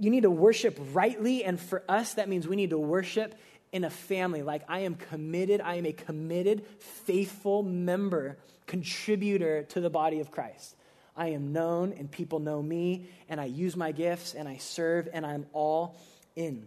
you 0.00 0.10
need 0.10 0.22
to 0.22 0.30
worship 0.30 0.78
rightly. 0.92 1.44
And 1.44 1.60
for 1.60 1.82
us, 1.88 2.14
that 2.14 2.28
means 2.28 2.48
we 2.48 2.56
need 2.56 2.70
to 2.70 2.78
worship 2.78 3.34
in 3.70 3.84
a 3.84 3.90
family. 3.90 4.42
Like, 4.42 4.62
I 4.68 4.80
am 4.80 4.94
committed, 4.94 5.60
I 5.60 5.76
am 5.76 5.86
a 5.86 5.92
committed, 5.92 6.66
faithful 6.78 7.62
member, 7.62 8.38
contributor 8.66 9.64
to 9.64 9.80
the 9.80 9.90
body 9.90 10.20
of 10.20 10.30
Christ. 10.30 10.74
I 11.16 11.28
am 11.28 11.52
known, 11.52 11.92
and 11.92 12.10
people 12.10 12.38
know 12.38 12.62
me, 12.62 13.06
and 13.28 13.40
I 13.40 13.44
use 13.44 13.76
my 13.76 13.92
gifts, 13.92 14.34
and 14.34 14.48
I 14.48 14.56
serve, 14.56 15.08
and 15.12 15.26
I'm 15.26 15.46
all 15.52 15.96
in. 16.34 16.66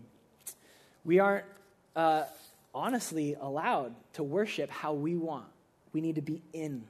We 1.03 1.19
aren't 1.19 1.45
uh, 1.95 2.25
honestly 2.73 3.35
allowed 3.39 3.95
to 4.13 4.23
worship 4.23 4.69
how 4.69 4.93
we 4.93 5.15
want. 5.15 5.47
We 5.91 6.01
need 6.01 6.15
to 6.15 6.21
be 6.21 6.41
in. 6.53 6.83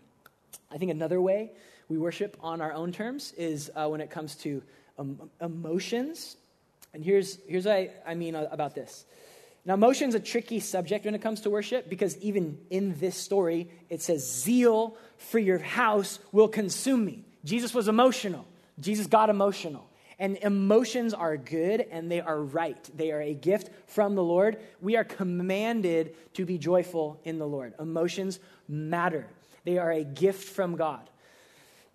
I 0.70 0.78
think 0.78 0.92
another 0.92 1.22
way 1.22 1.52
we 1.88 1.98
worship 1.98 2.38
on 2.42 2.60
our 2.60 2.74
own 2.74 2.92
terms 2.92 3.34
is 3.38 3.72
uh, 3.76 3.88
when 3.88 4.02
it 4.02 4.10
comes 4.10 4.36
to 4.38 4.62
um, 4.98 5.30
emotions. 5.42 6.38
And 6.94 7.04
here's, 7.04 7.40
here's 7.48 7.66
what 7.66 7.76
I, 7.76 7.90
I 8.06 8.16
mean 8.16 8.36
about 8.36 8.76
this. 8.76 9.06
Now, 9.66 9.76
emotion's 9.76 10.14
a 10.14 10.20
tricky 10.20 10.60
subject 10.60 11.06
when 11.06 11.16
it 11.16 11.22
comes 11.22 11.42
to 11.42 11.50
worship 11.50 11.90
because 11.90 12.18
even 12.18 12.58
in 12.70 13.00
this 13.00 13.16
story, 13.16 13.70
it 13.90 14.02
says, 14.02 14.30
Zeal 14.30 14.98
for 15.18 15.40
your 15.40 15.60
house 15.60 16.20
will 16.34 16.50
consume 16.50 17.06
me. 17.06 17.24
Jesus 17.46 17.74
was 17.74 17.88
emotional. 17.88 18.46
Jesus 18.80 19.08
got 19.08 19.30
emotional. 19.30 19.90
And 20.20 20.38
emotions 20.38 21.14
are 21.14 21.38
good 21.38 21.86
and 21.92 22.12
they 22.12 22.22
are 22.22 22.40
right. 22.40 22.90
They 22.96 23.12
are 23.12 23.22
a 23.22 23.34
gift 23.34 23.70
from 23.88 24.16
the 24.16 24.24
Lord. 24.24 24.60
We 24.82 24.98
are 24.98 25.04
commanded 25.04 26.16
to 26.36 26.46
be 26.46 26.58
joyful 26.58 27.20
in 27.24 27.40
the 27.40 27.48
Lord. 27.48 27.74
Emotions 27.80 28.40
matter, 28.68 29.28
they 29.64 29.78
are 29.78 29.92
a 29.92 30.04
gift 30.04 30.50
from 30.50 30.76
God. 30.76 31.10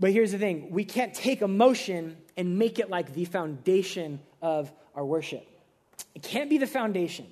But 0.00 0.12
here's 0.12 0.32
the 0.32 0.38
thing 0.38 0.70
we 0.70 0.84
can't 0.84 1.14
take 1.14 1.42
emotion 1.42 2.16
and 2.36 2.58
make 2.58 2.78
it 2.78 2.88
like 2.88 3.14
the 3.14 3.24
foundation 3.24 4.20
of 4.40 4.72
our 4.94 5.04
worship. 5.04 5.46
It 6.14 6.22
can't 6.22 6.48
be 6.50 6.58
the 6.58 6.66
foundation 6.66 7.26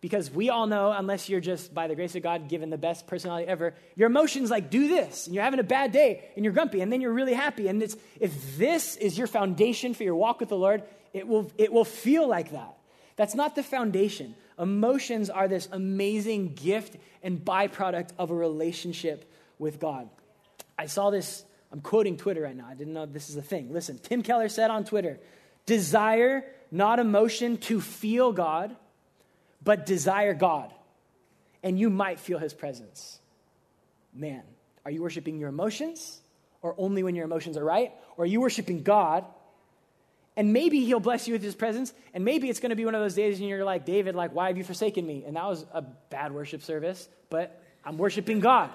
because 0.00 0.30
we 0.30 0.50
all 0.50 0.66
know, 0.66 0.90
unless 0.90 1.28
you're 1.28 1.40
just 1.40 1.72
by 1.72 1.86
the 1.86 1.94
grace 1.94 2.16
of 2.16 2.22
God 2.22 2.48
given 2.48 2.70
the 2.70 2.78
best 2.78 3.06
personality 3.06 3.46
ever, 3.46 3.74
your 3.94 4.08
emotions 4.08 4.50
like 4.50 4.68
do 4.68 4.88
this, 4.88 5.26
and 5.26 5.34
you're 5.34 5.44
having 5.44 5.60
a 5.60 5.64
bad 5.64 5.92
day, 5.92 6.24
and 6.34 6.44
you're 6.44 6.52
grumpy, 6.52 6.80
and 6.80 6.92
then 6.92 7.00
you're 7.00 7.12
really 7.12 7.34
happy. 7.34 7.68
And 7.68 7.80
it's, 7.80 7.96
if 8.18 8.58
this 8.58 8.96
is 8.96 9.16
your 9.16 9.28
foundation 9.28 9.94
for 9.94 10.02
your 10.02 10.16
walk 10.16 10.40
with 10.40 10.48
the 10.48 10.56
Lord, 10.56 10.82
it 11.12 11.28
will, 11.28 11.52
it 11.56 11.72
will 11.72 11.84
feel 11.84 12.26
like 12.28 12.50
that. 12.50 12.76
That's 13.14 13.36
not 13.36 13.54
the 13.54 13.62
foundation. 13.62 14.34
Emotions 14.58 15.30
are 15.30 15.46
this 15.46 15.68
amazing 15.70 16.54
gift 16.54 16.96
and 17.22 17.38
byproduct 17.38 18.10
of 18.18 18.30
a 18.30 18.34
relationship 18.34 19.30
with 19.58 19.78
God. 19.78 20.08
I 20.76 20.86
saw 20.86 21.10
this 21.10 21.44
I'm 21.72 21.80
quoting 21.80 22.18
Twitter 22.18 22.42
right 22.42 22.56
now. 22.56 22.66
I 22.68 22.74
didn't 22.74 22.92
know 22.92 23.06
this 23.06 23.30
is 23.30 23.36
a 23.36 23.42
thing. 23.42 23.72
Listen, 23.72 23.98
Tim 23.98 24.22
Keller 24.22 24.48
said 24.48 24.70
on 24.70 24.84
Twitter 24.84 25.18
desire, 25.64 26.44
not 26.70 26.98
emotion, 26.98 27.56
to 27.56 27.80
feel 27.80 28.32
God, 28.32 28.76
but 29.64 29.86
desire 29.86 30.34
God. 30.34 30.72
And 31.62 31.78
you 31.78 31.88
might 31.88 32.20
feel 32.20 32.38
his 32.38 32.52
presence. 32.52 33.20
Man, 34.12 34.42
are 34.84 34.90
you 34.90 35.02
worshiping 35.02 35.38
your 35.38 35.48
emotions 35.48 36.20
or 36.60 36.74
only 36.76 37.02
when 37.02 37.14
your 37.14 37.24
emotions 37.24 37.56
are 37.56 37.64
right? 37.64 37.92
Or 38.16 38.24
are 38.24 38.26
you 38.26 38.40
worshiping 38.40 38.82
God? 38.82 39.24
And 40.36 40.52
maybe 40.52 40.84
he'll 40.84 41.00
bless 41.00 41.28
you 41.28 41.34
with 41.34 41.42
his 41.42 41.54
presence. 41.54 41.94
And 42.12 42.24
maybe 42.24 42.50
it's 42.50 42.60
going 42.60 42.70
to 42.70 42.76
be 42.76 42.84
one 42.84 42.94
of 42.94 43.00
those 43.00 43.14
days 43.14 43.38
and 43.38 43.48
you're 43.48 43.64
like, 43.64 43.86
David, 43.86 44.14
like, 44.14 44.34
why 44.34 44.48
have 44.48 44.58
you 44.58 44.64
forsaken 44.64 45.06
me? 45.06 45.24
And 45.26 45.36
that 45.36 45.44
was 45.44 45.64
a 45.72 45.82
bad 45.82 46.32
worship 46.32 46.62
service, 46.62 47.08
but 47.30 47.62
I'm 47.84 47.96
worshiping 47.96 48.40
God. 48.40 48.70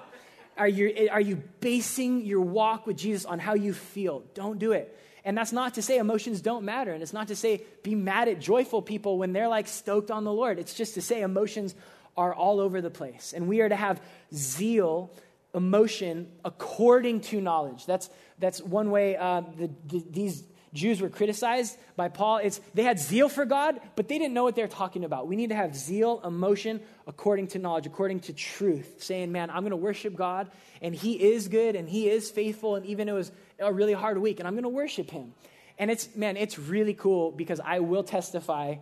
Are 0.58 0.68
you, 0.68 1.08
are 1.10 1.20
you 1.20 1.36
basing 1.60 2.22
your 2.22 2.40
walk 2.40 2.86
with 2.86 2.96
Jesus 2.96 3.24
on 3.24 3.38
how 3.38 3.54
you 3.54 3.72
feel? 3.72 4.24
Don't 4.34 4.58
do 4.58 4.72
it. 4.72 4.94
And 5.24 5.36
that's 5.36 5.52
not 5.52 5.74
to 5.74 5.82
say 5.82 5.98
emotions 5.98 6.40
don't 6.40 6.64
matter. 6.64 6.92
And 6.92 7.02
it's 7.02 7.12
not 7.12 7.28
to 7.28 7.36
say 7.36 7.62
be 7.82 7.94
mad 7.94 8.28
at 8.28 8.40
joyful 8.40 8.82
people 8.82 9.18
when 9.18 9.32
they're 9.32 9.48
like 9.48 9.68
stoked 9.68 10.10
on 10.10 10.24
the 10.24 10.32
Lord. 10.32 10.58
It's 10.58 10.74
just 10.74 10.94
to 10.94 11.02
say 11.02 11.22
emotions 11.22 11.74
are 12.16 12.34
all 12.34 12.60
over 12.60 12.80
the 12.80 12.90
place. 12.90 13.32
And 13.34 13.46
we 13.46 13.60
are 13.60 13.68
to 13.68 13.76
have 13.76 14.00
zeal, 14.34 15.12
emotion, 15.54 16.28
according 16.44 17.20
to 17.22 17.40
knowledge. 17.40 17.86
That's, 17.86 18.10
that's 18.38 18.60
one 18.60 18.90
way 18.90 19.16
uh, 19.16 19.42
the, 19.56 19.70
the, 19.86 20.04
these 20.10 20.44
Jews 20.78 21.00
were 21.00 21.10
criticized 21.10 21.76
by 21.96 22.08
Paul. 22.08 22.38
It's 22.38 22.60
they 22.72 22.84
had 22.84 22.98
zeal 22.98 23.28
for 23.28 23.44
God, 23.44 23.80
but 23.96 24.08
they 24.08 24.18
didn't 24.18 24.32
know 24.32 24.44
what 24.44 24.54
they're 24.54 24.68
talking 24.68 25.04
about. 25.04 25.26
We 25.26 25.36
need 25.36 25.48
to 25.48 25.56
have 25.56 25.76
zeal, 25.76 26.20
emotion, 26.24 26.80
according 27.06 27.48
to 27.48 27.58
knowledge, 27.58 27.86
according 27.86 28.20
to 28.20 28.32
truth, 28.32 29.02
saying, 29.02 29.32
Man, 29.32 29.50
I'm 29.50 29.60
going 29.60 29.70
to 29.70 29.76
worship 29.76 30.14
God, 30.14 30.50
and 30.80 30.94
He 30.94 31.32
is 31.32 31.48
good, 31.48 31.76
and 31.76 31.88
He 31.88 32.08
is 32.08 32.30
faithful, 32.30 32.76
and 32.76 32.86
even 32.86 33.08
it 33.08 33.12
was 33.12 33.32
a 33.58 33.72
really 33.72 33.92
hard 33.92 34.18
week, 34.18 34.38
and 34.38 34.46
I'm 34.46 34.54
going 34.54 34.62
to 34.62 34.68
worship 34.68 35.10
Him. 35.10 35.34
And 35.78 35.90
it's, 35.90 36.14
man, 36.16 36.36
it's 36.36 36.58
really 36.58 36.94
cool 36.94 37.30
because 37.30 37.60
I 37.64 37.80
will 37.80 38.02
testify 38.02 38.76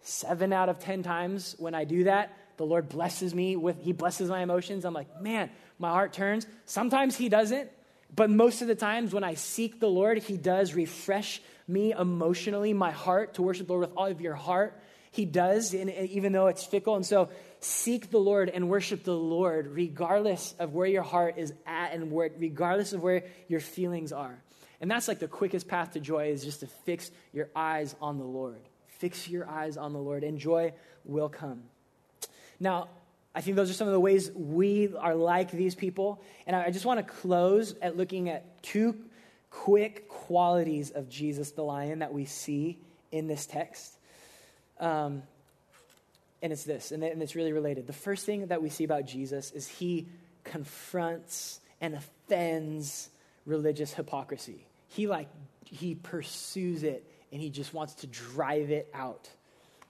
seven 0.00 0.52
out 0.52 0.68
of 0.68 0.78
10 0.78 1.02
times 1.02 1.56
when 1.58 1.74
I 1.74 1.84
do 1.84 2.04
that, 2.04 2.36
the 2.56 2.64
Lord 2.64 2.88
blesses 2.88 3.34
me 3.34 3.56
with, 3.56 3.80
He 3.80 3.92
blesses 3.92 4.30
my 4.30 4.40
emotions. 4.40 4.84
I'm 4.84 4.94
like, 4.94 5.20
man, 5.20 5.50
my 5.78 5.90
heart 5.90 6.12
turns. 6.12 6.46
Sometimes 6.64 7.16
He 7.16 7.28
doesn't. 7.28 7.70
But 8.14 8.30
most 8.30 8.62
of 8.62 8.68
the 8.68 8.74
times 8.74 9.12
when 9.12 9.24
I 9.24 9.34
seek 9.34 9.80
the 9.80 9.88
Lord, 9.88 10.18
He 10.18 10.36
does 10.36 10.74
refresh 10.74 11.42
me 11.68 11.92
emotionally, 11.92 12.72
my 12.72 12.90
heart, 12.90 13.34
to 13.34 13.42
worship 13.42 13.66
the 13.66 13.72
Lord 13.72 13.88
with 13.88 13.96
all 13.96 14.06
of 14.06 14.20
your 14.20 14.34
heart. 14.34 14.80
He 15.10 15.24
does, 15.24 15.72
and 15.72 15.90
even 15.90 16.32
though 16.32 16.46
it's 16.46 16.64
fickle. 16.64 16.94
And 16.94 17.04
so 17.04 17.30
seek 17.60 18.10
the 18.10 18.18
Lord 18.18 18.50
and 18.50 18.68
worship 18.68 19.02
the 19.02 19.16
Lord 19.16 19.68
regardless 19.68 20.54
of 20.58 20.74
where 20.74 20.86
your 20.86 21.02
heart 21.02 21.38
is 21.38 21.52
at 21.66 21.92
and 21.94 22.12
where, 22.12 22.30
regardless 22.38 22.92
of 22.92 23.02
where 23.02 23.24
your 23.48 23.60
feelings 23.60 24.12
are. 24.12 24.38
And 24.80 24.90
that's 24.90 25.08
like 25.08 25.18
the 25.18 25.28
quickest 25.28 25.68
path 25.68 25.92
to 25.92 26.00
joy 26.00 26.28
is 26.28 26.44
just 26.44 26.60
to 26.60 26.66
fix 26.66 27.10
your 27.32 27.48
eyes 27.56 27.96
on 28.00 28.18
the 28.18 28.24
Lord. 28.24 28.60
Fix 28.86 29.28
your 29.28 29.48
eyes 29.48 29.76
on 29.76 29.92
the 29.92 29.98
Lord, 29.98 30.22
and 30.22 30.38
joy 30.38 30.74
will 31.04 31.28
come. 31.28 31.62
Now, 32.60 32.88
I 33.36 33.42
think 33.42 33.54
those 33.56 33.68
are 33.68 33.74
some 33.74 33.86
of 33.86 33.92
the 33.92 34.00
ways 34.00 34.30
we 34.34 34.88
are 34.96 35.14
like 35.14 35.50
these 35.50 35.74
people. 35.74 36.22
And 36.46 36.56
I 36.56 36.70
just 36.70 36.86
want 36.86 37.06
to 37.06 37.14
close 37.14 37.74
at 37.82 37.94
looking 37.94 38.30
at 38.30 38.62
two 38.62 38.96
quick 39.50 40.08
qualities 40.08 40.90
of 40.90 41.10
Jesus 41.10 41.50
the 41.50 41.62
lion 41.62 41.98
that 41.98 42.14
we 42.14 42.24
see 42.24 42.78
in 43.12 43.26
this 43.26 43.44
text. 43.44 43.92
Um, 44.80 45.22
and 46.40 46.50
it's 46.50 46.64
this, 46.64 46.92
and 46.92 47.04
it's 47.04 47.34
really 47.34 47.52
related. 47.52 47.86
The 47.86 47.92
first 47.92 48.24
thing 48.24 48.46
that 48.46 48.62
we 48.62 48.70
see 48.70 48.84
about 48.84 49.04
Jesus 49.04 49.50
is 49.52 49.68
he 49.68 50.06
confronts 50.42 51.60
and 51.82 51.94
offends 51.94 53.10
religious 53.44 53.92
hypocrisy. 53.92 54.64
He 54.88 55.06
like 55.06 55.28
he 55.64 55.94
pursues 55.94 56.84
it 56.84 57.04
and 57.32 57.42
he 57.42 57.50
just 57.50 57.74
wants 57.74 57.96
to 57.96 58.06
drive 58.06 58.70
it 58.70 58.88
out. 58.94 59.28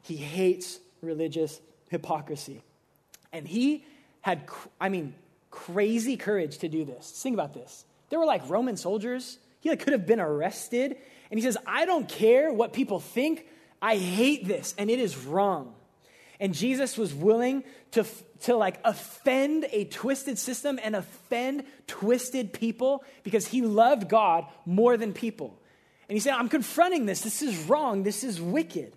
He 0.03 0.17
hates 0.17 0.81
religious 1.01 1.61
hypocrisy. 1.91 2.63
And 3.33 3.47
he 3.47 3.85
had, 4.21 4.49
I 4.81 4.89
mean, 4.89 5.15
crazy 5.51 6.17
courage 6.17 6.59
to 6.59 6.69
do 6.69 6.85
this. 6.85 7.11
Think 7.11 7.35
about 7.35 7.55
this. 7.55 7.85
There 8.11 8.19
were 8.19 8.27
like 8.27 8.49
Roman 8.49 8.77
soldiers. 8.77 9.39
He 9.61 9.71
like, 9.71 9.81
could 9.81 9.93
have 9.93 10.07
been 10.07 10.21
arrested. 10.21 10.97
And 11.31 11.39
he 11.39 11.45
says, 11.45 11.57
I 11.67 11.85
don't 11.87 12.09
care 12.09 12.53
what 12.53 12.73
people 12.73 13.01
think. 13.01 13.47
I 13.81 13.97
hate 13.97 14.47
this, 14.47 14.75
and 14.79 14.91
it 14.91 14.99
is 14.99 15.17
wrong. 15.17 15.75
And 16.41 16.55
Jesus 16.55 16.99
was 16.99 17.15
willing 17.15 17.65
to, 17.93 18.05
to 18.43 18.57
like 18.57 18.79
offend 18.85 19.67
a 19.71 19.85
twisted 19.85 20.39
system 20.39 20.79
and 20.83 20.95
offend 20.95 21.65
twisted 21.87 22.53
people 22.53 23.05
because 23.23 23.47
he 23.47 23.63
loved 23.63 24.09
God 24.09 24.47
more 24.65 24.97
than 24.97 25.13
people. 25.13 25.59
And 26.09 26.15
he 26.15 26.21
said, 26.21 26.35
I'm 26.35 26.49
confronting 26.49 27.07
this. 27.07 27.23
This 27.23 27.43
is 27.43 27.57
wrong. 27.65 28.03
This 28.03 28.23
is 28.23 28.41
wicked. 28.41 28.93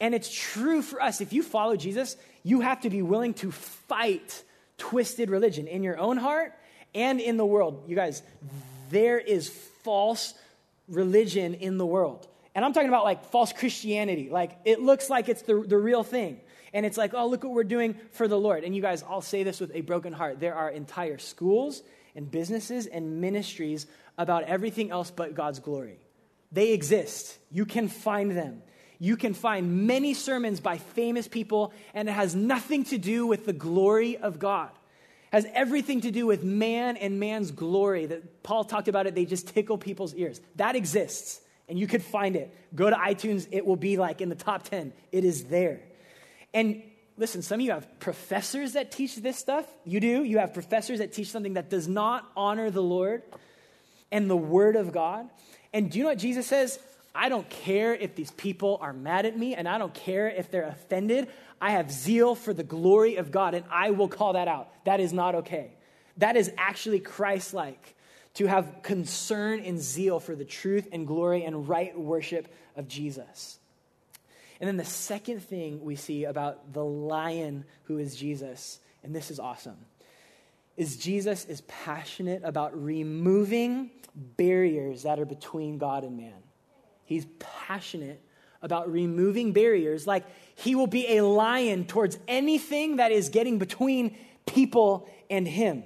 And 0.00 0.14
it's 0.14 0.32
true 0.32 0.82
for 0.82 1.00
us. 1.00 1.20
If 1.20 1.32
you 1.32 1.42
follow 1.42 1.76
Jesus, 1.76 2.16
you 2.42 2.60
have 2.60 2.80
to 2.82 2.90
be 2.90 3.02
willing 3.02 3.34
to 3.34 3.50
fight 3.52 4.42
twisted 4.78 5.30
religion 5.30 5.66
in 5.66 5.82
your 5.82 5.98
own 5.98 6.16
heart 6.16 6.54
and 6.94 7.20
in 7.20 7.36
the 7.36 7.46
world. 7.46 7.84
You 7.86 7.96
guys, 7.96 8.22
there 8.90 9.18
is 9.18 9.48
false 9.82 10.34
religion 10.88 11.54
in 11.54 11.78
the 11.78 11.86
world. 11.86 12.26
And 12.54 12.64
I'm 12.64 12.72
talking 12.72 12.88
about 12.88 13.04
like 13.04 13.24
false 13.26 13.52
Christianity. 13.52 14.28
Like 14.30 14.58
it 14.64 14.80
looks 14.80 15.08
like 15.08 15.28
it's 15.28 15.42
the, 15.42 15.64
the 15.66 15.78
real 15.78 16.02
thing. 16.02 16.40
And 16.74 16.86
it's 16.86 16.96
like, 16.96 17.12
oh, 17.14 17.26
look 17.26 17.44
what 17.44 17.52
we're 17.52 17.64
doing 17.64 17.96
for 18.12 18.26
the 18.26 18.38
Lord. 18.38 18.64
And 18.64 18.74
you 18.74 18.82
guys, 18.82 19.04
I'll 19.08 19.20
say 19.20 19.42
this 19.42 19.60
with 19.60 19.74
a 19.74 19.82
broken 19.82 20.12
heart. 20.12 20.40
There 20.40 20.54
are 20.54 20.70
entire 20.70 21.18
schools 21.18 21.82
and 22.14 22.30
businesses 22.30 22.86
and 22.86 23.20
ministries 23.20 23.86
about 24.18 24.44
everything 24.44 24.90
else 24.90 25.10
but 25.10 25.34
God's 25.34 25.58
glory. 25.58 25.98
They 26.50 26.72
exist. 26.72 27.38
You 27.50 27.66
can 27.66 27.88
find 27.88 28.30
them. 28.30 28.62
You 29.02 29.16
can 29.16 29.34
find 29.34 29.88
many 29.88 30.14
sermons 30.14 30.60
by 30.60 30.78
famous 30.78 31.26
people, 31.26 31.72
and 31.92 32.08
it 32.08 32.12
has 32.12 32.36
nothing 32.36 32.84
to 32.84 32.98
do 32.98 33.26
with 33.26 33.46
the 33.46 33.52
glory 33.52 34.16
of 34.16 34.38
God. 34.38 34.70
It 34.70 35.32
has 35.32 35.46
everything 35.54 36.02
to 36.02 36.12
do 36.12 36.24
with 36.24 36.44
man 36.44 36.96
and 36.96 37.18
man's 37.18 37.50
glory. 37.50 38.06
That 38.06 38.44
Paul 38.44 38.62
talked 38.62 38.86
about 38.86 39.08
it, 39.08 39.16
they 39.16 39.24
just 39.24 39.48
tickle 39.48 39.76
people's 39.76 40.14
ears. 40.14 40.40
That 40.54 40.76
exists, 40.76 41.40
and 41.68 41.80
you 41.80 41.88
could 41.88 42.04
find 42.04 42.36
it. 42.36 42.56
Go 42.76 42.90
to 42.90 42.94
iTunes, 42.94 43.48
it 43.50 43.66
will 43.66 43.74
be 43.74 43.96
like 43.96 44.20
in 44.20 44.28
the 44.28 44.36
top 44.36 44.62
10. 44.62 44.92
It 45.10 45.24
is 45.24 45.46
there. 45.46 45.80
And 46.54 46.80
listen, 47.16 47.42
some 47.42 47.58
of 47.58 47.66
you 47.66 47.72
have 47.72 47.98
professors 47.98 48.74
that 48.74 48.92
teach 48.92 49.16
this 49.16 49.36
stuff. 49.36 49.66
You 49.84 49.98
do. 49.98 50.22
You 50.22 50.38
have 50.38 50.54
professors 50.54 51.00
that 51.00 51.12
teach 51.12 51.32
something 51.32 51.54
that 51.54 51.68
does 51.68 51.88
not 51.88 52.30
honor 52.36 52.70
the 52.70 52.84
Lord 52.84 53.24
and 54.12 54.30
the 54.30 54.36
Word 54.36 54.76
of 54.76 54.92
God. 54.92 55.28
And 55.72 55.90
do 55.90 55.98
you 55.98 56.04
know 56.04 56.10
what 56.10 56.18
Jesus 56.18 56.46
says? 56.46 56.78
I 57.14 57.28
don't 57.28 57.48
care 57.48 57.94
if 57.94 58.14
these 58.14 58.30
people 58.30 58.78
are 58.80 58.92
mad 58.92 59.26
at 59.26 59.38
me, 59.38 59.54
and 59.54 59.68
I 59.68 59.78
don't 59.78 59.92
care 59.92 60.28
if 60.28 60.50
they're 60.50 60.66
offended. 60.66 61.28
I 61.60 61.72
have 61.72 61.90
zeal 61.90 62.34
for 62.34 62.54
the 62.54 62.62
glory 62.62 63.16
of 63.16 63.30
God, 63.30 63.54
and 63.54 63.64
I 63.70 63.90
will 63.90 64.08
call 64.08 64.32
that 64.32 64.48
out. 64.48 64.68
That 64.84 65.00
is 65.00 65.12
not 65.12 65.34
okay. 65.36 65.76
That 66.16 66.36
is 66.36 66.52
actually 66.56 67.00
Christ 67.00 67.54
like 67.54 67.94
to 68.34 68.46
have 68.46 68.82
concern 68.82 69.60
and 69.60 69.80
zeal 69.80 70.20
for 70.20 70.34
the 70.34 70.44
truth 70.44 70.88
and 70.90 71.06
glory 71.06 71.44
and 71.44 71.68
right 71.68 71.98
worship 71.98 72.48
of 72.76 72.88
Jesus. 72.88 73.58
And 74.60 74.68
then 74.68 74.76
the 74.76 74.84
second 74.84 75.40
thing 75.40 75.84
we 75.84 75.96
see 75.96 76.24
about 76.24 76.72
the 76.72 76.84
lion 76.84 77.64
who 77.84 77.98
is 77.98 78.16
Jesus, 78.16 78.78
and 79.02 79.14
this 79.14 79.30
is 79.30 79.38
awesome, 79.38 79.76
is 80.76 80.96
Jesus 80.96 81.44
is 81.44 81.60
passionate 81.62 82.42
about 82.44 82.80
removing 82.80 83.90
barriers 84.14 85.02
that 85.02 85.18
are 85.18 85.26
between 85.26 85.78
God 85.78 86.04
and 86.04 86.16
man. 86.16 86.41
He's 87.12 87.26
passionate 87.38 88.20
about 88.62 88.90
removing 88.90 89.52
barriers, 89.52 90.06
like 90.06 90.24
he 90.54 90.74
will 90.74 90.86
be 90.86 91.18
a 91.18 91.24
lion 91.24 91.84
towards 91.84 92.18
anything 92.28 92.96
that 92.96 93.12
is 93.12 93.28
getting 93.28 93.58
between 93.58 94.16
people 94.46 95.08
and 95.28 95.46
him. 95.46 95.82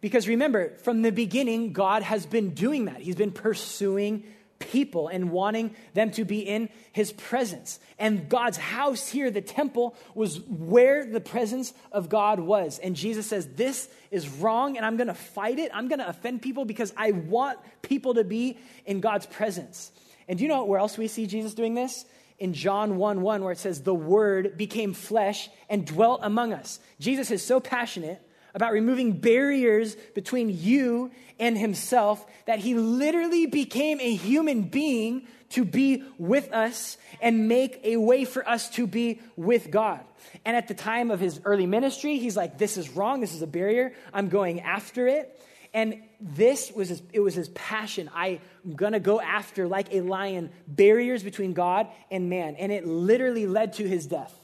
Because 0.00 0.28
remember, 0.28 0.76
from 0.78 1.02
the 1.02 1.10
beginning, 1.10 1.72
God 1.72 2.02
has 2.02 2.26
been 2.26 2.50
doing 2.50 2.84
that. 2.84 3.00
He's 3.00 3.16
been 3.16 3.32
pursuing 3.32 4.24
people 4.58 5.08
and 5.08 5.30
wanting 5.30 5.74
them 5.94 6.10
to 6.12 6.24
be 6.24 6.40
in 6.40 6.68
his 6.92 7.12
presence. 7.12 7.80
And 7.98 8.28
God's 8.28 8.56
house 8.56 9.08
here, 9.08 9.30
the 9.30 9.40
temple, 9.40 9.96
was 10.14 10.40
where 10.40 11.06
the 11.06 11.20
presence 11.20 11.72
of 11.92 12.08
God 12.08 12.40
was. 12.40 12.78
And 12.78 12.96
Jesus 12.96 13.26
says, 13.26 13.46
This 13.54 13.88
is 14.10 14.28
wrong, 14.28 14.76
and 14.76 14.84
I'm 14.84 14.96
going 14.96 15.08
to 15.08 15.14
fight 15.14 15.58
it. 15.58 15.70
I'm 15.74 15.88
going 15.88 15.98
to 15.98 16.08
offend 16.08 16.42
people 16.42 16.64
because 16.64 16.92
I 16.96 17.12
want 17.12 17.58
people 17.82 18.14
to 18.14 18.24
be 18.24 18.58
in 18.86 19.00
God's 19.00 19.26
presence. 19.26 19.90
And 20.28 20.38
do 20.38 20.44
you 20.44 20.48
know 20.48 20.64
where 20.64 20.78
else 20.78 20.96
we 20.96 21.08
see 21.08 21.26
Jesus 21.26 21.54
doing 21.54 21.74
this? 21.74 22.04
In 22.38 22.52
John 22.52 22.96
1 22.96 23.22
1, 23.22 23.42
where 23.42 23.52
it 23.52 23.58
says, 23.58 23.82
The 23.82 23.94
Word 23.94 24.56
became 24.56 24.92
flesh 24.94 25.48
and 25.68 25.86
dwelt 25.86 26.20
among 26.22 26.52
us. 26.52 26.80
Jesus 26.98 27.30
is 27.30 27.44
so 27.44 27.60
passionate 27.60 28.20
about 28.54 28.72
removing 28.72 29.12
barriers 29.12 29.96
between 30.14 30.48
you 30.48 31.10
and 31.38 31.58
himself 31.58 32.24
that 32.46 32.60
he 32.60 32.74
literally 32.74 33.46
became 33.46 34.00
a 34.00 34.14
human 34.14 34.62
being 34.62 35.26
to 35.50 35.64
be 35.64 36.02
with 36.18 36.52
us 36.52 36.96
and 37.20 37.48
make 37.48 37.80
a 37.84 37.96
way 37.96 38.24
for 38.24 38.48
us 38.48 38.68
to 38.70 38.86
be 38.86 39.20
with 39.36 39.70
God. 39.70 40.00
And 40.44 40.56
at 40.56 40.68
the 40.68 40.74
time 40.74 41.10
of 41.10 41.20
his 41.20 41.40
early 41.44 41.66
ministry, 41.66 42.18
he's 42.18 42.36
like, 42.36 42.58
This 42.58 42.76
is 42.76 42.90
wrong. 42.90 43.20
This 43.20 43.34
is 43.34 43.42
a 43.42 43.46
barrier. 43.46 43.92
I'm 44.12 44.28
going 44.28 44.60
after 44.60 45.06
it. 45.06 45.40
And 45.74 46.00
this 46.20 46.72
was 46.72 46.88
his, 46.88 47.02
it 47.12 47.20
was 47.20 47.34
his 47.34 47.48
passion. 47.50 48.08
I'm 48.14 48.40
gonna 48.74 49.00
go 49.00 49.20
after, 49.20 49.68
like 49.68 49.92
a 49.92 50.00
lion, 50.00 50.50
barriers 50.66 51.22
between 51.22 51.52
God 51.52 51.88
and 52.10 52.30
man. 52.30 52.56
And 52.56 52.72
it 52.72 52.86
literally 52.86 53.46
led 53.46 53.74
to 53.74 53.86
his 53.86 54.06
death. 54.06 54.34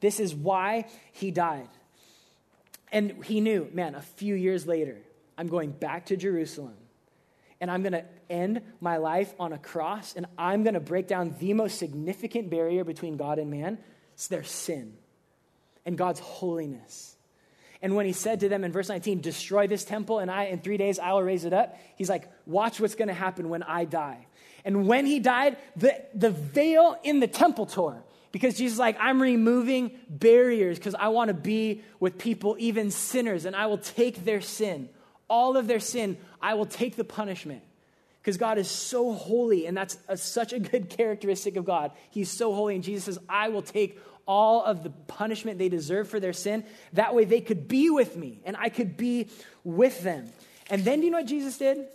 This 0.00 0.20
is 0.20 0.34
why 0.34 0.86
he 1.12 1.30
died. 1.30 1.68
And 2.90 3.24
he 3.24 3.40
knew, 3.40 3.68
man, 3.74 3.94
a 3.94 4.00
few 4.00 4.34
years 4.34 4.66
later, 4.66 4.96
I'm 5.36 5.48
going 5.48 5.72
back 5.72 6.06
to 6.06 6.16
Jerusalem 6.16 6.76
and 7.60 7.70
I'm 7.70 7.82
going 7.82 7.92
to 7.92 8.04
end 8.30 8.62
my 8.80 8.96
life 8.98 9.34
on 9.38 9.52
a 9.52 9.58
cross 9.58 10.14
and 10.14 10.26
I'm 10.38 10.62
going 10.62 10.74
to 10.74 10.80
break 10.80 11.06
down 11.08 11.34
the 11.38 11.52
most 11.52 11.78
significant 11.78 12.48
barrier 12.50 12.84
between 12.84 13.16
God 13.16 13.38
and 13.38 13.50
man 13.50 13.78
it's 14.18 14.26
their 14.26 14.42
sin 14.42 14.94
and 15.86 15.96
God's 15.96 16.18
holiness. 16.18 17.14
And 17.80 17.94
when 17.94 18.06
he 18.06 18.12
said 18.12 18.40
to 18.40 18.48
them 18.48 18.64
in 18.64 18.72
verse 18.72 18.88
19, 18.88 19.20
destroy 19.20 19.66
this 19.66 19.84
temple 19.84 20.18
and 20.18 20.30
I 20.30 20.44
in 20.44 20.60
3 20.60 20.76
days 20.76 20.98
I 20.98 21.12
will 21.12 21.22
raise 21.22 21.44
it 21.44 21.52
up, 21.52 21.76
he's 21.96 22.08
like, 22.08 22.28
watch 22.46 22.80
what's 22.80 22.94
going 22.94 23.08
to 23.08 23.14
happen 23.14 23.48
when 23.48 23.62
I 23.62 23.84
die. 23.84 24.26
And 24.64 24.86
when 24.86 25.06
he 25.06 25.20
died, 25.20 25.56
the, 25.76 25.94
the 26.14 26.30
veil 26.30 26.98
in 27.04 27.20
the 27.20 27.28
temple 27.28 27.66
tore. 27.66 28.02
Because 28.32 28.56
Jesus 28.58 28.74
is 28.74 28.78
like, 28.78 28.96
I'm 29.00 29.22
removing 29.22 29.92
barriers 30.10 30.78
because 30.78 30.94
I 30.94 31.08
want 31.08 31.28
to 31.28 31.34
be 31.34 31.82
with 31.98 32.18
people, 32.18 32.56
even 32.58 32.90
sinners, 32.90 33.46
and 33.46 33.56
I 33.56 33.66
will 33.66 33.78
take 33.78 34.24
their 34.24 34.40
sin. 34.40 34.90
All 35.28 35.56
of 35.56 35.66
their 35.66 35.80
sin, 35.80 36.18
I 36.40 36.54
will 36.54 36.66
take 36.66 36.96
the 36.96 37.04
punishment. 37.04 37.62
Because 38.20 38.36
God 38.36 38.58
is 38.58 38.68
so 38.68 39.12
holy, 39.12 39.66
and 39.66 39.76
that's 39.76 39.96
a, 40.08 40.16
such 40.16 40.52
a 40.52 40.58
good 40.58 40.90
characteristic 40.98 41.56
of 41.56 41.64
God. 41.64 41.92
He's 42.10 42.30
so 42.30 42.52
holy, 42.52 42.74
and 42.74 42.84
Jesus 42.84 43.04
says, 43.04 43.18
I 43.28 43.48
will 43.48 43.62
take 43.62 43.98
all 44.28 44.62
of 44.62 44.84
the 44.84 44.90
punishment 44.90 45.58
they 45.58 45.70
deserve 45.70 46.08
for 46.08 46.20
their 46.20 46.34
sin. 46.34 46.62
That 46.92 47.14
way 47.14 47.24
they 47.24 47.40
could 47.40 47.66
be 47.66 47.90
with 47.90 48.14
me, 48.14 48.40
and 48.44 48.56
I 48.56 48.68
could 48.68 48.96
be 48.96 49.28
with 49.64 50.02
them. 50.02 50.30
And 50.70 50.84
then 50.84 51.00
do 51.00 51.06
you 51.06 51.10
know 51.10 51.18
what 51.18 51.26
Jesus 51.26 51.58
did? 51.58 51.88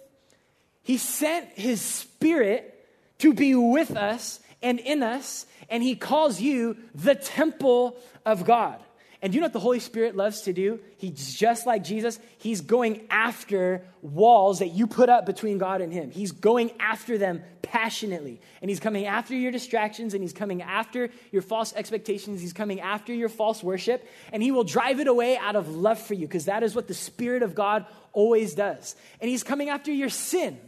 He 0.81 0.97
sent 0.97 1.47
his 1.49 1.79
spirit 1.79 2.86
to 3.19 3.34
be 3.34 3.55
with 3.55 3.95
us 3.95 4.41
and 4.61 4.79
in 4.79 5.03
us, 5.03 5.45
and 5.69 5.84
he 5.84 5.95
calls 5.95 6.41
you 6.41 6.75
the 6.95 7.15
temple 7.15 7.95
of 8.25 8.45
God. 8.45 8.81
And 9.24 9.34
you 9.34 9.39
know 9.39 9.45
what 9.45 9.53
the 9.53 9.59
Holy 9.61 9.80
Spirit 9.80 10.17
loves 10.17 10.41
to 10.41 10.51
do? 10.51 10.82
He's 10.97 11.34
just 11.34 11.65
like 11.65 11.82
Jesus. 11.82 12.19
He's 12.39 12.59
going 12.59 13.07
after 13.09 13.86
walls 14.01 14.59
that 14.59 14.67
you 14.67 14.86
put 14.86 15.07
up 15.07 15.26
between 15.26 15.57
God 15.57 15.80
and 15.80 15.93
Him. 15.93 16.11
He's 16.11 16.34
going 16.34 16.71
after 16.78 17.17
them 17.17 17.41
passionately. 17.61 18.41
And 18.61 18.69
He's 18.69 18.82
coming 18.82 19.05
after 19.05 19.34
your 19.34 19.53
distractions 19.53 20.13
and 20.13 20.21
He's 20.21 20.34
coming 20.34 20.61
after 20.61 21.09
your 21.32 21.41
false 21.41 21.74
expectations. 21.74 22.41
He's 22.41 22.51
coming 22.51 22.82
after 22.82 23.13
your 23.13 23.30
false 23.30 23.63
worship. 23.63 24.05
And 24.34 24.43
He 24.43 24.51
will 24.51 24.65
drive 24.65 24.99
it 24.99 25.07
away 25.07 25.38
out 25.38 25.55
of 25.55 25.69
love 25.69 25.99
for 25.99 26.15
you 26.15 26.28
because 26.28 26.45
that 26.45 26.61
is 26.61 26.76
what 26.76 26.89
the 26.89 26.93
Spirit 26.93 27.43
of 27.43 27.55
God 27.55 27.86
always 28.11 28.53
does. 28.53 28.93
And 29.21 29.30
He's 29.30 29.43
coming 29.43 29.69
after 29.69 29.93
your 29.93 30.09
sin 30.09 30.59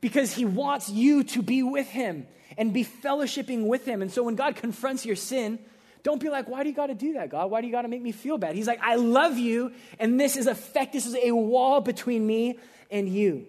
because 0.00 0.32
He 0.32 0.44
wants 0.44 0.88
you 0.88 1.22
to 1.22 1.42
be 1.42 1.62
with 1.62 1.86
Him 1.86 2.26
and 2.58 2.72
be 2.72 2.84
fellowshipping 2.84 3.68
with 3.68 3.86
Him. 3.86 4.02
And 4.02 4.10
so 4.10 4.24
when 4.24 4.34
God 4.34 4.56
confronts 4.56 5.06
your 5.06 5.14
sin, 5.14 5.60
don't 6.04 6.20
be 6.20 6.28
like, 6.28 6.48
why 6.48 6.62
do 6.62 6.68
you 6.68 6.74
got 6.74 6.86
to 6.86 6.94
do 6.94 7.14
that, 7.14 7.30
God? 7.30 7.50
Why 7.50 7.60
do 7.60 7.66
you 7.66 7.72
got 7.72 7.82
to 7.82 7.88
make 7.88 8.02
me 8.02 8.12
feel 8.12 8.38
bad? 8.38 8.54
He's 8.54 8.68
like, 8.68 8.80
I 8.82 8.94
love 8.94 9.38
you, 9.38 9.72
and 9.98 10.20
this 10.20 10.36
is 10.36 10.46
a 10.46 10.54
fact. 10.54 10.92
This 10.92 11.06
is 11.06 11.16
a 11.16 11.32
wall 11.32 11.80
between 11.80 12.24
me 12.24 12.58
and 12.90 13.08
you. 13.08 13.46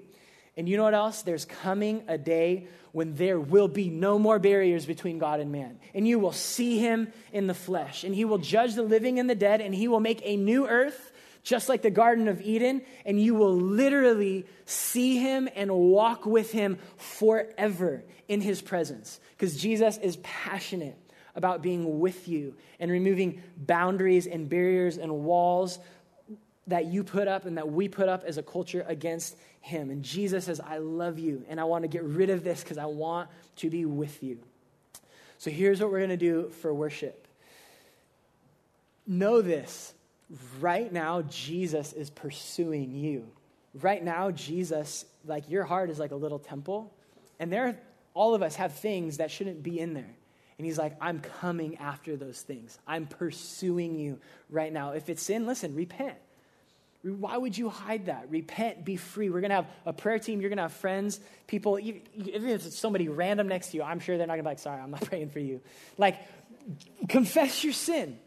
And 0.58 0.68
you 0.68 0.78
know 0.78 0.84
what 0.84 0.94
else? 0.94 1.22
There's 1.22 1.44
coming 1.46 2.04
a 2.08 2.18
day 2.18 2.68
when 2.94 3.14
there 3.16 3.38
will 3.38 3.68
be 3.68 3.90
no 3.90 4.18
more 4.18 4.40
barriers 4.40 4.86
between 4.86 5.20
God 5.20 5.42
and 5.42 5.52
man. 5.52 5.80
And 5.94 6.08
you 6.08 6.18
will 6.18 6.32
see 6.32 6.80
him 6.80 7.12
in 7.34 7.48
the 7.48 7.54
flesh. 7.54 8.06
And 8.06 8.16
he 8.16 8.24
will 8.24 8.38
judge 8.38 8.74
the 8.74 8.84
living 8.84 9.20
and 9.20 9.30
the 9.30 9.36
dead. 9.36 9.60
And 9.60 9.76
he 9.76 9.90
will 9.90 10.00
make 10.00 10.22
a 10.24 10.38
new 10.38 10.66
earth, 10.66 11.12
just 11.44 11.68
like 11.68 11.82
the 11.82 11.92
Garden 11.92 12.30
of 12.30 12.42
Eden. 12.42 12.84
And 13.06 13.22
you 13.22 13.36
will 13.36 13.54
literally 13.54 14.46
see 14.64 15.18
him 15.18 15.50
and 15.56 15.70
walk 15.72 16.26
with 16.26 16.54
him 16.54 16.78
forever 16.96 18.06
in 18.30 18.40
his 18.40 18.62
presence. 18.62 19.20
Because 19.32 19.58
Jesus 19.62 19.98
is 19.98 20.16
passionate 20.24 20.98
about 21.36 21.62
being 21.62 22.00
with 22.00 22.28
you 22.28 22.56
and 22.80 22.90
removing 22.90 23.42
boundaries 23.58 24.28
and 24.28 24.50
barriers 24.50 24.98
and 24.98 25.12
walls 25.12 25.80
that 26.68 26.86
you 26.86 27.04
put 27.04 27.28
up 27.28 27.46
and 27.46 27.58
that 27.58 27.72
we 27.72 27.88
put 27.88 28.10
up 28.10 28.24
as 28.24 28.38
a 28.38 28.44
culture 28.44 28.84
against 28.88 29.38
him. 29.62 29.90
And 29.90 30.04
Jesus 30.04 30.46
says, 30.46 30.60
I 30.60 30.78
love 30.78 31.20
you 31.20 31.46
and 31.50 31.60
I 31.60 31.66
want 31.66 31.84
to 31.84 31.88
get 31.88 32.04
rid 32.04 32.30
of 32.30 32.44
this 32.44 32.64
because 32.64 32.78
I 32.78 32.86
want 32.86 33.30
to 33.58 33.70
be 33.70 33.86
with 33.86 34.24
you. 34.24 34.40
So 35.38 35.52
here's 35.52 35.82
what 35.82 35.92
we're 35.92 36.00
going 36.00 36.10
to 36.10 36.18
do 36.18 36.50
for 36.62 36.74
worship. 36.74 37.28
Know 39.06 39.42
this 39.42 39.94
right 40.60 40.92
now, 40.92 41.22
Jesus 41.24 41.94
is 41.94 42.10
pursuing 42.10 42.92
you. 42.92 43.28
Right 43.76 44.04
now, 44.04 44.32
Jesus, 44.32 45.06
like 45.26 45.50
your 45.50 45.64
heart 45.64 45.90
is 45.90 46.00
like 46.00 46.12
a 46.12 46.16
little 46.16 46.40
temple, 46.40 46.94
and 47.40 47.52
there, 47.52 47.78
all 48.14 48.34
of 48.34 48.42
us 48.42 48.56
have 48.56 48.74
things 48.74 49.18
that 49.18 49.30
shouldn't 49.30 49.62
be 49.62 49.80
in 49.80 49.94
there. 49.94 50.15
And 50.58 50.66
he's 50.66 50.78
like, 50.78 50.96
I'm 51.02 51.20
coming 51.20 51.78
after 51.78 52.16
those 52.16 52.42
things. 52.42 52.78
I'm 52.88 53.08
pursuing 53.08 54.00
you 54.00 54.20
right 54.50 54.72
now. 54.72 54.92
If 54.92 55.10
it's 55.10 55.22
sin, 55.22 55.46
listen, 55.46 55.76
repent. 55.76 56.16
Why 57.04 57.38
would 57.38 57.58
you 57.58 57.70
hide 57.70 58.08
that? 58.08 58.32
Repent, 58.32 58.84
be 58.84 58.96
free. 58.96 59.30
We're 59.30 59.42
going 59.42 59.50
to 59.50 59.58
have 59.58 59.68
a 59.86 59.94
prayer 59.94 60.18
team. 60.18 60.42
You're 60.42 60.50
going 60.50 60.58
to 60.58 60.64
have 60.64 60.74
friends, 60.74 61.20
people, 61.46 61.78
even 61.78 62.02
if 62.16 62.66
it's 62.66 62.78
somebody 62.78 63.10
random 63.10 63.48
next 63.48 63.70
to 63.72 63.78
you, 63.78 63.84
I'm 63.84 64.00
sure 64.00 64.18
they're 64.18 64.26
not 64.26 64.34
going 64.34 64.44
to 64.44 64.50
be 64.50 64.52
like, 64.52 64.60
sorry, 64.60 64.82
I'm 64.82 64.92
not 64.92 65.02
praying 65.06 65.30
for 65.30 65.40
you. 65.40 65.62
Like, 65.98 66.18
confess 67.08 67.64
your 67.64 67.74
sin. 67.74 68.18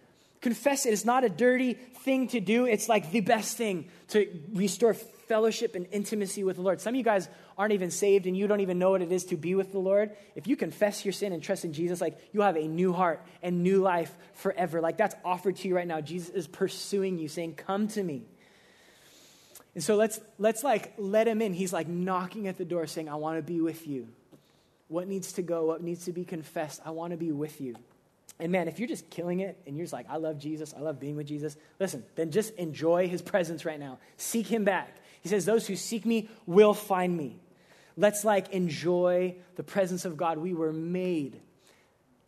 Confess 0.41 0.87
it. 0.87 0.93
It's 0.93 1.05
not 1.05 1.25
a 1.25 1.29
dirty 1.29 1.75
thing 1.75 2.29
to 2.29 2.41
do. 2.41 2.65
It's 2.67 2.89
like 2.89 3.11
the 3.11 3.21
best 3.21 3.57
thing 3.57 3.91
to 4.09 4.29
restore 4.53 4.95
fellowship 4.95 5.75
and 5.75 5.87
intimacy 5.93 6.43
with 6.45 6.57
the 6.57 6.63
Lord. 6.63 6.81
Some 6.81 6.95
of 6.95 6.97
you 6.97 7.05
guys 7.05 7.29
aren't 7.57 7.73
even 7.73 7.91
saved 7.91 8.27
and 8.27 8.37
you 8.37 8.47
don't 8.47 8.61
even 8.61 8.79
know 8.79 8.91
what 8.91 9.03
it 9.03 9.13
is 9.13 9.25
to 9.27 9.37
be 9.37 9.55
with 9.55 9.73
the 9.73 9.79
Lord. 9.79 10.11
If 10.35 10.47
you 10.47 10.57
confess 10.57 11.05
your 11.05 11.13
sin 11.13 11.33
and 11.33 11.43
trust 11.43 11.65
in 11.65 11.73
Jesus, 11.73 12.01
like 12.01 12.19
you 12.33 12.41
have 12.41 12.57
a 12.57 12.67
new 12.67 12.93
heart 12.93 13.25
and 13.43 13.63
new 13.63 13.81
life 13.81 14.15
forever. 14.35 14.81
Like 14.81 14.97
that's 14.97 15.15
offered 15.25 15.57
to 15.57 15.69
you 15.69 15.77
right 15.77 15.87
now. 15.87 16.01
Jesus 16.01 16.31
is 16.31 16.47
pursuing 16.47 17.19
you, 17.19 17.29
saying, 17.29 17.55
Come 17.55 17.89
to 17.89 18.03
me. 18.03 18.23
And 19.75 19.85
so 19.85 19.97
let's 19.97 20.19
let's 20.39 20.65
like 20.65 20.95
let 20.99 21.29
him 21.29 21.43
in. 21.43 21.53
He's 21.53 21.73
like 21.73 21.89
knocking 21.89 22.49
at 22.49 22.57
the 22.57 22.65
door 22.65 22.87
saying, 22.87 23.09
I 23.09 23.17
want 23.17 23.39
to 23.39 23.43
be 23.43 23.61
with 23.61 23.87
you. 23.87 24.09
What 24.89 25.07
needs 25.07 25.35
to 25.35 25.43
go? 25.43 25.67
What 25.67 25.83
needs 25.83 26.07
to 26.07 26.13
be 26.13 26.25
confessed? 26.25 26.81
I 26.85 26.91
want 26.91 27.11
to 27.11 27.17
be 27.17 27.31
with 27.33 27.61
you. 27.61 27.77
And 28.41 28.53
man, 28.53 28.69
if 28.69 28.79
you're 28.79 28.89
just 28.89 29.11
killing 29.11 29.41
it 29.41 29.61
and 29.67 29.77
you're 29.77 29.85
just 29.85 29.93
like, 29.93 30.07
I 30.09 30.17
love 30.17 30.39
Jesus, 30.39 30.73
I 30.77 30.81
love 30.81 31.01
being 31.01 31.17
with 31.17 31.27
Jesus, 31.27 31.57
listen, 31.81 32.05
then 32.15 32.31
just 32.31 32.55
enjoy 32.55 33.09
his 33.09 33.21
presence 33.21 33.65
right 33.65 33.81
now. 33.81 33.99
Seek 34.17 34.47
him 34.47 34.65
back. 34.65 34.97
He 35.23 35.29
says, 35.29 35.45
Those 35.45 35.67
who 35.67 35.75
seek 35.77 36.07
me 36.07 36.29
will 36.47 36.75
find 36.75 37.17
me. 37.17 37.41
Let's 37.97 38.25
like 38.25 38.51
enjoy 38.51 39.35
the 39.57 39.65
presence 39.65 40.05
of 40.05 40.17
God. 40.17 40.39
We 40.39 40.55
were 40.55 40.73
made 40.73 41.41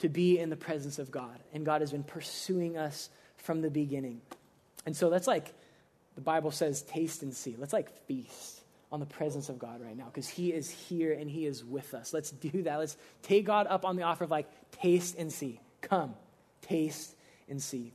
to 0.00 0.08
be 0.08 0.38
in 0.38 0.50
the 0.50 0.56
presence 0.56 0.98
of 0.98 1.10
God, 1.10 1.38
and 1.52 1.64
God 1.64 1.80
has 1.80 1.92
been 1.92 2.02
pursuing 2.02 2.76
us 2.76 3.10
from 3.36 3.60
the 3.60 3.70
beginning. 3.70 4.20
And 4.86 4.96
so 4.96 5.08
let's 5.08 5.26
like 5.26 5.54
the 6.16 6.20
Bible 6.20 6.50
says, 6.50 6.82
taste 6.82 7.22
and 7.22 7.32
see. 7.32 7.54
Let's 7.56 7.72
like 7.72 7.90
feast 8.06 8.60
on 8.90 8.98
the 8.98 9.06
presence 9.06 9.48
of 9.48 9.58
God 9.58 9.80
right 9.80 9.96
now 9.96 10.06
because 10.06 10.28
He 10.28 10.52
is 10.52 10.68
here 10.68 11.12
and 11.12 11.30
He 11.30 11.46
is 11.46 11.64
with 11.64 11.94
us. 11.94 12.12
Let's 12.12 12.30
do 12.30 12.64
that. 12.64 12.78
Let's 12.78 12.96
take 13.22 13.46
God 13.46 13.66
up 13.68 13.84
on 13.84 13.96
the 13.96 14.02
offer 14.02 14.24
of 14.24 14.30
like, 14.30 14.48
taste 14.72 15.16
and 15.16 15.32
see. 15.32 15.60
Come, 15.80 16.14
taste 16.62 17.14
and 17.48 17.62
see. 17.62 17.92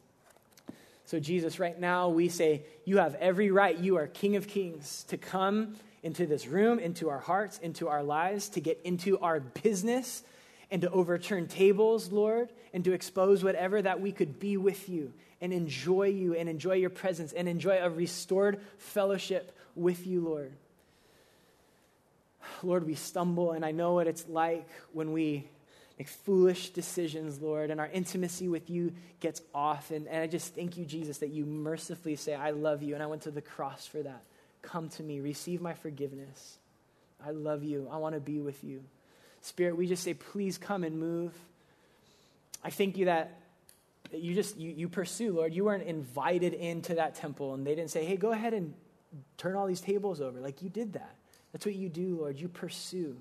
So, 1.05 1.19
Jesus, 1.19 1.59
right 1.59 1.79
now 1.79 2.09
we 2.09 2.29
say, 2.29 2.63
You 2.83 2.97
have 2.97 3.15
every 3.15 3.51
right. 3.51 3.77
You 3.77 3.97
are 3.97 4.07
King 4.07 4.35
of 4.35 4.47
Kings 4.47 5.05
to 5.09 5.17
come 5.17 5.75
into 6.01 6.25
this 6.25 6.47
room, 6.47 6.79
into 6.79 7.09
our 7.09 7.19
hearts, 7.19 7.57
into 7.59 7.87
our 7.87 8.03
lives, 8.03 8.49
to 8.49 8.59
get 8.59 8.79
into 8.83 9.19
our 9.19 9.39
business 9.39 10.23
and 10.71 10.81
to 10.81 10.89
overturn 10.89 11.47
tables, 11.47 12.11
Lord, 12.11 12.49
and 12.73 12.83
to 12.85 12.93
expose 12.93 13.43
whatever 13.43 13.81
that 13.81 14.01
we 14.01 14.11
could 14.11 14.39
be 14.39 14.57
with 14.57 14.89
you 14.89 15.13
and 15.41 15.53
enjoy 15.53 16.07
you 16.07 16.35
and 16.35 16.49
enjoy 16.49 16.73
your 16.73 16.89
presence 16.89 17.33
and 17.33 17.47
enjoy 17.47 17.77
a 17.77 17.89
restored 17.89 18.59
fellowship 18.77 19.55
with 19.75 20.07
you, 20.07 20.21
Lord. 20.21 20.53
Lord, 22.63 22.85
we 22.85 22.95
stumble, 22.95 23.51
and 23.51 23.65
I 23.65 23.71
know 23.71 23.93
what 23.93 24.07
it's 24.07 24.27
like 24.27 24.67
when 24.93 25.11
we 25.11 25.47
make 25.97 26.07
foolish 26.07 26.71
decisions, 26.71 27.41
Lord, 27.41 27.71
and 27.71 27.79
our 27.79 27.87
intimacy 27.87 28.47
with 28.47 28.69
you 28.69 28.93
gets 29.19 29.41
off. 29.53 29.91
And, 29.91 30.07
and 30.07 30.21
I 30.21 30.27
just 30.27 30.55
thank 30.55 30.77
you, 30.77 30.85
Jesus, 30.85 31.19
that 31.19 31.29
you 31.29 31.45
mercifully 31.45 32.15
say, 32.15 32.33
I 32.33 32.51
love 32.51 32.83
you, 32.83 32.93
and 32.93 33.03
I 33.03 33.07
went 33.07 33.21
to 33.23 33.31
the 33.31 33.41
cross 33.41 33.87
for 33.87 34.01
that. 34.03 34.23
Come 34.61 34.89
to 34.89 35.03
me, 35.03 35.19
receive 35.19 35.61
my 35.61 35.73
forgiveness. 35.73 36.57
I 37.25 37.31
love 37.31 37.63
you. 37.63 37.87
I 37.91 37.97
want 37.97 38.15
to 38.15 38.21
be 38.21 38.41
with 38.41 38.63
you. 38.63 38.83
Spirit, 39.41 39.77
we 39.77 39.87
just 39.87 40.03
say, 40.03 40.13
please 40.13 40.57
come 40.57 40.83
and 40.83 40.99
move. 40.99 41.33
I 42.63 42.71
thank 42.71 42.97
you 42.97 43.05
that 43.05 43.39
you 44.13 44.33
just 44.33 44.57
you, 44.57 44.71
you 44.71 44.89
pursue 44.89 45.33
lord 45.33 45.53
you 45.53 45.65
weren't 45.65 45.83
invited 45.83 46.53
into 46.53 46.95
that 46.95 47.15
temple 47.15 47.53
and 47.53 47.65
they 47.65 47.75
didn't 47.75 47.91
say 47.91 48.05
hey 48.05 48.15
go 48.15 48.31
ahead 48.31 48.53
and 48.53 48.73
turn 49.37 49.55
all 49.55 49.65
these 49.65 49.81
tables 49.81 50.21
over 50.21 50.39
like 50.39 50.61
you 50.61 50.69
did 50.69 50.93
that 50.93 51.15
that's 51.51 51.65
what 51.65 51.75
you 51.75 51.89
do 51.89 52.17
lord 52.19 52.39
you 52.39 52.47
pursue 52.47 53.15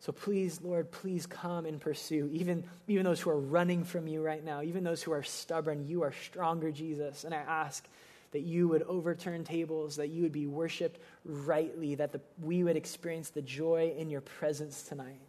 so 0.00 0.12
please 0.12 0.60
lord 0.62 0.90
please 0.90 1.26
come 1.26 1.66
and 1.66 1.80
pursue 1.80 2.28
even 2.32 2.64
even 2.86 3.04
those 3.04 3.20
who 3.20 3.30
are 3.30 3.38
running 3.38 3.84
from 3.84 4.06
you 4.06 4.22
right 4.22 4.44
now 4.44 4.62
even 4.62 4.84
those 4.84 5.02
who 5.02 5.12
are 5.12 5.22
stubborn 5.22 5.86
you 5.86 6.02
are 6.02 6.12
stronger 6.12 6.70
jesus 6.70 7.24
and 7.24 7.34
i 7.34 7.38
ask 7.38 7.86
that 8.32 8.40
you 8.40 8.68
would 8.68 8.82
overturn 8.82 9.44
tables 9.44 9.96
that 9.96 10.08
you 10.08 10.22
would 10.22 10.32
be 10.32 10.46
worshiped 10.46 11.00
rightly 11.24 11.94
that 11.94 12.12
the, 12.12 12.20
we 12.42 12.62
would 12.62 12.76
experience 12.76 13.30
the 13.30 13.42
joy 13.42 13.94
in 13.96 14.10
your 14.10 14.20
presence 14.20 14.82
tonight 14.82 15.20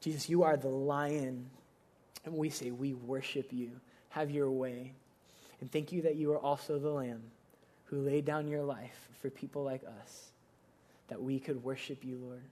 jesus 0.00 0.28
you 0.28 0.42
are 0.42 0.56
the 0.56 0.68
lion 0.68 1.48
and 2.24 2.34
we 2.34 2.50
say, 2.50 2.70
We 2.70 2.94
worship 2.94 3.52
you. 3.52 3.70
Have 4.10 4.30
your 4.30 4.50
way. 4.50 4.92
And 5.60 5.70
thank 5.70 5.92
you 5.92 6.02
that 6.02 6.16
you 6.16 6.32
are 6.32 6.38
also 6.38 6.78
the 6.78 6.90
Lamb 6.90 7.22
who 7.86 8.00
laid 8.00 8.24
down 8.24 8.48
your 8.48 8.62
life 8.62 9.08
for 9.20 9.30
people 9.30 9.62
like 9.62 9.82
us, 9.84 10.30
that 11.08 11.22
we 11.22 11.38
could 11.38 11.62
worship 11.62 12.04
you, 12.04 12.16
Lord. 12.16 12.42